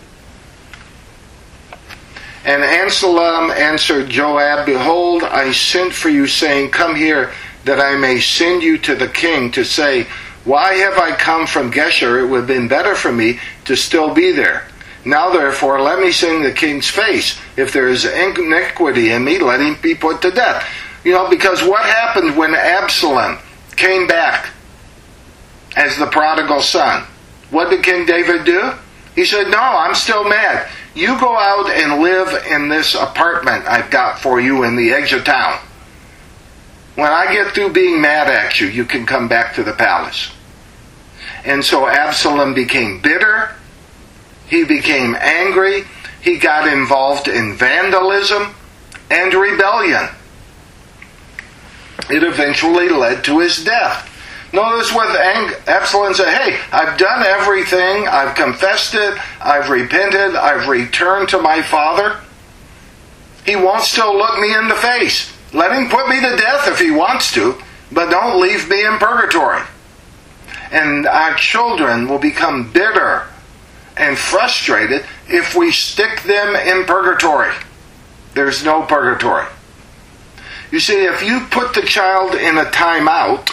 And 2.44 2.62
Absalom 2.62 3.50
answered 3.50 4.10
Joab, 4.10 4.66
Behold, 4.66 5.22
I 5.22 5.52
sent 5.52 5.94
for 5.94 6.10
you, 6.10 6.26
saying, 6.26 6.70
Come 6.70 6.94
here, 6.94 7.32
that 7.64 7.80
I 7.80 7.96
may 7.96 8.20
send 8.20 8.62
you 8.62 8.76
to 8.78 8.94
the 8.94 9.08
king 9.08 9.50
to 9.52 9.64
say, 9.64 10.06
Why 10.44 10.74
have 10.74 10.98
I 10.98 11.12
come 11.12 11.46
from 11.46 11.72
Geshur? 11.72 12.22
It 12.22 12.26
would 12.26 12.38
have 12.38 12.46
been 12.46 12.68
better 12.68 12.94
for 12.94 13.10
me 13.10 13.40
to 13.64 13.76
still 13.76 14.12
be 14.12 14.32
there. 14.32 14.68
Now 15.06 15.30
therefore, 15.32 15.80
let 15.80 16.00
me 16.00 16.12
see 16.12 16.42
the 16.42 16.52
king's 16.52 16.88
face. 16.88 17.38
If 17.56 17.72
there 17.72 17.88
is 17.88 18.04
iniquity 18.04 19.10
in 19.10 19.24
me, 19.24 19.38
let 19.38 19.60
him 19.60 19.76
be 19.82 19.94
put 19.94 20.20
to 20.22 20.30
death. 20.30 20.66
You 21.02 21.12
know, 21.12 21.28
because 21.28 21.62
what 21.62 21.84
happened 21.84 22.36
when 22.36 22.54
Absalom 22.54 23.38
came 23.76 24.06
back 24.06 24.50
as 25.76 25.96
the 25.98 26.06
prodigal 26.06 26.60
son? 26.60 27.04
What 27.50 27.70
did 27.70 27.82
King 27.84 28.06
David 28.06 28.44
do? 28.44 28.72
He 29.14 29.24
said, 29.24 29.48
No, 29.48 29.58
I'm 29.58 29.94
still 29.94 30.28
mad. 30.28 30.70
You 30.94 31.18
go 31.18 31.36
out 31.36 31.68
and 31.68 32.00
live 32.02 32.46
in 32.46 32.68
this 32.68 32.94
apartment 32.94 33.66
I've 33.66 33.90
got 33.90 34.20
for 34.20 34.40
you 34.40 34.62
in 34.62 34.76
the 34.76 34.92
edge 34.92 35.12
of 35.12 35.24
town. 35.24 35.58
When 36.94 37.10
I 37.10 37.32
get 37.32 37.52
through 37.52 37.72
being 37.72 38.00
mad 38.00 38.30
at 38.30 38.60
you, 38.60 38.68
you 38.68 38.84
can 38.84 39.04
come 39.04 39.26
back 39.26 39.54
to 39.56 39.64
the 39.64 39.72
palace. 39.72 40.30
And 41.44 41.64
so 41.64 41.88
Absalom 41.88 42.54
became 42.54 43.00
bitter. 43.00 43.56
He 44.46 44.64
became 44.64 45.16
angry. 45.18 45.84
He 46.22 46.38
got 46.38 46.72
involved 46.72 47.26
in 47.26 47.56
vandalism 47.56 48.54
and 49.10 49.34
rebellion. 49.34 50.08
it 52.08 52.22
eventually 52.22 52.88
led 52.88 53.24
to 53.24 53.40
his 53.40 53.64
death. 53.64 54.13
Notice 54.54 54.94
what 54.94 55.16
Absalom 55.66 56.14
said, 56.14 56.32
hey, 56.32 56.60
I've 56.70 56.96
done 56.96 57.26
everything, 57.26 58.06
I've 58.06 58.36
confessed 58.36 58.94
it, 58.94 59.18
I've 59.40 59.68
repented, 59.68 60.36
I've 60.36 60.68
returned 60.68 61.28
to 61.30 61.42
my 61.42 61.60
father. 61.60 62.20
He 63.44 63.56
won't 63.56 63.82
still 63.82 64.16
look 64.16 64.38
me 64.38 64.54
in 64.54 64.68
the 64.68 64.76
face. 64.76 65.36
Let 65.52 65.72
him 65.72 65.88
put 65.88 66.08
me 66.08 66.20
to 66.20 66.36
death 66.36 66.68
if 66.68 66.78
he 66.78 66.92
wants 66.92 67.32
to, 67.34 67.60
but 67.90 68.10
don't 68.10 68.40
leave 68.40 68.70
me 68.70 68.86
in 68.86 68.96
purgatory. 68.98 69.60
And 70.70 71.08
our 71.08 71.34
children 71.34 72.06
will 72.06 72.20
become 72.20 72.70
bitter 72.70 73.26
and 73.96 74.16
frustrated 74.16 75.04
if 75.26 75.56
we 75.56 75.72
stick 75.72 76.22
them 76.22 76.54
in 76.54 76.84
purgatory. 76.84 77.52
There's 78.34 78.64
no 78.64 78.82
purgatory. 78.82 79.46
You 80.70 80.78
see, 80.78 81.04
if 81.06 81.24
you 81.24 81.40
put 81.50 81.74
the 81.74 81.82
child 81.82 82.36
in 82.36 82.56
a 82.56 82.66
timeout 82.66 83.50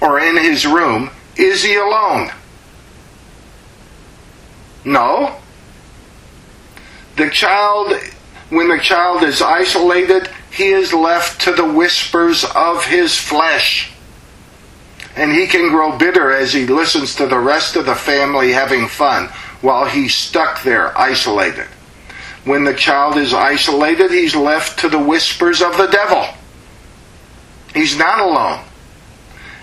or 0.00 0.20
in 0.20 0.36
his 0.36 0.66
room, 0.66 1.10
is 1.36 1.62
he 1.62 1.76
alone? 1.76 2.30
No. 4.84 5.36
The 7.16 7.30
child, 7.30 7.94
when 8.50 8.68
the 8.68 8.78
child 8.78 9.24
is 9.24 9.42
isolated, 9.42 10.30
he 10.50 10.68
is 10.68 10.92
left 10.92 11.40
to 11.42 11.52
the 11.52 11.70
whispers 11.70 12.44
of 12.44 12.84
his 12.84 13.16
flesh. 13.16 13.92
And 15.16 15.32
he 15.32 15.46
can 15.46 15.70
grow 15.70 15.98
bitter 15.98 16.32
as 16.32 16.52
he 16.52 16.66
listens 16.66 17.16
to 17.16 17.26
the 17.26 17.38
rest 17.38 17.76
of 17.76 17.86
the 17.86 17.94
family 17.94 18.52
having 18.52 18.86
fun 18.86 19.26
while 19.60 19.86
he's 19.86 20.14
stuck 20.14 20.62
there 20.62 20.96
isolated. 20.96 21.66
When 22.44 22.64
the 22.64 22.74
child 22.74 23.16
is 23.16 23.34
isolated, 23.34 24.10
he's 24.10 24.36
left 24.36 24.78
to 24.80 24.88
the 24.88 24.98
whispers 24.98 25.60
of 25.60 25.76
the 25.76 25.88
devil. 25.88 26.24
He's 27.74 27.98
not 27.98 28.20
alone. 28.20 28.64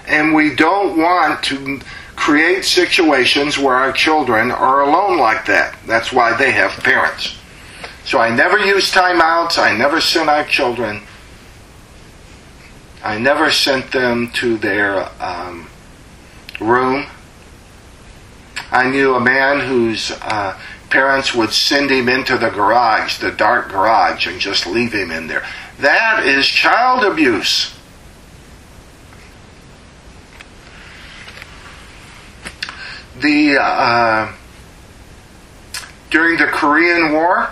And 0.07 0.33
we 0.33 0.55
don't 0.55 0.97
want 0.97 1.43
to 1.45 1.79
create 2.15 2.63
situations 2.63 3.57
where 3.57 3.75
our 3.75 3.91
children 3.91 4.51
are 4.51 4.81
alone 4.81 5.17
like 5.17 5.45
that. 5.47 5.77
That's 5.85 6.13
why 6.13 6.35
they 6.37 6.51
have 6.51 6.71
parents. 6.83 7.35
So 8.05 8.19
I 8.19 8.33
never 8.33 8.57
use 8.59 8.91
timeouts. 8.91 9.57
I 9.57 9.75
never 9.75 9.99
sent 9.99 10.29
our 10.29 10.43
children. 10.45 11.01
I 13.03 13.19
never 13.19 13.51
sent 13.51 13.91
them 13.91 14.31
to 14.35 14.57
their 14.57 15.09
um, 15.21 15.67
room. 16.59 17.05
I 18.71 18.89
knew 18.89 19.15
a 19.15 19.19
man 19.19 19.67
whose 19.67 20.11
uh, 20.21 20.59
parents 20.89 21.35
would 21.35 21.51
send 21.51 21.91
him 21.91 22.09
into 22.09 22.37
the 22.37 22.49
garage, 22.49 23.19
the 23.19 23.31
dark 23.31 23.69
garage, 23.69 24.27
and 24.27 24.39
just 24.39 24.65
leave 24.65 24.93
him 24.93 25.11
in 25.11 25.27
there. 25.27 25.45
That 25.79 26.25
is 26.25 26.47
child 26.47 27.03
abuse. 27.03 27.74
The 33.19 33.57
uh, 33.59 34.33
during 36.09 36.37
the 36.37 36.47
Korean 36.47 37.13
War, 37.13 37.49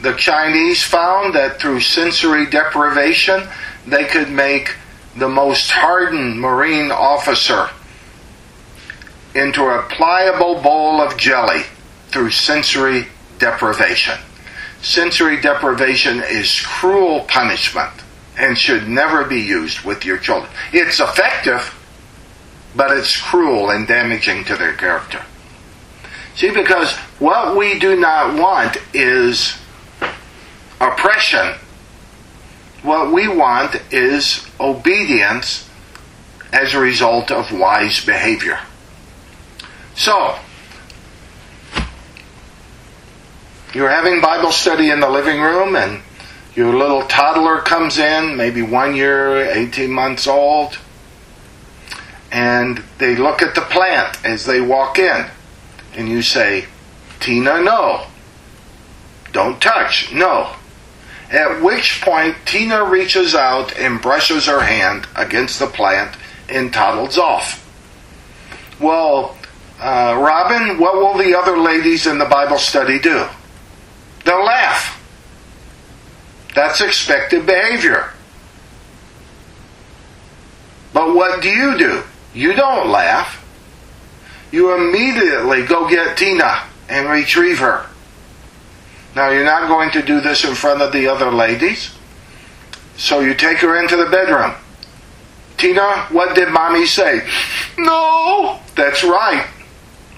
the 0.00 0.14
Chinese 0.14 0.82
found 0.82 1.34
that 1.34 1.60
through 1.60 1.80
sensory 1.80 2.46
deprivation, 2.46 3.48
they 3.86 4.04
could 4.04 4.30
make 4.30 4.74
the 5.16 5.28
most 5.28 5.70
hardened 5.70 6.40
Marine 6.40 6.90
officer 6.90 7.68
into 9.34 9.64
a 9.64 9.82
pliable 9.90 10.60
bowl 10.62 11.00
of 11.00 11.16
jelly 11.16 11.62
through 12.08 12.30
sensory 12.30 13.06
deprivation. 13.38 14.18
Sensory 14.82 15.40
deprivation 15.40 16.22
is 16.22 16.60
cruel 16.60 17.24
punishment 17.24 17.92
and 18.36 18.56
should 18.56 18.88
never 18.88 19.24
be 19.24 19.40
used 19.40 19.82
with 19.82 20.04
your 20.04 20.16
children. 20.16 20.50
It's 20.72 21.00
effective, 21.00 21.74
but 22.74 22.96
it's 22.96 23.20
cruel 23.20 23.70
and 23.70 23.86
damaging 23.86 24.44
to 24.44 24.56
their 24.56 24.74
character. 24.74 25.22
See, 26.34 26.50
because 26.50 26.96
what 27.18 27.56
we 27.56 27.78
do 27.78 27.98
not 27.98 28.38
want 28.38 28.76
is 28.94 29.58
oppression. 30.80 31.54
What 32.82 33.12
we 33.12 33.28
want 33.28 33.76
is 33.92 34.46
obedience 34.58 35.68
as 36.52 36.74
a 36.74 36.80
result 36.80 37.30
of 37.30 37.52
wise 37.52 38.04
behavior. 38.04 38.58
So, 39.94 40.38
you're 43.74 43.90
having 43.90 44.20
Bible 44.20 44.50
study 44.50 44.90
in 44.90 45.00
the 45.00 45.10
living 45.10 45.40
room, 45.40 45.76
and 45.76 46.00
your 46.54 46.74
little 46.74 47.02
toddler 47.02 47.60
comes 47.60 47.98
in, 47.98 48.36
maybe 48.36 48.62
one 48.62 48.96
year, 48.96 49.44
18 49.44 49.90
months 49.90 50.26
old, 50.26 50.78
and 52.30 52.82
they 52.98 53.16
look 53.16 53.42
at 53.42 53.54
the 53.54 53.60
plant 53.62 54.24
as 54.24 54.44
they 54.44 54.60
walk 54.60 54.98
in, 54.98 55.26
and 55.94 56.08
you 56.08 56.22
say, 56.22 56.66
Tina, 57.18 57.62
no. 57.62 58.06
Don't 59.32 59.60
touch, 59.60 60.12
no. 60.12 60.54
At 61.30 61.62
which 61.62 62.00
point, 62.00 62.36
Tina 62.44 62.84
reaches 62.84 63.34
out 63.34 63.76
and 63.78 64.02
brushes 64.02 64.46
her 64.46 64.62
hand 64.62 65.06
against 65.14 65.58
the 65.58 65.66
plant 65.66 66.16
and 66.48 66.72
toddles 66.72 67.18
off. 67.18 67.66
Well, 68.80 69.36
uh, 69.78 70.18
Robin, 70.18 70.78
what 70.78 70.96
will 70.96 71.16
the 71.16 71.38
other 71.38 71.58
ladies 71.58 72.06
in 72.06 72.18
the 72.18 72.24
Bible 72.24 72.58
study 72.58 72.98
do? 72.98 73.26
They'll 74.24 74.44
laugh. 74.44 74.96
That's 76.54 76.80
expected 76.80 77.46
behavior. 77.46 78.12
But 80.92 81.14
what 81.14 81.40
do 81.40 81.48
you 81.48 81.78
do? 81.78 82.02
You 82.34 82.54
don't 82.54 82.88
laugh. 82.88 83.44
You 84.52 84.74
immediately 84.74 85.64
go 85.64 85.88
get 85.88 86.16
Tina 86.16 86.64
and 86.88 87.08
retrieve 87.08 87.58
her. 87.58 87.86
Now, 89.14 89.30
you're 89.30 89.44
not 89.44 89.68
going 89.68 89.90
to 89.92 90.02
do 90.02 90.20
this 90.20 90.44
in 90.44 90.54
front 90.54 90.82
of 90.82 90.92
the 90.92 91.08
other 91.08 91.30
ladies. 91.30 91.94
So 92.96 93.20
you 93.20 93.34
take 93.34 93.58
her 93.58 93.80
into 93.80 93.96
the 93.96 94.08
bedroom. 94.10 94.54
Tina, 95.56 96.06
what 96.10 96.34
did 96.34 96.50
mommy 96.50 96.86
say? 96.86 97.26
No! 97.76 98.60
That's 98.76 99.02
right. 99.04 99.46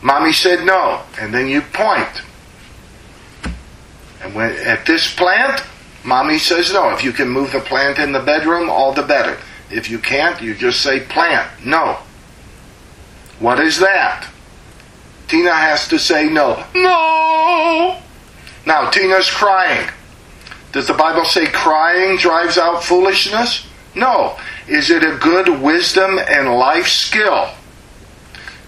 Mommy 0.02 0.32
said 0.32 0.64
no. 0.64 1.02
And 1.18 1.32
then 1.32 1.48
you 1.48 1.62
point. 1.62 2.22
And 4.22 4.34
when, 4.34 4.52
at 4.58 4.86
this 4.86 5.14
plant, 5.14 5.62
mommy 6.04 6.38
says 6.38 6.72
no. 6.72 6.90
If 6.90 7.02
you 7.02 7.12
can 7.12 7.28
move 7.28 7.52
the 7.52 7.60
plant 7.60 7.98
in 7.98 8.12
the 8.12 8.20
bedroom, 8.20 8.68
all 8.68 8.92
the 8.92 9.02
better. 9.02 9.38
If 9.72 9.88
you 9.88 9.98
can't, 9.98 10.40
you 10.42 10.54
just 10.54 10.82
say 10.82 11.00
plant. 11.00 11.64
No. 11.64 11.98
What 13.38 13.58
is 13.58 13.78
that? 13.80 14.28
Tina 15.28 15.54
has 15.54 15.88
to 15.88 15.98
say 15.98 16.28
no. 16.28 16.62
No! 16.74 17.98
Now, 18.66 18.90
Tina's 18.90 19.30
crying. 19.30 19.88
Does 20.72 20.86
the 20.86 20.94
Bible 20.94 21.24
say 21.24 21.46
crying 21.46 22.18
drives 22.18 22.58
out 22.58 22.84
foolishness? 22.84 23.66
No. 23.94 24.38
Is 24.68 24.90
it 24.90 25.02
a 25.02 25.16
good 25.16 25.48
wisdom 25.60 26.18
and 26.18 26.54
life 26.54 26.88
skill 26.88 27.50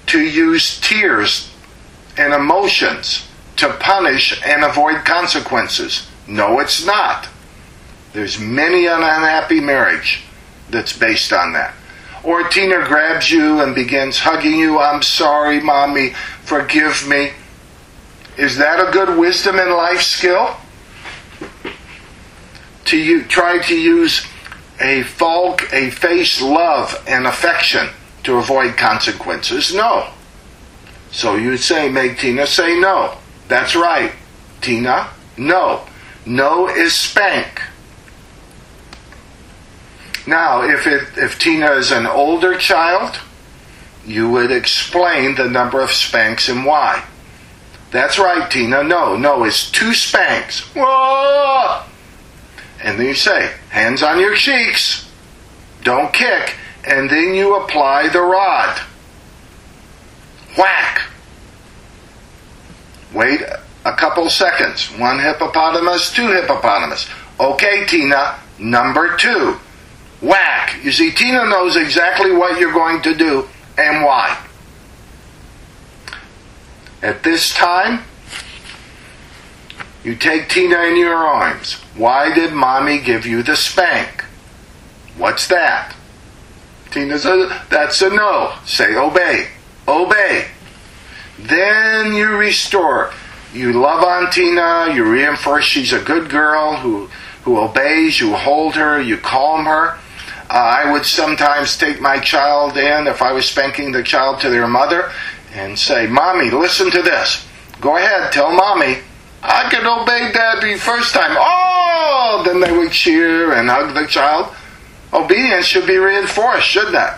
to 0.07 0.21
use 0.21 0.81
tears 0.81 1.53
and 2.17 2.33
emotions 2.33 3.29
to 3.57 3.69
punish 3.75 4.43
and 4.45 4.65
avoid 4.65 5.05
consequences? 5.05 6.09
No, 6.27 6.61
it's 6.61 6.85
not. 6.85 7.29
There's 8.15 8.39
many 8.39 8.87
an 8.87 9.03
unhappy 9.03 9.61
marriage 9.61 10.25
that's 10.71 10.97
based 10.97 11.33
on 11.33 11.53
that. 11.53 11.75
Or 12.23 12.49
Tina 12.49 12.85
grabs 12.87 13.31
you 13.31 13.61
and 13.61 13.75
begins 13.75 14.19
hugging 14.19 14.59
you. 14.59 14.79
I'm 14.79 15.03
sorry, 15.03 15.61
mommy. 15.61 16.15
Forgive 16.45 17.07
me. 17.07 17.33
Is 18.39 18.57
that 18.57 18.81
a 18.81 18.91
good 18.91 19.19
wisdom 19.19 19.59
and 19.59 19.71
life 19.71 20.01
skill? 20.03 20.57
To 22.87 22.97
you, 22.97 23.25
try 23.25 23.59
to 23.63 23.75
use 23.75 24.27
a 24.81 25.03
folk, 25.03 25.73
a 25.73 25.91
face 25.91 26.41
love 26.41 27.03
and 27.07 27.27
affection 27.27 27.89
to 28.25 28.39
avoid 28.39 28.77
consequences? 28.77 29.75
No. 29.75 30.11
So 31.11 31.37
you 31.37 31.57
say, 31.57 31.89
make 31.89 32.19
Tina 32.19 32.47
say 32.47 32.79
no. 32.81 33.19
That's 33.49 33.77
right. 33.77 34.13
Tina, 34.61 35.09
no. 35.37 35.85
No 36.27 36.69
is 36.69 36.95
spank. 36.95 37.63
Now, 40.27 40.63
if 40.63 40.87
it, 40.87 41.03
if 41.17 41.39
Tina 41.39 41.73
is 41.73 41.91
an 41.91 42.07
older 42.07 42.57
child, 42.57 43.19
you 44.07 44.31
would 44.31 44.51
explain 44.51 45.35
the 45.35 45.49
number 45.49 45.81
of 45.81 45.91
spanks 45.91 46.49
and 46.49 46.65
why. 46.65 47.05
That's 47.91 48.19
right, 48.19 48.51
Tina. 48.51 48.83
No, 48.83 49.17
no, 49.17 49.45
it's 49.45 49.71
two 49.71 49.95
spanks. 49.95 50.61
Whoa! 50.75 51.85
And 52.83 52.99
then 52.99 53.07
you 53.07 53.15
say, 53.15 53.53
hands 53.71 54.03
on 54.03 54.19
your 54.19 54.35
cheeks. 54.35 55.11
Don't 55.83 56.13
kick. 56.13 56.55
And 56.87 57.09
then 57.09 57.35
you 57.35 57.57
apply 57.57 58.09
the 58.09 58.21
rod. 58.21 58.81
Whack. 60.59 61.03
Wait 63.15 63.41
a 63.85 63.93
couple 63.95 64.29
seconds. 64.29 64.87
One 64.99 65.19
hippopotamus, 65.19 66.13
two 66.13 66.29
hippopotamus. 66.29 67.09
Okay, 67.39 67.87
Tina, 67.87 68.39
number 68.59 69.17
two. 69.17 69.59
Whack. 70.25 70.83
You 70.83 70.93
see, 70.93 71.11
Tina 71.13 71.45
knows 71.47 71.77
exactly 71.77 72.33
what 72.33 72.59
you're 72.59 72.73
going 72.73 73.03
to 73.03 73.15
do 73.15 73.49
and 73.77 74.05
why. 74.05 74.45
At 77.03 77.23
this 77.23 77.53
time, 77.53 78.03
you 80.03 80.17
take 80.17 80.49
Tina 80.49 80.83
in 80.85 80.97
your 80.97 81.15
arms. 81.15 81.75
Why 81.97 82.35
did 82.35 82.53
mommy 82.53 83.01
give 83.01 83.27
you 83.27 83.43
the 83.43 83.57
spank? 83.57 84.25
What's 85.17 85.47
that? 85.49 85.95
Tina 86.91 87.19
says, 87.19 87.51
that's 87.71 88.01
a 88.03 88.11
no. 88.11 88.55
Say 88.65 88.95
obey. 88.95 89.49
Obey. 89.87 90.49
Then 91.39 92.15
you 92.15 92.37
restore. 92.37 93.13
You 93.53 93.73
love 93.73 94.03
on 94.03 94.31
Tina, 94.31 94.93
you 94.95 95.05
reinforce 95.05 95.65
she's 95.65 95.93
a 95.93 96.01
good 96.01 96.29
girl 96.29 96.77
who, 96.77 97.07
who 97.43 97.59
obeys, 97.59 98.19
you 98.19 98.35
hold 98.35 98.75
her, 98.75 99.01
you 99.01 99.17
calm 99.17 99.65
her. 99.67 99.99
I 100.51 100.91
would 100.91 101.05
sometimes 101.05 101.77
take 101.77 102.01
my 102.01 102.19
child 102.19 102.77
in, 102.77 103.07
if 103.07 103.23
I 103.23 103.33
was 103.33 103.47
spanking 103.47 103.93
the 103.93 104.03
child 104.03 104.41
to 104.41 104.51
their 104.51 104.69
mother, 104.69 105.11
and 105.55 105.79
say, 105.79 106.07
Mommy, 106.07 106.51
listen 106.51 106.91
to 106.91 107.03
this. 107.03 107.47
Go 107.81 107.97
ahead, 107.97 108.33
tell 108.33 108.53
Mommy. 108.53 108.99
I 109.43 109.69
can 109.71 109.87
obey 109.87 110.33
Daddy 110.33 110.77
first 110.77 111.15
time. 111.15 111.37
Oh! 111.39 112.43
Then 112.45 112.61
they 112.61 112.73
would 112.73 112.93
cheer 112.93 113.53
and 113.53 113.69
hug 113.69 113.95
the 113.95 114.07
child. 114.07 114.55
Obedience 115.13 115.67
should 115.67 115.87
be 115.87 115.97
reinforced, 115.97 116.67
shouldn't 116.67 116.95
it? 116.95 117.15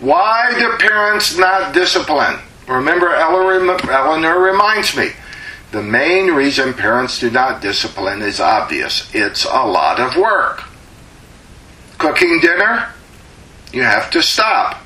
Why 0.00 0.54
do 0.58 0.76
parents 0.78 1.36
not 1.36 1.74
discipline? 1.74 2.38
Remember, 2.68 3.14
Eleanor 3.14 4.38
reminds 4.40 4.96
me 4.96 5.10
the 5.70 5.82
main 5.82 6.32
reason 6.32 6.72
parents 6.72 7.20
do 7.20 7.30
not 7.30 7.60
discipline 7.60 8.22
is 8.22 8.40
obvious 8.40 9.10
it's 9.14 9.44
a 9.44 9.66
lot 9.66 10.00
of 10.00 10.16
work. 10.16 10.64
Cooking 11.98 12.40
dinner, 12.40 12.92
you 13.72 13.82
have 13.82 14.10
to 14.12 14.22
stop. 14.22 14.80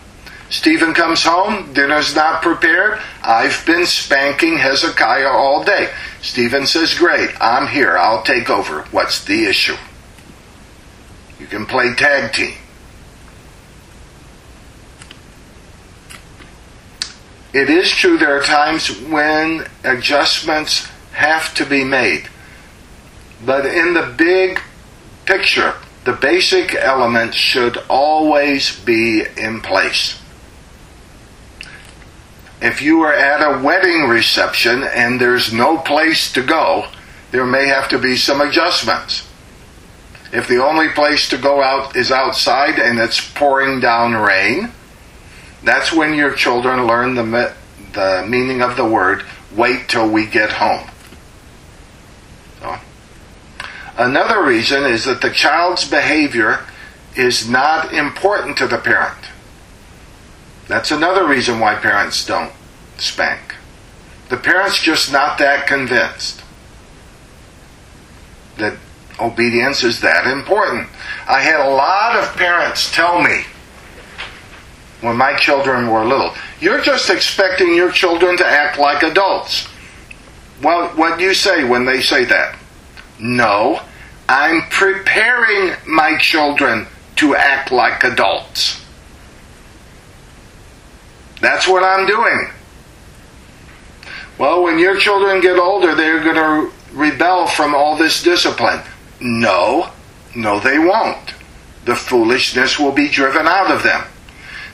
Stephen 0.51 0.93
comes 0.93 1.24
home, 1.24 1.72
dinner's 1.72 2.14
not 2.14 2.43
prepared. 2.43 3.01
I've 3.22 3.64
been 3.64 3.87
spanking 3.87 4.59
Hezekiah 4.59 5.28
all 5.28 5.64
day. 5.64 5.91
Stephen 6.20 6.66
says, 6.66 6.93
Great, 6.95 7.30
I'm 7.41 7.68
here, 7.68 7.97
I'll 7.97 8.22
take 8.22 8.51
over. 8.51 8.83
What's 8.91 9.24
the 9.24 9.47
issue? 9.47 9.76
You 11.39 11.47
can 11.47 11.64
play 11.64 11.95
tag 11.95 12.33
team. 12.35 12.55
It 17.53 17.68
is 17.68 17.90
true 17.90 18.16
there 18.16 18.38
are 18.38 18.42
times 18.42 18.98
when 19.03 19.66
adjustments 19.84 20.88
have 21.12 21.53
to 21.55 21.66
be 21.66 21.84
made. 21.84 22.28
But 23.44 23.66
in 23.66 23.92
the 23.92 24.14
big 24.16 24.61
picture, 25.26 25.74
the 26.05 26.14
basic 26.14 26.74
elements 26.74 27.36
should 27.36 27.76
always 27.88 28.78
be 28.80 29.24
in 29.36 29.61
place. 29.61 30.18
If 32.62 32.80
you 32.80 33.03
are 33.03 33.12
at 33.12 33.42
a 33.42 33.62
wedding 33.62 34.09
reception 34.09 34.84
and 34.84 35.20
there's 35.20 35.53
no 35.53 35.78
place 35.78 36.32
to 36.32 36.42
go, 36.42 36.86
there 37.32 37.44
may 37.44 37.66
have 37.66 37.88
to 37.90 37.98
be 37.98 38.16
some 38.16 38.40
adjustments. 38.40 39.28
If 40.32 40.48
the 40.48 40.64
only 40.64 40.88
place 40.88 41.28
to 41.30 41.36
go 41.36 41.62
out 41.62 41.96
is 41.96 42.11
outside 42.11 42.78
and 42.78 42.98
it's 42.98 43.20
pouring 43.32 43.80
down 43.80 44.14
rain, 44.14 44.72
that's 45.65 45.93
when 45.93 46.15
your 46.15 46.35
children 46.35 46.87
learn 46.87 47.15
the, 47.15 47.55
the 47.93 48.27
meaning 48.29 48.63
of 48.63 48.77
the 48.77 48.85
word, 48.85 49.25
wait 49.55 49.89
till 49.89 50.09
we 50.09 50.27
get 50.27 50.51
home. 50.51 50.89
So. 52.61 52.77
Another 53.97 54.45
reason 54.45 54.85
is 54.85 55.05
that 55.05 55.21
the 55.21 55.31
child's 55.31 55.89
behavior 55.89 56.61
is 57.17 57.49
not 57.49 57.93
important 57.93 58.57
to 58.59 58.67
the 58.67 58.79
parent. 58.79 59.19
That's 60.69 60.91
another 60.91 61.27
reason 61.27 61.61
why 61.61 61.75
parents 61.75 62.25
don't 62.25 62.53
spank. 62.97 63.55
The 64.29 64.37
parent's 64.37 64.81
just 64.81 65.13
not 65.13 65.39
that 65.39 65.67
convinced 65.67 66.43
that 68.57 68.79
obedience 69.21 69.85
is 69.85 70.01
that 70.01 70.27
important. 70.27 70.89
I 71.29 71.43
had 71.43 71.61
a 71.61 71.71
lot 71.71 72.17
of 72.17 72.35
parents 72.37 72.93
tell 72.93 73.21
me 73.21 73.45
when 75.03 75.16
my 75.16 75.36
children 75.36 75.90
were 75.90 76.05
little, 76.05 76.32
you're 76.61 76.80
just 76.80 77.11
expecting 77.11 77.74
your 77.74 77.90
children 77.90 78.36
to 78.38 78.46
act 78.46 78.78
like 78.78 79.03
adults. 79.03 79.68
Well, 80.62 80.88
what 80.90 81.18
do 81.18 81.24
you 81.24 81.34
say 81.34 81.64
when 81.64 81.84
they 81.84 82.00
say 82.00 82.24
that? 82.24 82.57
No, 83.18 83.80
I'm 84.28 84.62
preparing 84.70 85.76
my 85.86 86.16
children 86.18 86.86
to 87.16 87.36
act 87.36 87.70
like 87.72 88.05
adults. 88.05 88.80
That's 91.40 91.66
what 91.66 91.82
I'm 91.82 92.07
doing. 92.07 92.50
Well, 94.38 94.62
when 94.62 94.78
your 94.78 94.96
children 94.96 95.40
get 95.40 95.59
older, 95.59 95.94
they're 95.94 96.22
going 96.22 96.36
to 96.36 96.72
rebel 96.92 97.48
from 97.48 97.74
all 97.74 97.96
this 97.96 98.22
discipline. 98.22 98.80
No, 99.20 99.90
no, 100.34 100.61
they 100.61 100.78
won't. 100.78 101.34
The 101.84 101.96
foolishness 101.96 102.78
will 102.78 102.92
be 102.92 103.09
driven 103.09 103.46
out 103.48 103.72
of 103.72 103.82
them. 103.82 104.05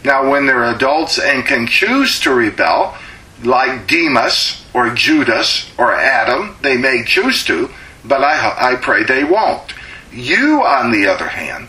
Now, 0.04 0.30
when 0.30 0.46
they're 0.46 0.64
adults 0.64 1.18
and 1.18 1.44
can 1.44 1.66
choose 1.66 2.20
to 2.20 2.32
rebel, 2.32 2.96
like 3.42 3.86
Demas 3.86 4.64
or 4.74 4.90
Judas 4.90 5.70
or 5.78 5.92
Adam, 5.92 6.56
they 6.62 6.76
may 6.76 7.04
choose 7.04 7.44
to, 7.44 7.70
but 8.04 8.22
I, 8.22 8.72
I 8.72 8.76
pray 8.76 9.04
they 9.04 9.24
won't. 9.24 9.74
You, 10.12 10.62
on 10.62 10.92
the 10.92 11.06
other 11.06 11.28
hand, 11.28 11.68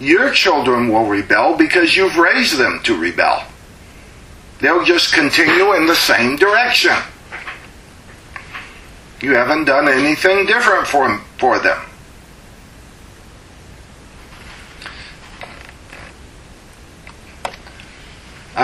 your 0.00 0.30
children 0.30 0.88
will 0.88 1.06
rebel 1.06 1.56
because 1.56 1.96
you've 1.96 2.16
raised 2.16 2.56
them 2.56 2.80
to 2.84 2.98
rebel. 2.98 3.44
They'll 4.60 4.84
just 4.84 5.12
continue 5.12 5.74
in 5.74 5.86
the 5.86 5.94
same 5.94 6.36
direction. 6.36 6.96
You 9.20 9.34
haven't 9.34 9.64
done 9.64 9.88
anything 9.88 10.46
different 10.46 10.86
for, 10.86 11.18
for 11.38 11.58
them. 11.58 11.80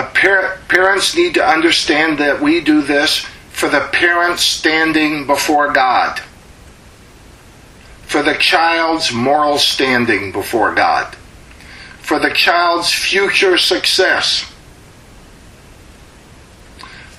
Par- 0.03 0.59
parents 0.67 1.15
need 1.15 1.35
to 1.35 1.45
understand 1.45 2.17
that 2.17 2.41
we 2.41 2.59
do 2.59 2.81
this 2.81 3.25
for 3.49 3.69
the 3.69 3.87
parent 3.93 4.39
standing 4.39 5.25
before 5.25 5.71
God, 5.71 6.19
for 8.01 8.21
the 8.21 8.33
child's 8.33 9.13
moral 9.13 9.57
standing 9.57 10.33
before 10.33 10.75
God, 10.75 11.15
for 12.01 12.19
the 12.19 12.31
child's 12.31 12.91
future 12.91 13.57
success. 13.57 14.51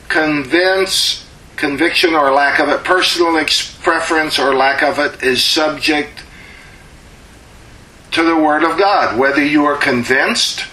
Convince, 0.08 1.26
conviction 1.56 2.14
or 2.14 2.30
lack 2.30 2.60
of 2.60 2.68
it, 2.68 2.84
personal 2.84 3.38
ex- 3.38 3.74
preference 3.78 4.38
or 4.38 4.54
lack 4.54 4.82
of 4.82 4.98
it 4.98 5.22
is 5.22 5.42
subject 5.42 6.22
to 8.10 8.22
the 8.22 8.36
Word 8.36 8.62
of 8.62 8.78
God. 8.78 9.18
Whether 9.18 9.44
you 9.44 9.64
are 9.64 9.76
convinced 9.78 10.66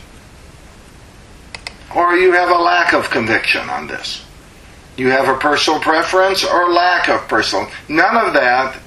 or 1.96 2.16
you 2.16 2.34
have 2.34 2.50
a 2.50 2.62
lack 2.62 2.94
of 2.94 3.10
conviction 3.10 3.70
on 3.70 3.88
this. 3.88 4.26
You 4.98 5.10
have 5.10 5.28
a 5.28 5.40
personal 5.40 5.80
preference 5.80 6.44
or 6.44 6.72
lack 6.72 7.10
of 7.10 7.28
personal. 7.28 7.70
None 7.90 8.28
of 8.28 8.34
that 8.34 8.80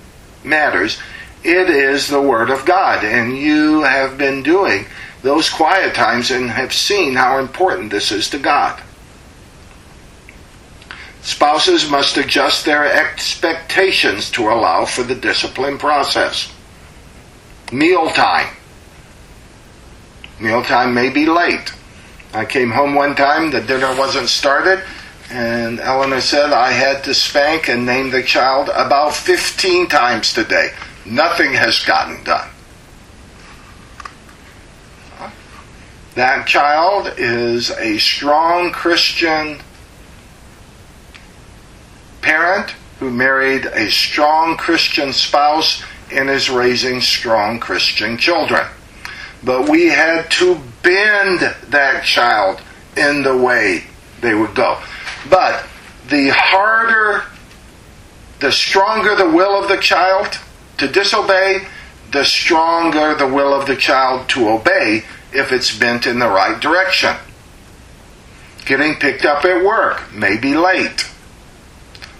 matters. 0.45 0.99
It 1.43 1.69
is 1.71 2.09
the 2.09 2.21
Word 2.21 2.51
of 2.51 2.65
God, 2.65 3.05
and 3.05 3.37
you 3.37 3.83
have 3.83 4.19
been 4.19 4.43
doing 4.43 4.87
those 5.23 5.51
quiet 5.51 5.95
times 5.95 6.31
and 6.31 6.51
have 6.51 6.73
seen 6.73 7.15
how 7.15 7.39
important 7.39 7.91
this 7.91 8.13
is 8.13 8.31
to 8.31 8.39
God. 8.39 8.81
Spouses 11.23 11.91
must 11.91 12.17
adjust 12.17 12.65
their 12.65 12.85
expectations 12.85 14.31
to 14.31 14.43
allow 14.49 14.85
for 14.85 15.03
the 15.03 15.15
discipline 15.17 15.77
process. 15.77 16.53
Mealtime. 17.73 18.55
Mealtime 20.39 20.95
may 20.95 21.11
be 21.11 21.27
late. 21.27 21.73
I 22.37 22.45
came 22.45 22.71
home 22.71 22.95
one 22.95 23.15
time, 23.15 23.51
the 23.51 23.63
dinner 23.63 23.97
wasn't 23.97 24.29
started, 24.29 24.85
and 25.31 25.81
Eleanor 25.81 26.21
said 26.21 26.53
I 26.53 26.71
had 26.71 27.03
to 27.05 27.15
spank 27.15 27.71
and 27.71 27.87
name 27.87 28.11
the 28.11 28.23
child 28.23 28.69
about 28.69 29.15
15 29.15 29.89
times 29.89 30.35
today. 30.35 30.73
Nothing 31.07 31.55
has 31.55 31.83
gotten 31.83 32.23
done. 32.25 32.51
That 36.15 36.47
child 36.47 37.15
is 37.17 37.71
a 37.71 37.97
strong 37.97 38.71
Christian 38.71 39.59
parent 42.21 42.75
who 42.99 43.11
married 43.11 43.65
a 43.65 43.91
strong 43.91 44.59
Christian 44.59 45.15
spouse 45.15 45.83
and 46.13 46.29
is 46.29 46.51
raising 46.51 47.01
strong 47.01 47.61
Christian 47.61 48.19
children. 48.19 48.67
But 49.43 49.69
we 49.69 49.87
had 49.87 50.31
to 50.33 50.61
bend 50.83 51.41
that 51.69 52.05
child 52.05 52.61
in 52.97 53.23
the 53.23 53.37
way 53.37 53.85
they 54.21 54.35
would 54.35 54.55
go. 54.55 54.81
But 55.29 55.67
the 56.09 56.29
harder, 56.29 57.25
the 58.41 58.53
stronger 58.53 59.15
the 59.15 59.31
will 59.31 59.61
of 59.61 59.69
the 59.69 59.77
child 59.77 60.39
to 60.79 60.89
disobey, 60.89 61.67
the 62.13 62.25
stronger 62.25 63.15
the 63.15 63.27
will 63.27 63.53
of 63.53 63.67
the 63.67 63.77
child 63.77 64.29
to 64.31 64.49
obey 64.49 65.05
if 65.33 65.53
it's 65.53 65.77
bent 65.77 66.07
in 66.07 66.19
the 66.19 66.29
right 66.29 66.61
direction. 66.61 67.17
Getting 68.65 68.95
picked 68.95 69.25
up 69.25 69.45
at 69.45 69.65
work 69.65 70.13
may 70.13 70.37
be 70.37 70.57
late. 70.57 71.03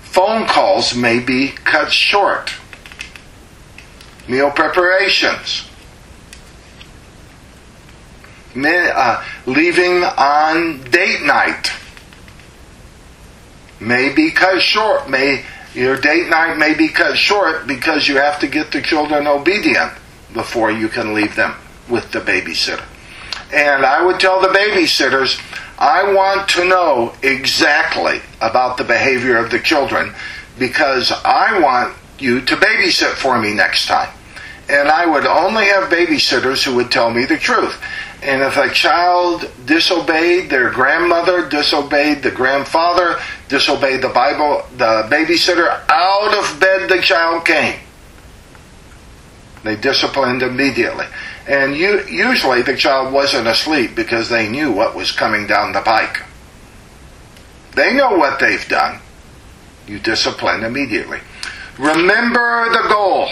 Phone 0.03 0.47
calls 0.47 0.95
may 0.95 1.19
be 1.19 1.51
cut 1.51 1.93
short. 1.93 2.53
Meal 4.29 4.51
preparations. 4.51 5.66
Uh, 8.65 9.23
leaving 9.45 10.03
on 10.03 10.83
date 10.91 11.23
night 11.23 11.71
may 13.81 14.15
be 14.15 14.31
cut 14.31 14.63
short. 14.63 15.11
May 15.11 15.45
your 15.75 15.97
date 15.97 16.29
night 16.29 16.57
may 16.57 16.75
be 16.75 16.89
cut 16.89 17.19
short 17.19 17.67
because 17.67 18.09
you 18.09 18.17
have 18.17 18.41
to 18.41 18.47
get 18.47 18.73
the 18.73 18.81
children 18.81 19.27
obedient 19.27 19.93
before 20.33 20.71
you 20.71 20.89
can 20.89 21.13
leave 21.13 21.37
them 21.37 21.55
with 21.89 22.11
the 22.13 22.21
babysitter. 22.21 22.85
And 23.53 23.85
I 23.85 24.05
would 24.05 24.19
tell 24.19 24.41
the 24.41 24.49
babysitters, 24.49 25.41
I 25.79 26.13
want 26.15 26.49
to 26.51 26.65
know 26.65 27.15
exactly 27.23 28.21
about 28.41 28.79
the 28.79 28.85
behavior 28.85 29.37
of 29.37 29.51
the 29.51 29.61
children 29.61 30.15
because 30.59 31.13
I 31.13 31.61
want 31.61 31.95
you 32.19 32.41
to 32.41 32.57
babysit 32.57 33.15
for 33.15 33.39
me 33.39 33.53
next 33.53 33.87
time. 33.87 34.09
And 34.69 34.89
I 34.89 35.07
would 35.07 35.27
only 35.27 35.67
have 35.67 35.91
babysitters 35.91 36.65
who 36.65 36.75
would 36.77 36.91
tell 36.91 37.11
me 37.11 37.25
the 37.25 37.37
truth. 37.37 37.81
And 38.27 38.43
if 38.43 38.57
a 38.57 38.69
child 38.71 39.49
disobeyed 39.65 40.51
their 40.51 40.69
grandmother, 40.71 41.49
disobeyed 41.49 42.25
the 42.25 42.33
grandfather, 42.33 43.21
disobeyed 43.49 44.03
the 44.03 44.09
Bible, 44.09 44.67
the 44.77 45.07
babysitter, 45.09 45.69
out 45.89 46.35
of 46.35 46.59
bed 46.59 46.91
the 46.91 47.01
child 47.01 47.45
came. 47.45 47.79
They 49.63 49.77
disciplined 49.77 50.43
immediately. 50.43 51.07
And 51.47 51.77
you, 51.77 52.05
usually 52.07 52.63
the 52.63 52.77
child 52.77 53.13
wasn't 53.13 53.47
asleep 53.47 53.95
because 53.95 54.29
they 54.29 54.49
knew 54.49 54.73
what 54.73 54.97
was 54.97 55.13
coming 55.13 55.47
down 55.47 55.73
the 55.73 55.81
pike. 55.81 56.23
They 57.77 57.95
know 57.95 58.17
what 58.17 58.41
they've 58.41 58.69
done. 58.69 59.01
You 59.87 60.01
discipline 60.01 60.65
immediately. 60.65 61.21
Remember 61.79 62.71
the 62.71 62.89
goal 62.89 63.29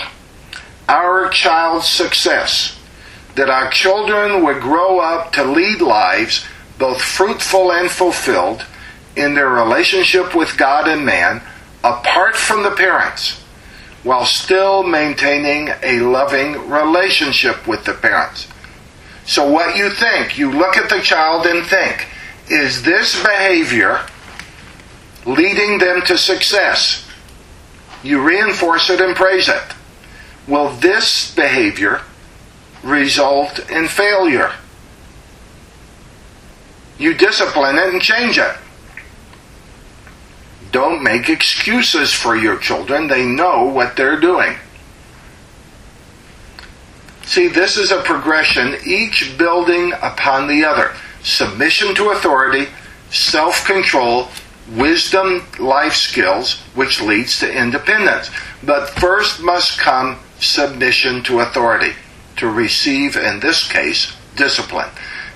our 0.89 1.29
child's 1.31 1.89
success, 1.89 2.79
that 3.35 3.51
our 3.51 3.71
children 3.71 4.45
would 4.45 4.61
grow 4.61 5.01
up 5.01 5.33
to 5.33 5.45
lead 5.45 5.81
lives 5.81 6.45
both 6.79 7.01
fruitful 7.01 7.73
and 7.73 7.91
fulfilled 7.91 8.65
in 9.17 9.35
their 9.35 9.49
relationship 9.49 10.35
with 10.35 10.57
God 10.57 10.89
and 10.89 11.05
man, 11.05 11.43
apart 11.83 12.37
from 12.37 12.63
the 12.63 12.71
parents, 12.71 13.41
while 14.03 14.25
still 14.25 14.83
maintaining 14.83 15.69
a 15.83 16.01
loving 16.01 16.69
relationship 16.69 17.67
with 17.67 17.85
the 17.85 17.95
parents. 17.95 18.49
So, 19.27 19.51
what 19.51 19.77
you 19.77 19.91
think, 19.91 20.37
you 20.37 20.51
look 20.51 20.77
at 20.77 20.91
the 20.91 21.01
child 21.01 21.47
and 21.47 21.65
think, 21.67 22.07
is 22.49 22.83
this 22.83 23.21
behavior 23.23 24.05
leading 25.25 25.79
them 25.79 26.03
to 26.03 26.19
success? 26.19 27.09
You 28.03 28.23
reinforce 28.23 28.91
it 28.91 29.01
and 29.01 29.17
praise 29.17 29.49
it. 29.49 29.63
Will 30.47 30.69
this 30.71 31.35
behavior 31.35 32.03
result 32.85 33.71
in 33.71 33.89
failure? 33.89 34.53
You 36.99 37.15
discipline 37.15 37.77
it 37.77 37.89
and 37.89 38.01
change 38.01 38.39
it. 38.39 38.57
Don't 40.71 41.03
make 41.03 41.29
excuses 41.29 42.13
for 42.13 42.37
your 42.37 42.59
children. 42.59 43.09
They 43.09 43.25
know 43.25 43.65
what 43.65 43.97
they're 43.97 44.21
doing. 44.21 44.57
See, 47.25 47.49
this 47.49 47.77
is 47.77 47.91
a 47.91 48.03
progression, 48.03 48.77
each 48.87 49.37
building 49.39 49.93
upon 50.03 50.47
the 50.47 50.65
other. 50.65 50.93
Submission 51.23 51.95
to 51.95 52.11
authority, 52.11 52.69
self 53.11 53.65
control, 53.65 54.29
wisdom, 54.73 55.47
life 55.59 55.95
skills, 55.95 56.61
which 56.75 57.01
leads 57.01 57.39
to 57.41 57.51
independence. 57.51 58.31
But 58.63 58.91
first 58.91 59.41
must 59.41 59.79
come 59.79 60.19
submission 60.39 61.23
to 61.25 61.41
authority, 61.41 61.93
to 62.37 62.51
receive, 62.51 63.17
in 63.17 63.41
this 63.41 63.71
case, 63.71 64.15
discipline. 64.37 64.91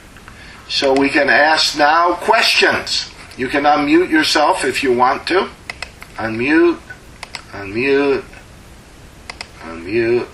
So 0.69 0.93
we 0.93 1.09
can 1.09 1.29
ask 1.29 1.77
now 1.77 2.15
questions. 2.15 3.11
You 3.37 3.49
can 3.49 3.65
unmute 3.65 4.11
yourself 4.11 4.65
if 4.65 4.83
you 4.83 4.93
want 4.93 5.27
to. 5.29 5.49
Unmute, 6.17 6.79
unmute, 7.51 8.25
unmute. 9.61 10.29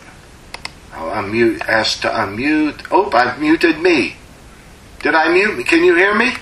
Oh, 0.97 1.09
I'll 1.09 1.25
unmute, 1.25 1.61
ask 1.63 2.01
to 2.03 2.09
unmute. 2.09 2.87
Oh, 2.91 3.11
I've 3.13 3.39
muted 3.39 3.81
me. 3.81 4.17
Did 5.01 5.15
I 5.15 5.29
mute? 5.29 5.67
Can 5.67 5.85
you 5.85 5.95
hear 5.95 6.15
me? 6.15 6.33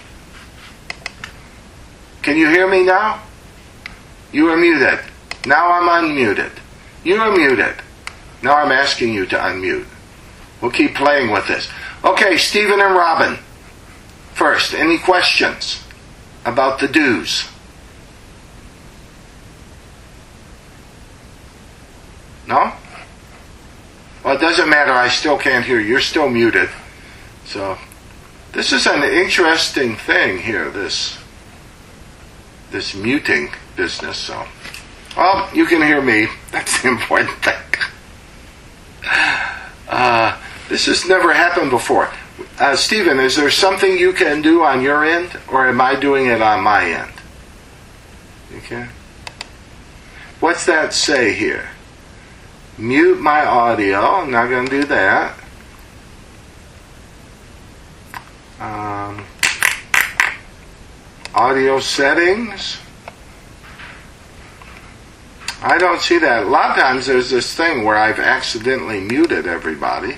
Can 2.23 2.37
you 2.39 2.49
hear 2.49 2.69
me 2.69 2.85
now? 2.85 3.23
You 4.33 4.49
are 4.51 4.57
muted. 4.57 5.01
Now 5.45 5.71
I'm 5.73 6.05
unmuted. 6.05 6.53
You 7.03 7.17
are 7.17 7.37
muted. 7.37 7.75
Now 8.43 8.57
I'm 8.57 8.73
asking 8.73 9.13
you 9.13 9.27
to 9.27 9.37
unmute. 9.37 9.87
We'll 10.61 10.71
keep 10.71 10.95
playing 10.95 11.31
with 11.31 11.47
this. 11.47 11.69
Okay, 12.05 12.37
Stephen 12.39 12.81
and 12.81 12.95
Robin. 12.95 13.39
First, 14.35 14.73
any 14.73 14.99
questions 14.99 15.83
about 16.45 16.81
the 16.81 16.89
dues? 16.89 17.49
No? 22.47 22.73
Well, 24.25 24.37
it 24.37 24.41
doesn't 24.41 24.71
matter. 24.71 24.93
I 24.93 25.09
still 25.09 25.37
can't 25.37 25.67
hear 25.67 25.79
you. 25.79 25.89
You're 25.89 26.01
still 26.01 26.31
muted. 26.31 26.71
So, 27.45 27.77
this 28.53 28.73
is 28.73 28.87
an 28.87 29.03
interesting 29.03 29.97
thing 29.97 30.39
here. 30.39 30.71
This 30.71 31.19
this 32.71 32.95
muting 32.95 33.51
business. 33.77 34.17
So, 34.17 34.47
well, 35.17 35.49
you 35.55 35.67
can 35.67 35.83
hear 35.83 36.01
me. 36.01 36.29
That's 36.53 36.83
the 36.83 36.89
important 36.89 37.39
thing. 37.43 37.55
Uh, 39.87 40.41
this 40.71 40.87
has 40.87 41.07
never 41.07 41.35
happened 41.35 41.71
before. 41.71 42.11
Uh, 42.59 42.75
Stephen, 42.75 43.21
is 43.21 43.37
there 43.37 43.51
something 43.51 43.99
you 43.99 44.15
can 44.15 44.41
do 44.41 44.65
on 44.65 44.81
your 44.81 45.05
end, 45.05 45.39
or 45.53 45.69
am 45.69 45.79
I 45.79 45.95
doing 45.95 46.27
it 46.27 46.41
on 46.41 46.65
my 46.65 46.87
end? 46.91 47.13
Okay. 48.57 48.89
What's 50.41 50.65
that 50.65 50.95
say 50.95 51.35
here? 51.35 51.69
Mute 52.79 53.21
my 53.21 53.45
audio. 53.45 54.01
I'm 54.01 54.31
not 54.31 54.49
going 54.49 54.67
to 54.67 54.81
do 54.81 54.85
that. 54.85 55.39
Um, 58.61 59.25
audio 61.35 61.81
settings. 61.81 62.79
I 65.63 65.79
don't 65.79 66.01
see 66.01 66.19
that. 66.19 66.43
A 66.45 66.49
lot 66.49 66.71
of 66.71 66.77
times 66.77 67.07
there's 67.07 67.31
this 67.31 67.55
thing 67.55 67.85
where 67.85 67.97
I've 67.97 68.19
accidentally 68.19 69.01
muted 69.01 69.47
everybody. 69.47 70.17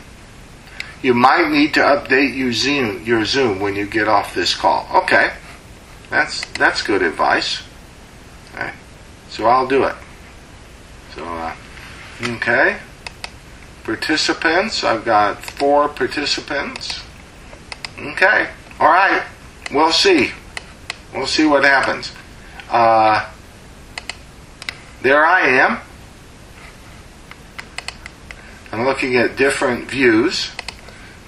you 1.03 1.15
might 1.15 1.51
need 1.51 1.75
to 1.75 1.81
update 1.81 2.37
your 2.37 2.53
Zoom, 2.53 3.05
your 3.05 3.25
Zoom 3.25 3.61
when 3.61 3.77
you 3.77 3.87
get 3.87 4.09
off 4.09 4.35
this 4.35 4.55
call. 4.55 4.89
Okay, 5.03 5.33
that's 6.11 6.45
that's 6.53 6.83
good 6.83 7.03
advice. 7.03 7.63
Okay, 8.55 8.73
so 9.29 9.47
I'll 9.47 9.67
do 9.69 9.85
it. 9.85 9.95
So, 11.15 11.25
uh, 11.25 11.55
okay, 12.23 12.79
participants. 13.85 14.85
I've 14.85 15.05
got 15.05 15.43
four 15.43 15.89
participants. 15.89 17.01
Okay, 17.99 18.49
all 18.81 18.89
right. 18.89 19.25
We'll 19.73 19.93
see. 19.93 20.31
We'll 21.15 21.27
see 21.27 21.47
what 21.47 21.65
happens. 21.65 22.13
Uh, 22.71 23.29
there 25.03 25.25
I 25.25 25.41
am. 25.41 25.79
I'm 28.73 28.85
looking 28.85 29.17
at 29.17 29.37
different 29.37 29.91
views. 29.91 30.51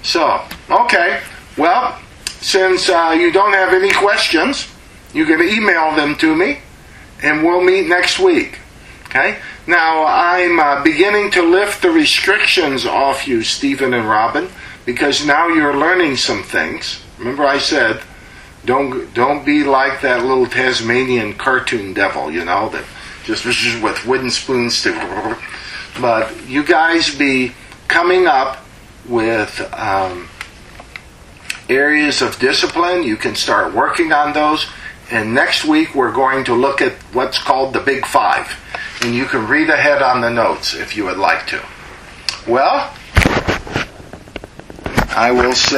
So, 0.03 0.43
okay. 0.69 1.21
Well, 1.57 1.99
since 2.25 2.89
uh, 2.89 3.15
you 3.17 3.31
don't 3.31 3.53
have 3.53 3.73
any 3.73 3.91
questions, 3.91 4.67
you 5.13 5.25
can 5.25 5.41
email 5.41 5.95
them 5.95 6.15
to 6.17 6.35
me, 6.35 6.59
and 7.23 7.43
we'll 7.43 7.61
meet 7.61 7.87
next 7.87 8.19
week. 8.19 8.59
Okay? 9.05 9.39
Now, 9.69 10.03
I'm 10.03 10.59
uh, 10.59 10.83
beginning 10.83 11.29
to 11.33 11.43
lift 11.43 11.83
the 11.83 11.91
restrictions 11.91 12.87
off 12.87 13.27
you, 13.27 13.43
Stephen 13.43 13.93
and 13.93 14.09
Robin, 14.09 14.49
because 14.83 15.23
now 15.23 15.47
you're 15.47 15.77
learning 15.77 16.15
some 16.15 16.41
things. 16.41 17.03
Remember, 17.19 17.45
I 17.45 17.59
said, 17.59 18.01
don't 18.65 19.13
don't 19.13 19.45
be 19.45 19.63
like 19.63 20.01
that 20.01 20.25
little 20.25 20.47
Tasmanian 20.47 21.35
cartoon 21.35 21.93
devil, 21.93 22.31
you 22.31 22.43
know, 22.45 22.69
that 22.69 22.83
just 23.25 23.45
with 23.83 24.03
wooden 24.07 24.31
spoons 24.31 24.81
to. 24.81 25.37
But 26.01 26.47
you 26.47 26.63
guys 26.63 27.13
be 27.13 27.51
coming 27.87 28.25
up 28.25 28.65
with 29.07 29.61
um, 29.73 30.29
areas 31.69 32.23
of 32.23 32.39
discipline. 32.39 33.03
You 33.03 33.17
can 33.17 33.35
start 33.35 33.75
working 33.75 34.13
on 34.13 34.33
those. 34.33 34.65
And 35.11 35.35
next 35.35 35.63
week 35.65 35.93
we're 35.93 36.13
going 36.13 36.45
to 36.45 36.55
look 36.55 36.81
at 36.81 36.93
what's 37.13 37.37
called 37.37 37.73
the 37.73 37.81
Big 37.81 38.05
Five. 38.07 38.47
And 39.01 39.15
you 39.15 39.25
can 39.25 39.47
read 39.47 39.69
ahead 39.69 40.01
on 40.01 40.21
the 40.21 40.29
notes 40.29 40.73
if 40.73 40.97
you 40.97 41.05
would 41.05 41.17
like 41.17 41.47
to. 41.47 41.61
Well, 42.47 42.93
I 45.15 45.31
will 45.31 45.53
say. 45.53 45.77